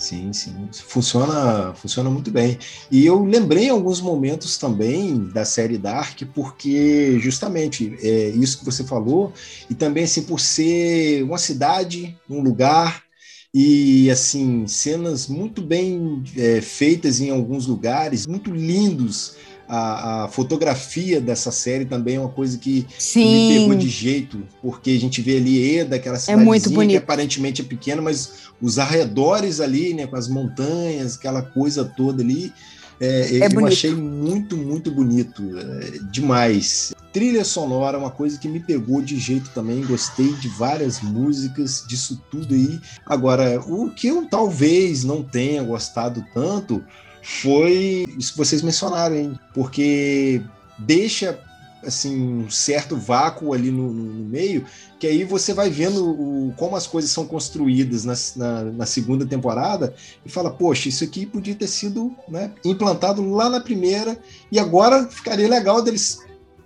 Sim, 0.00 0.32
sim. 0.32 0.66
Funciona, 0.72 1.74
funciona 1.74 2.08
muito 2.08 2.30
bem. 2.30 2.58
E 2.90 3.04
eu 3.04 3.22
lembrei 3.22 3.64
em 3.66 3.68
alguns 3.68 4.00
momentos 4.00 4.56
também 4.56 5.28
da 5.28 5.44
série 5.44 5.76
Dark, 5.76 6.22
porque 6.34 7.18
justamente 7.20 7.94
é 8.00 8.30
isso 8.30 8.58
que 8.60 8.64
você 8.64 8.82
falou, 8.82 9.30
e 9.68 9.74
também 9.74 10.04
assim, 10.04 10.22
por 10.22 10.40
ser 10.40 11.22
uma 11.22 11.36
cidade, 11.36 12.16
um 12.30 12.40
lugar, 12.40 13.04
e 13.52 14.10
assim, 14.10 14.66
cenas 14.66 15.26
muito 15.26 15.60
bem 15.60 16.22
é, 16.34 16.62
feitas 16.62 17.20
em 17.20 17.28
alguns 17.30 17.66
lugares, 17.66 18.26
muito 18.26 18.50
lindos 18.50 19.34
a, 19.70 20.24
a, 20.24 20.28
fotografia 20.28 21.20
dessa 21.20 21.52
série 21.52 21.84
também 21.84 22.16
é 22.16 22.20
uma 22.20 22.28
coisa 22.28 22.58
que 22.58 22.84
Sim. 22.98 23.24
me 23.24 23.60
pegou 23.60 23.74
de 23.76 23.88
jeito, 23.88 24.42
porque 24.60 24.90
a 24.90 24.98
gente 24.98 25.22
vê 25.22 25.36
ali 25.36 25.78
Eda, 25.78 25.94
aquela 25.94 26.18
cidade 26.18 26.42
é 26.42 26.86
que 26.88 26.96
aparentemente 26.96 27.62
é 27.62 27.64
pequena, 27.64 28.02
mas 28.02 28.50
os 28.60 28.80
arredores 28.80 29.60
ali, 29.60 29.94
né, 29.94 30.08
com 30.08 30.16
as 30.16 30.26
montanhas, 30.26 31.16
aquela 31.16 31.40
coisa 31.40 31.84
toda 31.84 32.20
ali, 32.20 32.52
é, 33.00 33.38
é 33.38 33.46
eu 33.46 33.50
bonito. 33.50 33.72
achei 33.72 33.94
muito, 33.94 34.56
muito 34.56 34.90
bonito, 34.90 35.42
é, 35.56 35.98
demais. 36.10 36.92
Trilha 37.12 37.44
sonora 37.44 37.96
é 37.96 38.00
uma 38.00 38.10
coisa 38.10 38.38
que 38.38 38.48
me 38.48 38.58
pegou 38.58 39.00
de 39.00 39.18
jeito 39.20 39.50
também, 39.54 39.84
gostei 39.86 40.32
de 40.34 40.48
várias 40.48 41.00
músicas, 41.00 41.84
disso 41.86 42.20
tudo 42.28 42.54
aí. 42.54 42.80
Agora, 43.06 43.60
o 43.60 43.88
que 43.88 44.08
eu 44.08 44.26
talvez 44.26 45.04
não 45.04 45.22
tenha 45.22 45.62
gostado 45.62 46.24
tanto 46.34 46.84
foi 47.22 48.04
isso 48.18 48.32
que 48.32 48.38
vocês 48.38 48.62
mencionaram, 48.62 49.16
hein? 49.16 49.38
porque 49.54 50.42
deixa 50.78 51.38
assim 51.84 52.20
um 52.20 52.50
certo 52.50 52.96
vácuo 52.96 53.54
ali 53.54 53.70
no, 53.70 53.90
no, 53.92 54.24
meio, 54.24 54.66
que 54.98 55.06
aí 55.06 55.24
você 55.24 55.54
vai 55.54 55.70
vendo 55.70 56.10
o, 56.10 56.52
como 56.56 56.76
as 56.76 56.86
coisas 56.86 57.10
são 57.10 57.26
construídas 57.26 58.04
na, 58.04 58.14
na, 58.36 58.64
na, 58.64 58.86
segunda 58.86 59.24
temporada 59.24 59.94
e 60.24 60.28
fala, 60.28 60.50
poxa, 60.50 60.88
isso 60.88 61.04
aqui 61.04 61.24
podia 61.24 61.54
ter 61.54 61.66
sido 61.66 62.14
né, 62.28 62.52
implantado 62.64 63.26
lá 63.30 63.48
na 63.48 63.60
primeira 63.60 64.18
e 64.52 64.58
agora 64.58 65.08
ficaria 65.08 65.48
legal 65.48 65.82
deles 65.82 66.18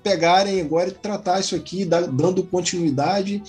pegarem 0.02 0.60
agora 0.60 0.88
e 0.88 0.92
tratar 0.92 1.40
isso 1.40 1.54
aqui, 1.54 1.84
dando 1.84 2.42
continuidade, 2.44 3.42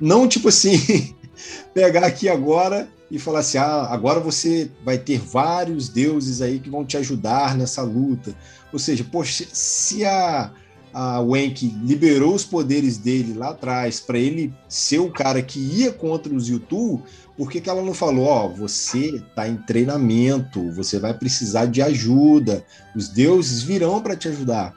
não 0.00 0.26
tipo 0.26 0.48
assim, 0.48 1.14
pegar 1.74 2.04
aqui 2.04 2.28
agora 2.28 2.88
e 3.10 3.18
falar 3.18 3.40
assim: 3.40 3.58
ah, 3.58 3.88
agora 3.90 4.20
você 4.20 4.70
vai 4.84 4.98
ter 4.98 5.18
vários 5.18 5.88
deuses 5.88 6.40
aí 6.42 6.58
que 6.58 6.70
vão 6.70 6.84
te 6.84 6.96
ajudar 6.96 7.56
nessa 7.56 7.82
luta. 7.82 8.34
Ou 8.72 8.78
seja, 8.78 9.04
poxa, 9.04 9.44
se 9.50 10.04
a, 10.04 10.50
a 10.92 11.20
Wenk 11.20 11.66
liberou 11.82 12.34
os 12.34 12.44
poderes 12.44 12.98
dele 12.98 13.34
lá 13.34 13.50
atrás 13.50 14.00
para 14.00 14.18
ele 14.18 14.52
ser 14.68 14.98
o 14.98 15.10
cara 15.10 15.42
que 15.42 15.58
ia 15.58 15.92
contra 15.92 16.32
os 16.32 16.48
YouTube, 16.48 17.02
por 17.36 17.50
que, 17.50 17.60
que 17.60 17.70
ela 17.70 17.82
não 17.82 17.94
falou: 17.94 18.26
ó, 18.26 18.46
oh, 18.46 18.48
você 18.50 19.16
está 19.16 19.48
em 19.48 19.56
treinamento, 19.56 20.70
você 20.72 20.98
vai 20.98 21.14
precisar 21.14 21.66
de 21.66 21.80
ajuda, 21.80 22.64
os 22.94 23.08
deuses 23.08 23.62
virão 23.62 24.02
para 24.02 24.16
te 24.16 24.28
ajudar? 24.28 24.76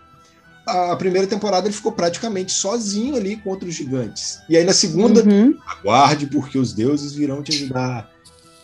a 0.63 0.95
primeira 0.95 1.27
temporada 1.27 1.67
ele 1.67 1.75
ficou 1.75 1.91
praticamente 1.91 2.51
sozinho 2.51 3.15
ali 3.15 3.35
contra 3.35 3.67
os 3.67 3.75
gigantes. 3.75 4.39
E 4.47 4.55
aí 4.55 4.63
na 4.63 4.73
segunda, 4.73 5.23
uhum. 5.23 5.57
aguarde, 5.65 6.27
porque 6.27 6.57
os 6.57 6.73
deuses 6.73 7.13
virão 7.13 7.41
te 7.41 7.51
ajudar. 7.51 8.10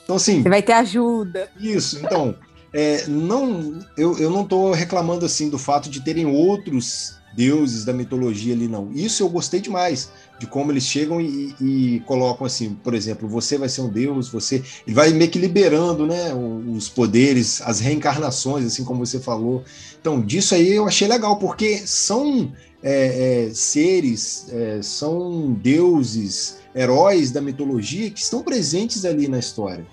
Então, 0.08 0.16
assim. 0.16 0.42
Você 0.42 0.48
vai 0.48 0.62
ter 0.62 0.72
ajuda. 0.72 1.50
Isso, 1.60 2.00
então. 2.02 2.34
É, 2.74 3.06
não, 3.08 3.78
eu, 3.98 4.18
eu 4.18 4.30
não 4.30 4.44
estou 4.44 4.72
reclamando 4.72 5.26
assim 5.26 5.50
do 5.50 5.58
fato 5.58 5.90
de 5.90 6.00
terem 6.00 6.26
outros 6.26 7.18
deuses 7.36 7.84
da 7.84 7.92
mitologia 7.92 8.54
ali, 8.54 8.70
não. 8.70 8.90
Isso 8.94 9.22
eu 9.22 9.28
gostei 9.28 9.60
demais, 9.60 10.10
de 10.40 10.48
como 10.48 10.72
eles 10.72 10.84
chegam 10.86 11.20
e, 11.20 11.54
e 11.60 12.00
colocam 12.06 12.48
assim, 12.48 12.74
por 12.82 12.94
exemplo, 12.94 13.28
você 13.28 13.58
vai 13.58 13.68
ser 13.68 13.82
um 13.82 13.90
deus, 13.90 14.30
você. 14.30 14.64
Ele 14.86 14.96
vai 14.96 15.10
meio 15.12 15.30
que 15.30 15.38
liberando 15.40 16.08
né, 16.08 16.34
os 16.34 16.88
poderes, 16.88 17.62
as 17.62 17.82
reencarnações, 17.82 18.66
assim 18.66 18.86
como 18.86 19.06
você 19.06 19.20
falou. 19.20 19.64
Então, 20.00 20.22
disso 20.22 20.56
aí 20.56 20.74
eu 20.74 20.88
achei 20.88 21.08
legal, 21.08 21.38
porque 21.38 21.80
são 21.86 22.54
é, 22.82 23.48
é, 23.48 23.54
seres, 23.54 24.46
é, 24.50 24.82
são 24.82 25.52
deuses, 25.52 26.60
heróis 26.74 27.32
da 27.32 27.42
mitologia 27.42 28.10
que 28.10 28.20
estão 28.20 28.42
presentes 28.42 29.04
ali 29.04 29.28
na 29.28 29.40
história. 29.40 29.86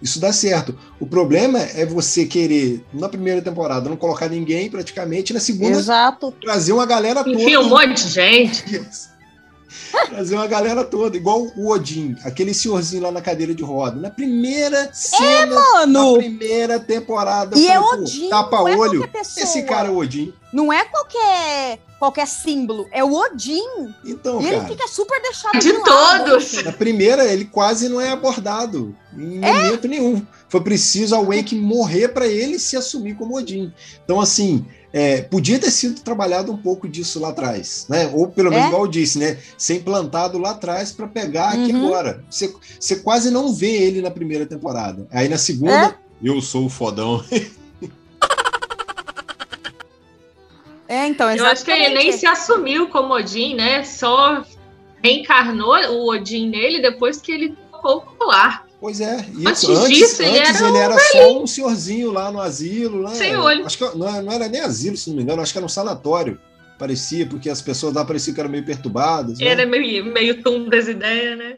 Isso 0.00 0.20
dá 0.20 0.32
certo. 0.32 0.76
O 1.00 1.06
problema 1.06 1.58
é 1.58 1.86
você 1.86 2.26
querer, 2.26 2.84
na 2.92 3.08
primeira 3.08 3.40
temporada, 3.40 3.88
não 3.88 3.96
colocar 3.96 4.28
ninguém 4.28 4.70
praticamente, 4.70 5.32
na 5.32 5.40
segunda, 5.40 5.78
Exato. 5.78 6.32
trazer 6.32 6.72
uma 6.72 6.86
galera 6.86 7.24
toda. 7.24 7.40
Enfim, 7.40 7.56
um 7.56 7.68
monte 7.68 8.04
de 8.04 8.08
gente. 8.10 8.86
Trazer 10.08 10.34
uma 10.36 10.46
galera 10.46 10.84
toda, 10.84 11.16
igual 11.16 11.42
o 11.56 11.68
Odin, 11.70 12.16
aquele 12.24 12.54
senhorzinho 12.54 13.02
lá 13.02 13.10
na 13.10 13.20
cadeira 13.20 13.54
de 13.54 13.62
roda. 13.62 14.00
Na 14.00 14.10
primeira 14.10 14.90
cena, 14.92 15.46
na 15.86 15.86
Mano, 15.86 16.18
primeira 16.18 16.78
temporada, 16.80 17.58
e 17.58 17.66
é 17.66 17.74
falei, 17.74 17.88
pô, 17.88 18.02
Odin, 18.02 18.28
tapa 18.30 18.56
não 18.58 18.68
é 18.68 18.76
olho. 18.76 19.00
qualquer 19.00 19.18
pessoa. 19.18 19.44
Esse 19.44 19.62
cara 19.64 19.88
é 19.88 19.90
o 19.90 19.96
Odin. 19.96 20.32
Não 20.52 20.72
é 20.72 20.84
qualquer, 20.84 21.78
qualquer 21.98 22.26
símbolo, 22.26 22.86
é 22.92 23.02
o 23.04 23.12
Odin. 23.12 23.60
Então, 24.04 24.40
e 24.40 24.46
ele 24.46 24.56
cara, 24.56 24.68
fica 24.68 24.88
super 24.88 25.20
deixado 25.20 25.58
De 25.58 25.72
lado. 25.72 26.30
todos. 26.30 26.62
na 26.62 26.72
primeira 26.72 27.24
ele 27.24 27.44
quase 27.44 27.88
não 27.88 28.00
é 28.00 28.10
abordado 28.10 28.94
em 29.16 29.44
É? 29.44 29.52
momento 29.52 29.88
nenhum. 29.88 30.24
Foi 30.48 30.60
preciso 30.60 31.14
a 31.16 31.20
Wake 31.20 31.56
morrer 31.56 32.08
para 32.08 32.26
ele 32.26 32.58
se 32.58 32.76
assumir 32.76 33.16
como 33.16 33.36
Odin. 33.36 33.72
Então, 34.04 34.20
assim, 34.20 34.64
é, 34.98 35.20
podia 35.20 35.58
ter 35.58 35.70
sido 35.70 36.00
trabalhado 36.00 36.50
um 36.50 36.56
pouco 36.56 36.88
disso 36.88 37.20
lá 37.20 37.28
atrás, 37.28 37.84
né? 37.86 38.10
Ou 38.14 38.28
pelo 38.28 38.48
menos, 38.48 38.64
É? 38.64 38.68
igual 38.68 38.84
eu 38.86 38.90
disse, 38.90 39.18
né? 39.18 39.36
Ser 39.58 39.74
implantado 39.74 40.38
lá 40.38 40.52
atrás 40.52 40.90
para 40.90 41.06
pegar 41.06 41.50
aqui 41.50 41.70
Uhum. 41.70 41.84
agora. 41.88 42.24
Você, 42.30 42.54
você 42.80 42.96
quase 42.96 43.30
não 43.30 43.52
vê 43.52 43.72
ele 43.72 44.00
na 44.00 44.10
primeira 44.10 44.46
temporada. 44.46 45.06
Aí 45.10 45.28
na 45.28 45.36
segunda, 45.36 45.94
eu 46.22 46.40
sou 46.40 46.64
o 46.64 46.70
fodão. 46.70 47.22
É, 50.88 51.06
então, 51.08 51.28
Eu 51.30 51.44
acho 51.46 51.64
que 51.64 51.70
ele 51.72 51.88
nem 51.94 52.08
exatamente. 52.08 52.18
se 52.18 52.26
assumiu 52.26 52.88
como 52.88 53.12
Odin, 53.12 53.54
né? 53.56 53.82
Só 53.82 54.44
reencarnou 55.02 55.74
o 55.90 56.10
Odin 56.14 56.48
nele 56.48 56.80
depois 56.80 57.20
que 57.20 57.32
ele 57.32 57.56
tocou 57.72 57.96
o 57.98 58.00
colar. 58.02 58.65
Pois 58.80 59.00
é, 59.00 59.16
isso. 59.38 59.48
Antes 59.48 59.68
Antes, 59.68 59.88
disso, 59.88 60.22
ele 60.22 60.38
antes 60.38 60.56
era 60.56 60.68
ele 60.68 60.76
um 60.76 60.80
era 60.80 60.98
só 60.98 61.42
um 61.42 61.46
senhorzinho 61.46 62.12
lá 62.12 62.30
no 62.30 62.40
asilo. 62.40 63.02
Né? 63.04 63.14
Sem 63.14 63.36
olho. 63.36 63.64
Acho 63.64 63.78
que 63.78 63.84
não, 63.96 64.22
não 64.22 64.32
era 64.32 64.48
nem 64.48 64.60
asilo, 64.60 64.96
se 64.96 65.08
não 65.08 65.16
me 65.16 65.22
engano, 65.22 65.40
acho 65.42 65.52
que 65.52 65.58
era 65.58 65.64
um 65.64 65.68
sanatório. 65.68 66.38
Parecia, 66.78 67.26
porque 67.26 67.48
as 67.48 67.62
pessoas 67.62 67.94
lá 67.94 68.04
pareciam 68.04 68.34
que 68.34 68.40
eram 68.40 68.50
meio 68.50 68.64
perturbadas. 68.64 69.38
né? 69.38 69.46
Era 69.46 69.64
meio, 69.64 70.04
meio 70.04 70.42
tum 70.42 70.68
das 70.68 70.86
ideias, 70.88 71.38
né? 71.38 71.56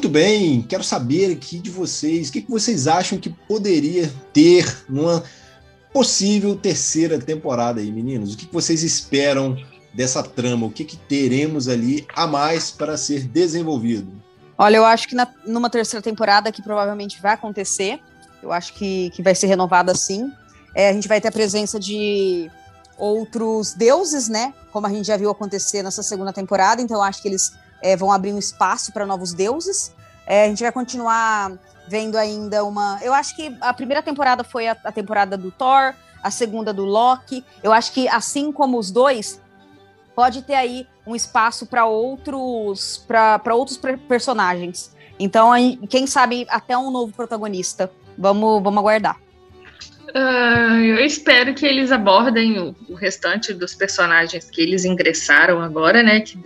Muito 0.00 0.12
bem, 0.14 0.62
quero 0.62 0.82
saber 0.82 1.30
aqui 1.30 1.58
de 1.58 1.68
vocês, 1.68 2.30
o 2.30 2.32
que, 2.32 2.40
que 2.40 2.50
vocês 2.50 2.88
acham 2.88 3.18
que 3.18 3.28
poderia 3.28 4.10
ter 4.32 4.86
numa 4.88 5.22
possível 5.92 6.56
terceira 6.56 7.18
temporada 7.18 7.82
aí, 7.82 7.92
meninos? 7.92 8.32
O 8.32 8.36
que, 8.38 8.46
que 8.46 8.52
vocês 8.54 8.82
esperam 8.82 9.58
dessa 9.92 10.22
trama? 10.22 10.66
O 10.66 10.70
que, 10.70 10.86
que 10.86 10.96
teremos 10.96 11.68
ali 11.68 12.06
a 12.16 12.26
mais 12.26 12.70
para 12.70 12.96
ser 12.96 13.24
desenvolvido? 13.24 14.10
Olha, 14.56 14.78
eu 14.78 14.86
acho 14.86 15.06
que 15.06 15.14
na- 15.14 15.28
numa 15.44 15.68
terceira 15.68 16.02
temporada, 16.02 16.50
que 16.50 16.62
provavelmente 16.62 17.20
vai 17.20 17.34
acontecer, 17.34 18.00
eu 18.42 18.50
acho 18.50 18.72
que, 18.72 19.10
que 19.10 19.22
vai 19.22 19.34
ser 19.34 19.48
renovada 19.48 19.94
sim. 19.94 20.32
É, 20.74 20.88
a 20.88 20.94
gente 20.94 21.08
vai 21.08 21.20
ter 21.20 21.28
a 21.28 21.32
presença 21.32 21.78
de 21.78 22.50
outros 22.96 23.74
deuses, 23.74 24.30
né? 24.30 24.54
Como 24.72 24.86
a 24.86 24.90
gente 24.90 25.06
já 25.06 25.18
viu 25.18 25.28
acontecer 25.28 25.82
nessa 25.82 26.02
segunda 26.02 26.32
temporada, 26.32 26.80
então 26.80 26.96
eu 26.96 27.02
acho 27.02 27.20
que 27.20 27.28
eles 27.28 27.52
é, 27.82 27.96
vão 27.96 28.12
abrir 28.12 28.32
um 28.32 28.38
espaço 28.38 28.92
para 28.92 29.06
novos 29.06 29.32
deuses. 29.32 29.94
É, 30.26 30.44
a 30.44 30.48
gente 30.48 30.62
vai 30.62 30.72
continuar 30.72 31.52
vendo 31.88 32.16
ainda 32.16 32.64
uma. 32.64 32.98
Eu 33.02 33.12
acho 33.12 33.34
que 33.34 33.56
a 33.60 33.72
primeira 33.74 34.02
temporada 34.02 34.44
foi 34.44 34.68
a, 34.68 34.76
a 34.84 34.92
temporada 34.92 35.36
do 35.36 35.50
Thor, 35.50 35.92
a 36.22 36.30
segunda 36.30 36.72
do 36.72 36.84
Loki. 36.84 37.44
Eu 37.62 37.72
acho 37.72 37.92
que, 37.92 38.08
assim 38.08 38.52
como 38.52 38.78
os 38.78 38.90
dois, 38.90 39.40
pode 40.14 40.42
ter 40.42 40.54
aí 40.54 40.86
um 41.06 41.16
espaço 41.16 41.66
para 41.66 41.86
outros 41.86 43.04
para 43.08 43.54
outros 43.54 43.76
per- 43.76 43.98
personagens. 43.98 44.94
Então, 45.18 45.50
quem 45.88 46.06
sabe 46.06 46.46
até 46.48 46.76
um 46.78 46.90
novo 46.90 47.12
protagonista. 47.12 47.90
Vamos, 48.16 48.62
vamos 48.62 48.78
aguardar. 48.78 49.16
Ah, 50.14 50.78
eu 50.82 50.98
espero 50.98 51.54
que 51.54 51.64
eles 51.64 51.92
abordem 51.92 52.58
o, 52.58 52.74
o 52.88 52.94
restante 52.94 53.54
dos 53.54 53.74
personagens 53.74 54.50
que 54.50 54.60
eles 54.60 54.84
ingressaram 54.84 55.60
agora, 55.60 56.02
né? 56.02 56.20
Que 56.20 56.36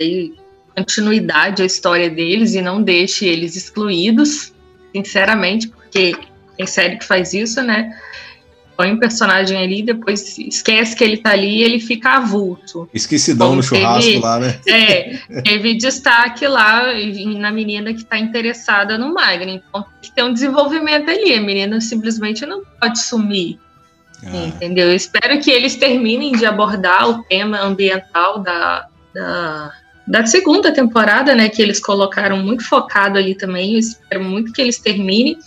continuidade 0.77 1.63
à 1.63 1.67
história 1.67 2.11
deles 2.11 2.55
e 2.55 2.61
não 2.63 2.83
deixe 2.83 3.27
eles 3.27 3.57
excluídos, 3.57 4.53
sinceramente, 4.95 5.69
porque 5.69 6.17
tem 6.57 6.67
série 6.67 6.97
que 6.97 7.05
faz 7.05 7.33
isso, 7.35 7.63
né? 7.63 7.97
Põe 8.77 8.91
um 8.93 8.99
personagem 8.99 9.57
ali, 9.57 9.83
depois 9.85 10.37
esquece 10.37 10.97
que 10.97 11.05
ele 11.05 11.19
tá 11.19 11.31
ali 11.31 11.59
e 11.59 11.63
ele 11.63 11.79
fica 11.79 12.17
avulso. 12.17 12.89
Esquecidão 12.93 13.51
Bom, 13.51 13.57
no 13.57 13.63
churrasco 13.63 14.03
teve- 14.11 14.19
lá, 14.19 14.41
né? 14.41 14.59
É, 14.67 15.43
teve 15.43 15.75
destaque 15.77 16.45
lá 16.49 16.83
na 17.39 17.53
menina 17.53 17.95
que 17.95 18.01
está 18.01 18.19
interessada 18.19 18.99
no 18.99 19.15
Magni. 19.15 19.63
Então 19.69 19.83
tem 19.83 19.93
que 20.03 20.13
ter 20.13 20.25
um 20.25 20.33
desenvolvimento 20.33 21.09
ali. 21.09 21.35
A 21.35 21.41
menina 21.41 21.81
simplesmente 21.81 22.45
não 22.45 22.63
pode 22.81 22.99
sumir, 23.01 23.61
Ah, 24.25 24.47
entendeu? 24.47 24.89
Eu 24.89 24.97
espero 24.97 25.39
que 25.41 25.53
eles 25.53 25.77
terminem 25.77 26.33
de 26.33 26.45
abordar 26.45 27.09
o 27.09 27.23
tema 27.23 27.61
ambiental 27.61 28.41
da, 28.41 28.89
da, 29.15 29.73
da 30.07 30.27
segunda 30.27 30.73
temporada, 30.73 31.35
né? 31.35 31.49
Que 31.49 31.63
eles 31.63 31.81
colocaram 31.81 32.37
muito 32.37 32.67
focado 32.69 33.19
ali 33.19 33.35
também. 33.35 33.75
Eu 33.75 33.79
espero 33.79 34.23
muito 34.23 34.53
que 34.53 34.61
eles 34.61 34.79
terminem. 34.79 35.39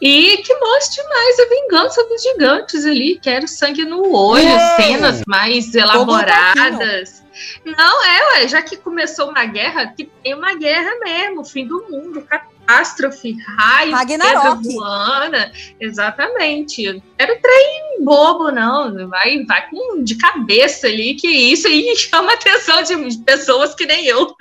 E 0.00 0.36
que 0.38 0.54
mostre 0.54 1.02
mais 1.08 1.38
a 1.40 1.48
vingança 1.48 2.04
dos 2.04 2.22
gigantes 2.22 2.84
ali. 2.84 3.18
Quero 3.20 3.48
sangue 3.48 3.84
no 3.84 4.14
olho, 4.14 4.48
cenas 4.76 5.22
mais 5.26 5.74
elaboradas. 5.74 7.24
Não, 7.64 8.04
é, 8.04 8.26
ué, 8.26 8.48
já 8.48 8.62
que 8.62 8.76
começou 8.76 9.30
uma 9.30 9.44
guerra, 9.44 9.92
que 9.96 10.04
tem 10.22 10.34
uma 10.34 10.54
guerra 10.54 10.90
mesmo, 11.02 11.44
fim 11.44 11.66
do 11.66 11.86
mundo, 11.88 12.26
catástrofe, 12.68 13.36
raio, 13.56 13.96
pedra 13.96 14.16
Ragnarok. 14.18 14.74
voando. 14.74 15.36
Exatamente. 15.80 16.84
Eu 16.84 16.94
não 16.94 17.02
quero 17.16 17.40
trem 17.40 18.04
bobo, 18.04 18.50
não. 18.50 19.08
Vai, 19.08 19.44
vai 19.44 19.68
com 19.70 20.04
de 20.04 20.14
cabeça 20.16 20.86
ali, 20.86 21.14
que 21.14 21.28
isso 21.28 21.66
aí 21.66 21.92
chama 21.96 22.32
a 22.32 22.34
atenção 22.34 22.82
de 22.82 23.18
pessoas 23.24 23.74
que 23.74 23.86
nem 23.86 24.06
eu. 24.06 24.34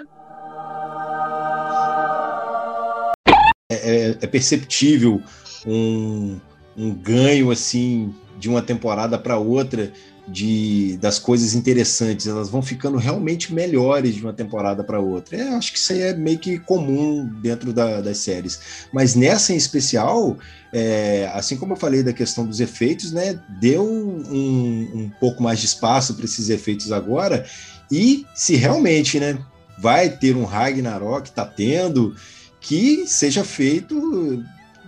é, 3.70 4.18
é 4.22 4.28
perceptível 4.28 5.22
um, 5.66 6.40
um 6.76 6.94
ganho 6.94 7.52
assim 7.52 8.14
de 8.38 8.48
uma 8.48 8.62
temporada 8.62 9.18
para 9.18 9.38
outra 9.38 9.92
de 10.28 10.98
das 10.98 11.18
coisas 11.18 11.54
interessantes 11.54 12.28
elas 12.28 12.50
vão 12.50 12.62
ficando 12.62 12.98
realmente 12.98 13.54
melhores 13.54 14.16
de 14.16 14.22
uma 14.22 14.34
temporada 14.34 14.84
para 14.84 15.00
outra 15.00 15.38
é, 15.38 15.48
acho 15.50 15.72
que 15.72 15.78
isso 15.78 15.94
aí 15.94 16.02
é 16.02 16.14
meio 16.14 16.38
que 16.38 16.60
comum 16.60 17.26
dentro 17.42 17.72
da- 17.72 18.02
das 18.02 18.18
séries 18.18 18.60
mas 18.92 19.16
nessa 19.16 19.54
em 19.54 19.56
especial 19.56 20.38
é, 20.74 21.32
assim 21.34 21.56
como 21.56 21.74
eu 21.74 21.78
falei 21.78 22.04
da 22.04 22.12
questão 22.12 22.46
dos 22.46 22.60
efeitos 22.60 23.14
né 23.14 23.40
deu 23.60 23.84
um, 23.84 24.90
um 24.94 25.12
pouco 25.20 25.42
mais 25.42 25.60
de 25.60 25.66
espaço 25.66 26.14
para 26.14 26.26
esses 26.26 26.50
efeitos 26.50 26.92
agora 26.92 27.46
e 27.90 28.26
se 28.36 28.56
realmente 28.56 29.20
né 29.20 29.40
vai 29.80 30.10
ter 30.10 30.36
um 30.36 30.44
Ragnarok 30.44 31.32
tá 31.32 31.46
tendo 31.46 32.16
que 32.60 33.06
seja 33.08 33.44
feito 33.44 34.44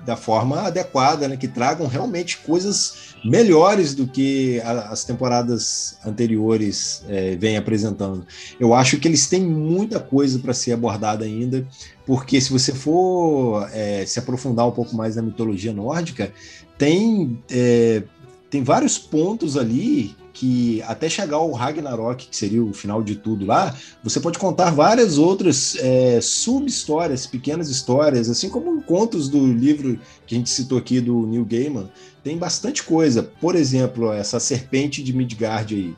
da 0.06 0.16
forma 0.16 0.62
adequada, 0.62 1.28
né? 1.28 1.38
que 1.38 1.48
tragam 1.48 1.86
realmente 1.88 2.38
coisas 2.38 3.09
melhores 3.24 3.94
do 3.94 4.08
que 4.08 4.60
a- 4.62 4.90
as 4.90 5.04
temporadas 5.04 5.98
anteriores 6.06 7.04
é, 7.08 7.36
vêm 7.36 7.58
apresentando. 7.58 8.26
Eu 8.60 8.74
acho 8.74 8.98
que 9.00 9.08
eles 9.08 9.28
têm 9.28 9.42
muita 9.46 10.00
coisa 10.00 10.40
para 10.40 10.54
ser 10.54 10.74
abordada 10.74 11.26
ainda, 11.26 11.68
porque 12.06 12.40
se 12.40 12.52
você 12.52 12.74
for 12.74 13.68
é, 13.74 14.06
se 14.06 14.20
aprofundar 14.20 14.68
um 14.68 14.72
pouco 14.72 14.96
mais 14.96 15.16
na 15.16 15.22
mitologia 15.22 15.74
nórdica, 15.74 16.32
tem, 16.78 17.44
é, 17.50 18.04
tem 18.50 18.64
vários 18.64 18.98
pontos 18.98 19.58
ali 19.58 20.16
que 20.40 20.82
até 20.84 21.10
chegar 21.10 21.36
ao 21.36 21.52
Ragnarok, 21.52 22.30
que 22.30 22.36
seria 22.36 22.64
o 22.64 22.72
final 22.72 23.04
de 23.04 23.18
tudo 23.18 23.46
lá, 23.46 23.76
você 24.02 24.22
pode 24.22 24.40
contar 24.40 24.72
várias 24.72 25.18
outras 25.18 25.76
é, 25.76 26.22
sub-histórias, 26.22 27.28
pequenas 27.28 27.70
histórias, 27.70 28.30
assim 28.30 28.50
como 28.50 28.82
contos 28.82 29.28
do 29.28 29.46
livro 29.46 30.00
que 30.26 30.36
a 30.36 30.38
gente 30.38 30.50
citou 30.50 30.78
aqui 30.78 31.02
do 31.02 31.28
Neil 31.28 31.44
Gaiman, 31.44 31.92
tem 32.24 32.38
bastante 32.38 32.84
coisa. 32.84 33.22
Por 33.22 33.54
exemplo, 33.54 34.14
essa 34.14 34.40
serpente 34.40 35.04
de 35.04 35.12
Midgard 35.12 35.76
aí. 35.76 35.94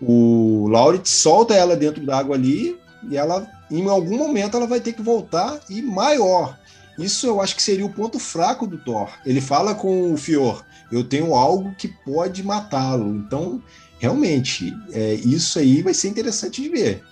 O 0.00 0.68
Laurit 0.68 1.08
solta 1.08 1.52
ela 1.54 1.74
dentro 1.74 2.06
d'água 2.06 2.36
ali 2.36 2.78
e 3.10 3.16
ela, 3.16 3.44
em 3.68 3.88
algum 3.88 4.18
momento, 4.18 4.56
ela 4.56 4.68
vai 4.68 4.78
ter 4.78 4.92
que 4.92 5.02
voltar 5.02 5.58
e 5.68 5.82
maior. 5.82 6.56
Isso 6.96 7.26
eu 7.26 7.40
acho 7.40 7.56
que 7.56 7.62
seria 7.62 7.84
o 7.84 7.92
ponto 7.92 8.20
fraco 8.20 8.68
do 8.68 8.78
Thor. 8.78 9.10
Ele 9.26 9.40
fala 9.40 9.74
com 9.74 10.12
o 10.12 10.16
Fior: 10.16 10.64
eu 10.94 11.04
tenho 11.04 11.34
algo 11.34 11.74
que 11.76 11.88
pode 11.88 12.42
matá-lo. 12.42 13.16
Então, 13.16 13.62
realmente, 13.98 14.72
é, 14.92 15.14
isso 15.14 15.58
aí 15.58 15.82
vai 15.82 15.92
ser 15.92 16.08
interessante 16.08 16.62
de 16.62 16.68
ver. 16.68 17.02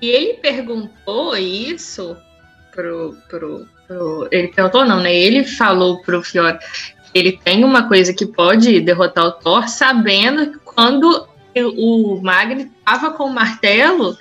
E 0.00 0.08
ele 0.08 0.34
perguntou 0.34 1.36
isso 1.36 2.16
pro, 2.72 3.16
pro, 3.28 3.66
pro. 3.86 4.28
Ele 4.30 4.48
perguntou, 4.48 4.84
não, 4.84 5.00
né? 5.00 5.14
Ele 5.14 5.44
falou 5.44 6.00
pro 6.02 6.22
Fior 6.22 6.58
que 6.58 7.18
ele 7.18 7.32
tem 7.32 7.64
uma 7.64 7.88
coisa 7.88 8.12
que 8.12 8.26
pode 8.26 8.80
derrotar 8.80 9.26
o 9.26 9.32
Thor, 9.32 9.68
sabendo 9.68 10.52
que 10.52 10.58
quando 10.64 11.28
o 11.76 12.20
Magni 12.22 12.70
estava 12.78 13.10
com 13.10 13.24
o 13.24 13.32
martelo, 13.32 14.16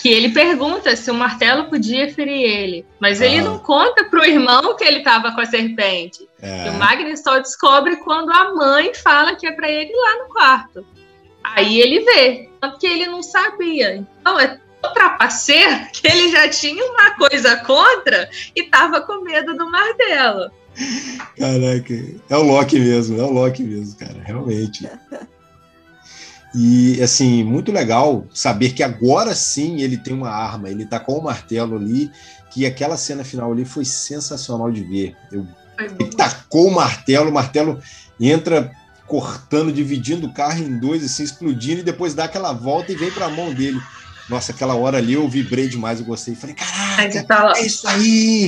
que 0.00 0.08
ele 0.08 0.28
pergunta 0.30 0.94
se 0.96 1.10
o 1.10 1.14
martelo 1.14 1.64
podia 1.70 2.12
ferir 2.12 2.42
ele. 2.42 2.86
Mas 3.00 3.20
ele 3.20 3.38
Ah. 3.38 3.42
não 3.42 3.58
conta 3.58 4.04
pro 4.04 4.24
irmão 4.24 4.76
que 4.76 4.84
ele 4.84 4.98
estava 4.98 5.32
com 5.32 5.40
a 5.40 5.46
serpente. 5.46 6.26
É, 6.40 6.66
E 6.66 6.70
o 6.70 6.74
Magni 6.74 7.16
só 7.16 7.38
descobre 7.38 7.96
quando 7.96 8.30
a 8.30 8.52
mãe 8.54 8.92
fala 8.94 9.34
que 9.34 9.46
é 9.46 9.52
pra 9.52 9.70
ele 9.70 9.90
ir 9.90 9.96
lá 9.96 10.22
no 10.24 10.32
quarto. 10.32 10.86
Aí 11.42 11.80
ele 11.80 12.00
vê, 12.00 12.48
tanto 12.60 12.78
que 12.78 12.86
ele 12.86 13.06
não 13.06 13.22
sabia. 13.22 14.04
Então 14.20 14.38
é 14.38 14.58
tão 14.82 14.92
trapaceiro 14.92 15.86
que 15.92 16.06
ele 16.06 16.28
já 16.30 16.48
tinha 16.48 16.84
uma 16.84 17.12
coisa 17.12 17.56
contra 17.58 18.28
e 18.54 18.64
tava 18.64 19.00
com 19.00 19.22
medo 19.22 19.56
do 19.56 19.70
martelo. 19.70 20.50
Caraca, 21.38 21.94
é 22.28 22.36
o 22.36 22.42
Loki 22.42 22.78
mesmo, 22.78 23.18
é 23.18 23.24
o 23.24 23.30
Loki 23.32 23.62
mesmo, 23.62 23.98
cara, 23.98 24.16
realmente. 24.24 24.86
E 26.58 27.02
assim, 27.02 27.44
muito 27.44 27.70
legal 27.70 28.26
saber 28.32 28.72
que 28.72 28.82
agora 28.82 29.34
sim 29.34 29.82
ele 29.82 29.98
tem 29.98 30.14
uma 30.14 30.30
arma, 30.30 30.70
ele 30.70 30.86
tá 30.86 30.98
com 30.98 31.12
o 31.12 31.22
martelo 31.22 31.76
ali, 31.76 32.10
que 32.50 32.64
aquela 32.64 32.96
cena 32.96 33.22
final 33.22 33.52
ali 33.52 33.66
foi 33.66 33.84
sensacional 33.84 34.72
de 34.72 34.82
ver. 34.82 35.14
Eu. 35.30 35.46
Ele 35.78 36.08
tacou 36.16 36.68
o 36.68 36.74
martelo, 36.74 37.28
o 37.28 37.34
martelo 37.34 37.78
entra 38.18 38.72
cortando, 39.06 39.70
dividindo 39.70 40.26
o 40.26 40.32
carro 40.32 40.60
em 40.60 40.78
dois, 40.78 41.04
assim, 41.04 41.22
explodindo, 41.22 41.80
e 41.80 41.84
depois 41.84 42.14
dá 42.14 42.24
aquela 42.24 42.54
volta 42.54 42.90
e 42.90 42.96
vem 42.96 43.10
pra 43.10 43.28
mão 43.28 43.52
dele. 43.52 43.78
Nossa, 44.26 44.52
aquela 44.52 44.74
hora 44.74 44.96
ali 44.96 45.12
eu 45.12 45.28
vibrei 45.28 45.68
demais, 45.68 46.00
eu 46.00 46.06
gostei. 46.06 46.34
Falei, 46.34 46.56
caraca, 46.56 47.24
fala, 47.28 47.58
é 47.58 47.66
isso 47.66 47.86
aí! 47.86 48.46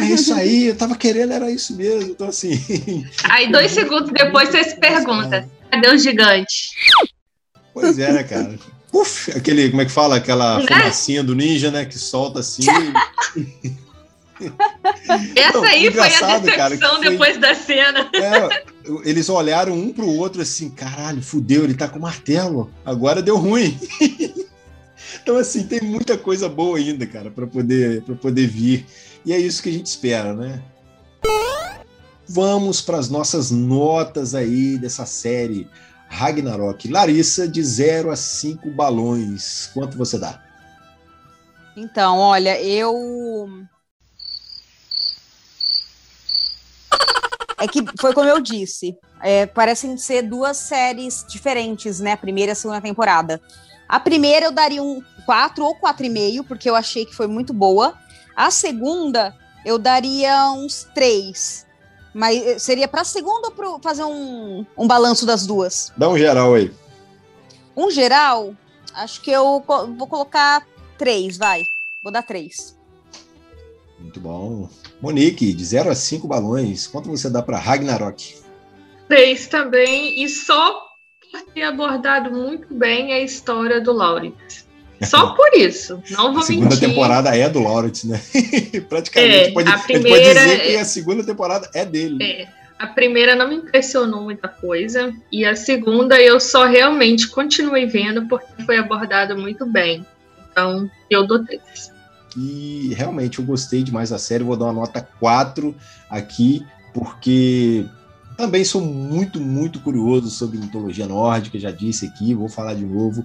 É 0.00 0.04
isso 0.06 0.32
aí, 0.32 0.68
eu 0.68 0.74
tava 0.74 0.96
querendo, 0.96 1.34
era 1.34 1.50
isso 1.50 1.76
mesmo. 1.76 2.12
Então, 2.12 2.28
assim. 2.28 2.58
Aí 3.24 3.52
dois 3.52 3.72
segundos 3.72 4.10
depois 4.10 4.48
você 4.48 4.64
se 4.64 4.80
pergunta: 4.80 5.46
cadê 5.70 5.90
o 5.90 5.98
gigante? 5.98 6.70
Pois 7.78 7.98
é, 7.98 8.10
né, 8.10 8.22
cara? 8.24 8.58
Uf, 8.90 9.30
aquele, 9.36 9.68
como 9.68 9.82
é 9.82 9.84
que 9.84 9.90
fala? 9.90 10.16
Aquela 10.16 10.58
Né? 10.60 10.66
fumacinha 10.66 11.22
do 11.22 11.34
ninja, 11.34 11.70
né? 11.70 11.84
Que 11.84 11.98
solta 11.98 12.40
assim. 12.40 12.62
Essa 15.34 15.52
Não, 15.52 15.64
aí 15.64 15.90
foi 15.90 16.00
a 16.06 16.10
cara, 16.18 16.38
decepção 16.40 16.96
foi- 16.96 17.10
depois 17.10 17.38
da 17.38 17.54
cena. 17.54 18.10
É, 18.14 18.64
eles 19.04 19.28
olharam 19.28 19.74
um 19.74 19.92
pro 19.92 20.06
outro 20.08 20.40
assim, 20.42 20.68
caralho, 20.70 21.22
fudeu, 21.22 21.64
ele 21.64 21.74
tá 21.74 21.88
com 21.88 21.98
martelo, 21.98 22.70
agora 22.84 23.22
deu 23.22 23.36
ruim. 23.36 23.78
então, 25.22 25.36
assim, 25.36 25.64
tem 25.66 25.80
muita 25.82 26.16
coisa 26.18 26.48
boa 26.48 26.78
ainda, 26.78 27.06
cara, 27.06 27.30
para 27.30 27.46
poder, 27.46 28.02
pra 28.02 28.14
poder 28.14 28.46
vir. 28.46 28.86
E 29.24 29.32
é 29.32 29.38
isso 29.38 29.62
que 29.62 29.68
a 29.68 29.72
gente 29.72 29.86
espera, 29.86 30.34
né? 30.34 30.62
Vamos 32.28 32.80
para 32.80 32.98
as 32.98 33.08
nossas 33.08 33.50
notas 33.50 34.34
aí 34.34 34.76
dessa 34.78 35.06
série 35.06 35.66
Ragnarok. 36.16 36.88
Larissa, 36.88 37.46
de 37.46 37.62
0 37.62 38.10
a 38.10 38.16
5 38.16 38.70
balões, 38.70 39.68
quanto 39.74 39.98
você 39.98 40.18
dá? 40.18 40.42
Então, 41.76 42.18
olha, 42.18 42.58
eu. 42.62 43.48
É 47.58 47.68
que 47.68 47.84
foi 48.00 48.14
como 48.14 48.28
eu 48.28 48.40
disse. 48.40 48.96
é, 49.22 49.44
parecem 49.46 49.96
ser 49.98 50.22
duas 50.22 50.56
séries 50.56 51.24
diferentes, 51.28 52.00
né? 52.00 52.12
A 52.12 52.16
primeira 52.16 52.52
e 52.52 52.54
a 52.54 52.56
segunda 52.56 52.80
temporada. 52.80 53.40
A 53.86 54.00
primeira 54.00 54.46
eu 54.46 54.52
daria 54.52 54.82
um 54.82 55.02
4 55.26 55.64
ou 55.64 55.78
4,5, 55.78 56.46
porque 56.46 56.68
eu 56.68 56.74
achei 56.74 57.04
que 57.04 57.14
foi 57.14 57.26
muito 57.26 57.52
boa. 57.52 57.94
A 58.34 58.50
segunda 58.50 59.34
eu 59.64 59.78
daria 59.78 60.50
uns 60.52 60.84
3. 60.94 61.65
Mas 62.16 62.42
eh, 62.46 62.58
seria 62.58 62.88
para 62.88 63.02
a 63.02 63.04
segunda 63.04 63.48
ou 63.48 63.52
para 63.52 63.78
fazer 63.82 64.02
um, 64.04 64.64
um 64.74 64.86
balanço 64.88 65.26
das 65.26 65.46
duas? 65.46 65.92
Dá 65.98 66.08
um 66.08 66.16
geral 66.16 66.54
aí. 66.54 66.72
Um 67.76 67.90
geral, 67.90 68.54
acho 68.94 69.20
que 69.20 69.30
eu 69.30 69.62
co- 69.66 69.86
vou 69.88 70.06
colocar 70.06 70.66
3, 70.96 71.36
vai. 71.36 71.66
Vou 72.02 72.10
dar 72.10 72.22
3. 72.22 72.74
Muito 74.00 74.18
bom. 74.18 74.66
Monique, 74.98 75.52
de 75.52 75.62
0 75.62 75.90
a 75.90 75.94
5 75.94 76.26
balões, 76.26 76.86
quanto 76.86 77.10
você 77.10 77.28
dá 77.28 77.42
para 77.42 77.58
Ragnarok? 77.58 78.36
Três 79.08 79.46
também, 79.46 80.22
e 80.22 80.26
só 80.26 80.80
por 81.30 81.42
ter 81.52 81.64
abordado 81.64 82.30
muito 82.30 82.72
bem 82.74 83.12
a 83.12 83.20
história 83.20 83.78
do 83.78 83.92
Laurence. 83.92 84.64
Só 85.04 85.28
por 85.36 85.54
isso, 85.54 86.02
não 86.10 86.32
vou 86.32 86.42
A 86.42 86.46
segunda 86.46 86.70
mentir. 86.74 86.88
temporada 86.88 87.36
é 87.36 87.48
do 87.48 87.60
Lauritz, 87.60 88.04
né? 88.04 88.20
Praticamente. 88.88 89.34
É, 89.34 89.50
pode, 89.52 89.68
a 89.68 89.74
a 89.74 89.76
gente 89.76 89.86
pode 89.86 90.02
primeira 90.02 90.40
dizer 90.40 90.60
que 90.60 90.76
é- 90.76 90.80
a 90.80 90.84
segunda 90.84 91.24
temporada 91.24 91.70
é 91.74 91.84
dele. 91.84 92.22
É, 92.22 92.48
a 92.78 92.86
primeira 92.86 93.34
não 93.34 93.48
me 93.48 93.56
impressionou 93.56 94.22
muita 94.22 94.48
coisa, 94.48 95.12
e 95.30 95.44
a 95.44 95.54
segunda 95.56 96.20
eu 96.20 96.38
só 96.40 96.66
realmente 96.66 97.28
continuei 97.28 97.86
vendo 97.86 98.26
porque 98.26 98.62
foi 98.64 98.76
abordada 98.78 99.34
muito 99.34 99.64
bem. 99.66 100.04
Então, 100.50 100.90
eu 101.10 101.26
dou 101.26 101.44
três. 101.44 101.92
E 102.36 102.92
realmente 102.94 103.38
eu 103.38 103.44
gostei 103.44 103.82
demais 103.82 104.10
da 104.10 104.18
série. 104.18 104.44
Vou 104.44 104.56
dar 104.56 104.66
uma 104.66 104.72
nota 104.74 105.06
4 105.20 105.74
aqui, 106.10 106.64
porque 106.92 107.86
também 108.36 108.64
sou 108.64 108.80
muito, 108.80 109.40
muito 109.40 109.80
curioso 109.80 110.30
sobre 110.30 110.58
mitologia 110.58 111.06
nórdica. 111.06 111.58
Já 111.58 111.70
disse 111.70 112.06
aqui, 112.06 112.34
vou 112.34 112.48
falar 112.48 112.74
de 112.74 112.84
novo. 112.84 113.24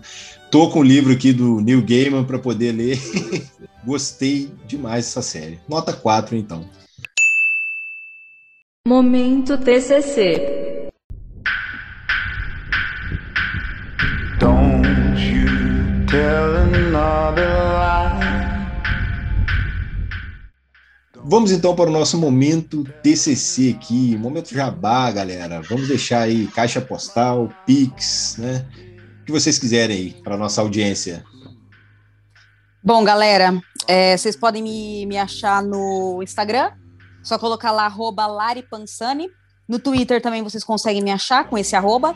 Tô 0.49 0.70
com 0.70 0.80
o 0.80 0.84
livro 0.84 1.12
aqui 1.14 1.34
do 1.34 1.59
Neil 1.59 1.82
Gaiman 1.82 2.24
para 2.24 2.39
poder 2.39 2.72
ler. 2.72 2.99
gostei 3.84 4.49
demais 4.66 5.05
dessa 5.05 5.22
série. 5.22 5.59
Nota 5.68 5.93
4, 5.93 6.36
então. 6.36 6.66
Momento 8.88 9.57
TCC. 9.57 10.89
Don't 14.39 15.20
you 15.20 16.05
tell 16.07 16.55
another 16.55 17.45
lie. 17.45 18.01
Vamos 21.32 21.54
então 21.54 21.74
para 21.74 21.90
o 21.90 21.94
nosso 21.94 22.18
momento 22.18 22.84
TCC 23.02 23.78
aqui, 23.80 24.18
momento 24.18 24.54
jabá, 24.54 25.10
galera. 25.10 25.62
Vamos 25.62 25.88
deixar 25.88 26.24
aí 26.24 26.46
caixa 26.48 26.82
postal, 26.82 27.48
Pix, 27.66 28.36
né? 28.38 28.68
O 29.22 29.26
que 29.28 29.32
vocês 29.32 29.58
quiserem 29.58 29.96
aí 29.96 30.12
para 30.22 30.36
nossa 30.36 30.60
audiência. 30.60 31.24
Bom, 32.84 33.02
galera, 33.06 33.58
é, 33.88 34.18
vocês 34.18 34.36
podem 34.36 34.62
me, 34.62 35.06
me 35.06 35.18
achar 35.18 35.64
no 35.64 36.20
Instagram, 36.22 36.74
só 37.24 37.40
colocar 37.40 37.72
lá 37.72 37.86
arroba 37.86 38.28
laripansani. 38.28 39.30
No 39.66 39.80
Twitter 39.80 40.22
também 40.22 40.44
vocês 40.44 40.66
conseguem 40.66 41.02
me 41.02 41.12
achar 41.12 41.48
com 41.48 41.58
esse 41.58 41.78
arroba. 41.78 42.14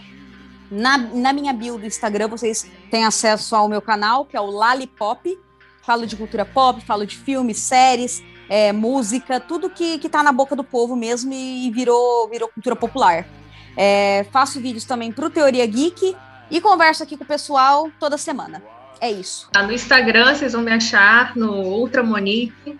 Na, 0.69 0.97
na 0.97 1.31
minha 1.31 1.53
bio 1.53 1.77
do 1.77 1.85
Instagram 1.85 2.27
vocês 2.27 2.69
têm 2.91 3.05
acesso 3.05 3.55
ao 3.55 3.69
meu 3.69 3.81
canal, 3.81 4.25
que 4.25 4.35
é 4.35 4.41
o 4.41 4.51
Lalipop. 4.51 5.39
Falo 5.83 6.05
de 6.05 6.17
cultura 6.17 6.43
pop, 6.43 6.83
falo 6.83 7.05
de 7.05 7.15
filmes, 7.15 7.59
séries, 7.59 8.21
é, 8.49 8.71
música, 8.71 9.39
tudo 9.39 9.69
que, 9.69 9.97
que 9.97 10.09
tá 10.09 10.21
na 10.23 10.31
boca 10.31 10.55
do 10.55 10.63
povo 10.63 10.95
mesmo 10.95 11.33
e, 11.33 11.69
virou, 11.71 12.29
virou 12.29 12.49
cultura 12.49 12.75
popular. 12.75 13.25
É, 13.77 14.25
faço 14.31 14.61
vídeos 14.61 14.85
também 14.85 15.11
pro 15.11 15.29
Teoria 15.29 15.65
Geek 15.65 16.15
e 16.49 16.61
converso 16.61 17.03
aqui 17.03 17.17
com 17.17 17.23
o 17.23 17.27
pessoal 17.27 17.89
toda 17.99 18.17
semana. 18.17 18.61
É 19.01 19.11
isso. 19.11 19.49
Tá 19.51 19.63
no 19.63 19.73
Instagram, 19.73 20.33
vocês 20.35 20.53
vão 20.53 20.61
me 20.61 20.71
achar 20.71 21.35
no 21.35 21.51
Ultramonique. 21.61 22.77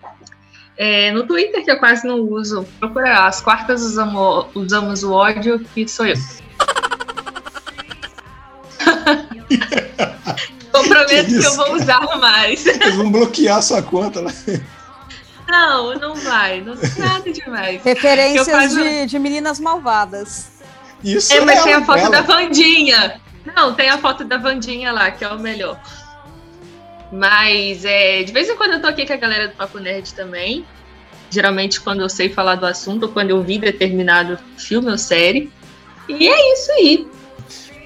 É, 0.76 1.10
no 1.12 1.26
Twitter, 1.26 1.64
que 1.64 1.70
eu 1.70 1.78
quase 1.78 2.06
não 2.06 2.20
uso, 2.20 2.66
procura. 2.78 3.26
As 3.26 3.40
quartas 3.40 3.82
usamos, 3.82 4.46
usamos 4.54 5.02
o 5.02 5.12
ódio, 5.12 5.58
que 5.74 5.88
sou 5.88 6.06
eu. 6.06 6.16
eu 10.74 10.84
prometo 10.84 11.26
Que 11.26 11.38
que, 11.38 11.44
eu 11.44 11.56
vou 11.56 11.74
usar 11.74 12.00
mais. 12.18 12.66
Eles 12.66 12.94
vão 12.94 13.10
bloquear 13.10 13.62
sua 13.62 13.82
conta 13.82 14.20
lá. 14.20 14.30
Não, 15.48 15.94
não 15.98 16.14
vai. 16.14 16.60
Não 16.60 16.76
tem 16.76 16.90
nada 16.98 17.32
demais. 17.32 17.82
Referências 17.82 18.48
faço- 18.48 18.74
de, 18.82 19.06
de 19.06 19.18
meninas 19.18 19.60
malvadas. 19.60 20.50
Isso 21.04 21.32
É, 21.32 21.40
mas 21.40 21.62
tem 21.62 21.72
ela, 21.72 21.82
a 21.82 21.86
foto 21.86 22.10
da 22.10 22.22
Vandinha. 22.22 23.20
Não, 23.54 23.74
tem 23.74 23.88
a 23.88 23.98
foto 23.98 24.24
da 24.24 24.38
Vandinha 24.38 24.92
lá, 24.92 25.10
que 25.10 25.24
é 25.24 25.28
o 25.28 25.38
melhor. 25.38 25.80
Mas 27.12 27.84
é, 27.84 28.22
de 28.24 28.32
vez 28.32 28.48
em 28.48 28.56
quando 28.56 28.74
eu 28.74 28.80
tô 28.80 28.88
aqui 28.88 29.06
com 29.06 29.12
a 29.12 29.16
galera 29.16 29.48
do 29.48 29.54
Papo 29.54 29.78
Nerd 29.78 30.12
também. 30.14 30.64
Geralmente 31.30 31.80
quando 31.80 32.00
eu 32.00 32.08
sei 32.08 32.28
falar 32.28 32.56
do 32.56 32.66
assunto, 32.66 33.04
ou 33.04 33.08
quando 33.10 33.30
eu 33.30 33.42
vi 33.42 33.58
determinado 33.58 34.38
filme 34.56 34.90
ou 34.90 34.98
série. 34.98 35.50
E 36.08 36.28
é 36.28 36.52
isso 36.54 36.72
aí. 36.72 37.06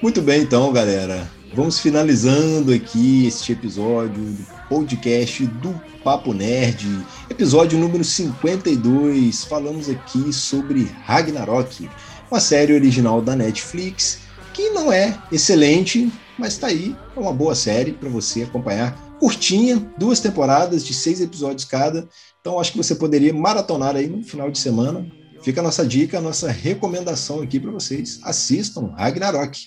Muito 0.01 0.21
bem, 0.21 0.41
então, 0.41 0.71
galera. 0.71 1.29
Vamos 1.53 1.79
finalizando 1.79 2.73
aqui 2.73 3.27
este 3.27 3.51
episódio 3.51 4.23
do 4.23 4.60
podcast 4.71 5.45
do 5.45 5.81
Papo 6.01 6.33
Nerd, 6.33 6.87
episódio 7.29 7.77
número 7.77 8.05
52. 8.05 9.43
Falamos 9.43 9.89
aqui 9.89 10.31
sobre 10.31 10.85
Ragnarok, 11.03 11.89
uma 12.31 12.39
série 12.39 12.71
original 12.71 13.21
da 13.21 13.35
Netflix 13.35 14.19
que 14.53 14.69
não 14.69 14.89
é 14.89 15.21
excelente, 15.29 16.09
mas 16.39 16.57
tá 16.57 16.67
aí, 16.67 16.95
é 17.17 17.19
uma 17.19 17.33
boa 17.33 17.53
série 17.53 17.91
para 17.91 18.07
você 18.07 18.43
acompanhar. 18.43 18.97
Curtinha, 19.19 19.75
duas 19.97 20.21
temporadas 20.21 20.85
de 20.85 20.93
seis 20.93 21.19
episódios 21.19 21.65
cada. 21.65 22.07
Então 22.39 22.57
acho 22.57 22.71
que 22.71 22.77
você 22.77 22.95
poderia 22.95 23.33
maratonar 23.33 23.97
aí 23.97 24.07
no 24.07 24.23
final 24.23 24.49
de 24.49 24.57
semana. 24.57 25.05
Fica 25.43 25.59
a 25.59 25.63
nossa 25.63 25.85
dica, 25.85 26.17
a 26.17 26.21
nossa 26.21 26.49
recomendação 26.49 27.41
aqui 27.41 27.59
para 27.59 27.71
vocês. 27.71 28.21
Assistam 28.23 28.93
Ragnarok. 28.97 29.59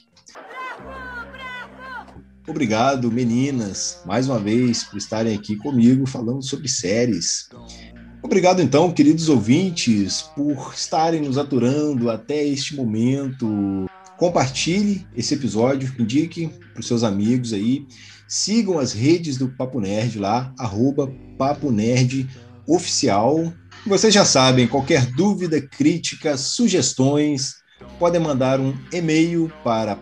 Obrigado, 2.47 3.11
meninas, 3.11 4.01
mais 4.05 4.28
uma 4.28 4.38
vez 4.38 4.84
por 4.84 4.99
estarem 4.99 5.34
aqui 5.34 5.57
comigo 5.57 6.07
falando 6.07 6.42
sobre 6.42 6.68
séries. 6.68 7.49
Obrigado, 8.22 8.61
então, 8.61 8.92
queridos 8.92 9.30
ouvintes, 9.30 10.22
por 10.34 10.72
estarem 10.76 11.22
nos 11.22 11.38
aturando 11.38 12.11
até 12.11 12.45
este 12.45 12.76
momento. 12.76 13.86
Compartilhe 14.18 15.07
esse 15.16 15.34
episódio, 15.34 15.90
indique 15.99 16.49
para 16.72 16.80
os 16.80 16.86
seus 16.86 17.03
amigos 17.03 17.55
aí. 17.55 17.86
Sigam 18.28 18.78
as 18.78 18.92
redes 18.92 19.38
do 19.38 19.49
Papo 19.49 19.80
Nerd 19.80 20.18
lá, 20.18 20.53
arroba 20.59 21.11
Papo 21.38 21.70
Nerd 21.70 22.28
Oficial. 22.66 23.53
Vocês 23.86 24.12
já 24.12 24.24
sabem, 24.24 24.68
qualquer 24.68 25.07
dúvida, 25.07 25.61
crítica, 25.61 26.36
sugestões, 26.36 27.57
podem 27.99 28.20
mandar 28.20 28.61
um 28.61 28.74
e-mail 28.92 29.53
para 29.62 29.97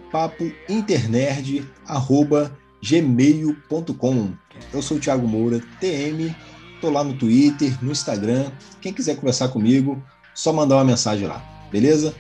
papointernerd.gmail.com. 2.01 4.33
Eu 4.73 4.83
sou 4.83 4.97
o 4.97 5.01
Thiago 5.01 5.27
Moura, 5.27 5.61
TM, 5.81 6.35
estou 6.75 6.91
lá 6.91 7.05
no 7.05 7.15
Twitter, 7.15 7.77
no 7.83 7.93
Instagram. 7.93 8.51
Quem 8.81 8.93
quiser 8.93 9.17
conversar 9.17 9.49
comigo, 9.49 10.03
só 10.35 10.53
mandar 10.53 10.77
uma 10.77 10.85
mensagem 10.85 11.27
lá, 11.27 11.43
beleza? 11.71 12.15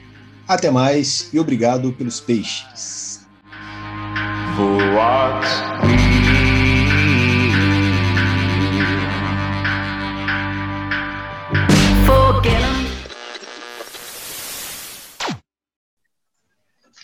Até 0.47 0.71
mais 0.71 1.33
e 1.33 1.39
obrigado 1.39 1.93
pelos 1.93 2.21
peixes. 2.21 3.27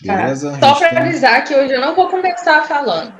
Beleza? 0.01 0.51
Só 0.59 0.75
para 0.75 0.89
Gente, 0.89 0.97
avisar 0.97 1.43
que 1.43 1.53
hoje 1.55 1.73
eu 1.73 1.81
não 1.81 1.95
vou 1.95 2.07
começar 2.09 2.63
falando. 2.65 3.13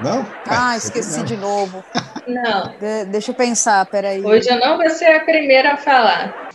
Não? 0.00 0.26
Ah, 0.48 0.74
É, 0.74 0.78
esqueci 0.78 1.18
não. 1.18 1.24
de 1.24 1.36
novo. 1.36 1.84
Não. 2.26 2.78
De- 2.78 3.04
deixa 3.06 3.30
eu 3.30 3.34
pensar, 3.34 3.84
peraí. 3.86 4.24
Hoje 4.24 4.48
eu 4.48 4.58
não 4.58 4.76
vou 4.78 4.88
ser 4.90 5.16
a 5.16 5.20
primeira 5.24 5.74
a 5.74 5.76
falar. 5.76 6.50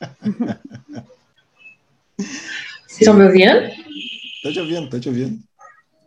Vocês 2.18 3.00
estão 3.00 3.14
me 3.14 3.24
ouvindo? 3.26 3.70
Tô 4.42 4.52
te 4.52 4.60
ouvindo, 4.60 4.90
tô 4.90 4.98
te 4.98 5.08
ouvindo. 5.08 5.38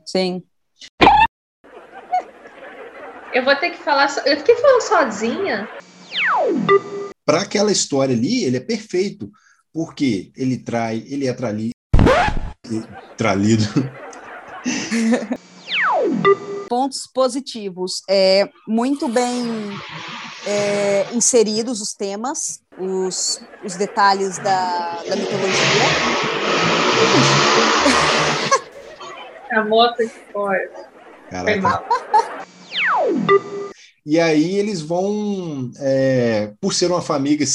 Sim. 0.05 0.43
Eu 3.34 3.45
vou 3.45 3.55
ter 3.55 3.70
que 3.72 3.78
falar. 3.78 4.09
So... 4.09 4.20
Eu 4.26 4.38
fiquei 4.38 4.55
falando 4.55 4.82
sozinha. 4.82 5.70
Para 7.26 7.41
aquela 7.41 7.72
história 7.72 8.14
ali, 8.16 8.43
ele 8.43 8.57
é 8.57 8.62
perfeito, 8.62 9.32
porque 9.74 10.32
ele 10.36 10.58
trai, 10.58 11.04
ele 11.08 11.28
é 11.28 11.34
trali, 11.34 11.72
tralido. 13.18 13.64
Pontos 16.70 17.08
positivos. 17.14 18.02
É, 18.10 18.50
muito 18.68 19.08
bem 19.08 19.46
é, 20.46 21.08
inseridos 21.14 21.82
os 21.82 21.94
temas, 21.94 22.62
os, 22.78 23.42
os 23.64 23.76
detalhes 23.76 24.38
da, 24.38 25.02
da 25.04 25.16
mitologia. 25.16 25.62
A 29.52 29.66
moto 29.66 30.02
mal. 30.42 30.54
Caraca. 31.30 31.84
E 34.06 34.20
aí 34.20 34.56
eles 34.56 34.82
vão, 34.82 35.72
é, 35.80 36.54
por 36.60 36.74
ser 36.74 36.90
uma 36.90 37.02
família, 37.02 37.46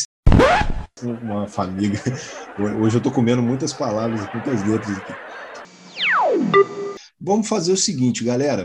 uma 1.02 1.46
família. 1.46 2.00
Hoje 2.56 2.96
eu 2.96 3.02
tô 3.02 3.10
comendo 3.10 3.42
muitas 3.42 3.72
palavras, 3.72 4.20
muitas 4.32 4.62
letras 4.62 4.96
aqui. 4.98 5.14
Vamos 7.20 7.48
fazer 7.48 7.72
o 7.72 7.76
seguinte, 7.76 8.24
galera. 8.24 8.62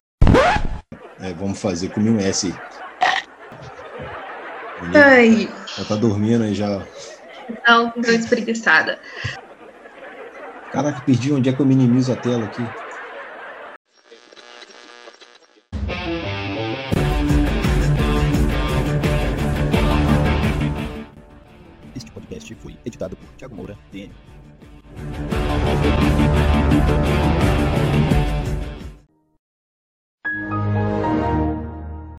É, 1.19 1.33
vamos 1.33 1.59
fazer 1.59 1.89
comi 1.89 2.09
um 2.09 2.19
S 2.19 2.47
aí. 2.47 2.55
Ai, 4.95 5.47
Já 5.77 5.85
tá 5.85 5.95
dormindo 5.95 6.43
aí 6.43 6.55
já. 6.55 6.85
não, 7.67 7.91
tô 7.91 8.11
espreguiçada. 8.11 8.99
Caraca, 10.71 11.01
perdi 11.01 11.33
onde 11.33 11.49
é 11.49 11.53
que 11.53 11.61
eu 11.61 11.65
minimizo 11.65 12.13
a 12.13 12.15
tela 12.15 12.45
aqui. 12.45 12.73
Editado 22.85 23.15
por 23.15 23.29
Thiago 23.37 23.55
Moura, 23.55 23.77
DM. 23.91 24.11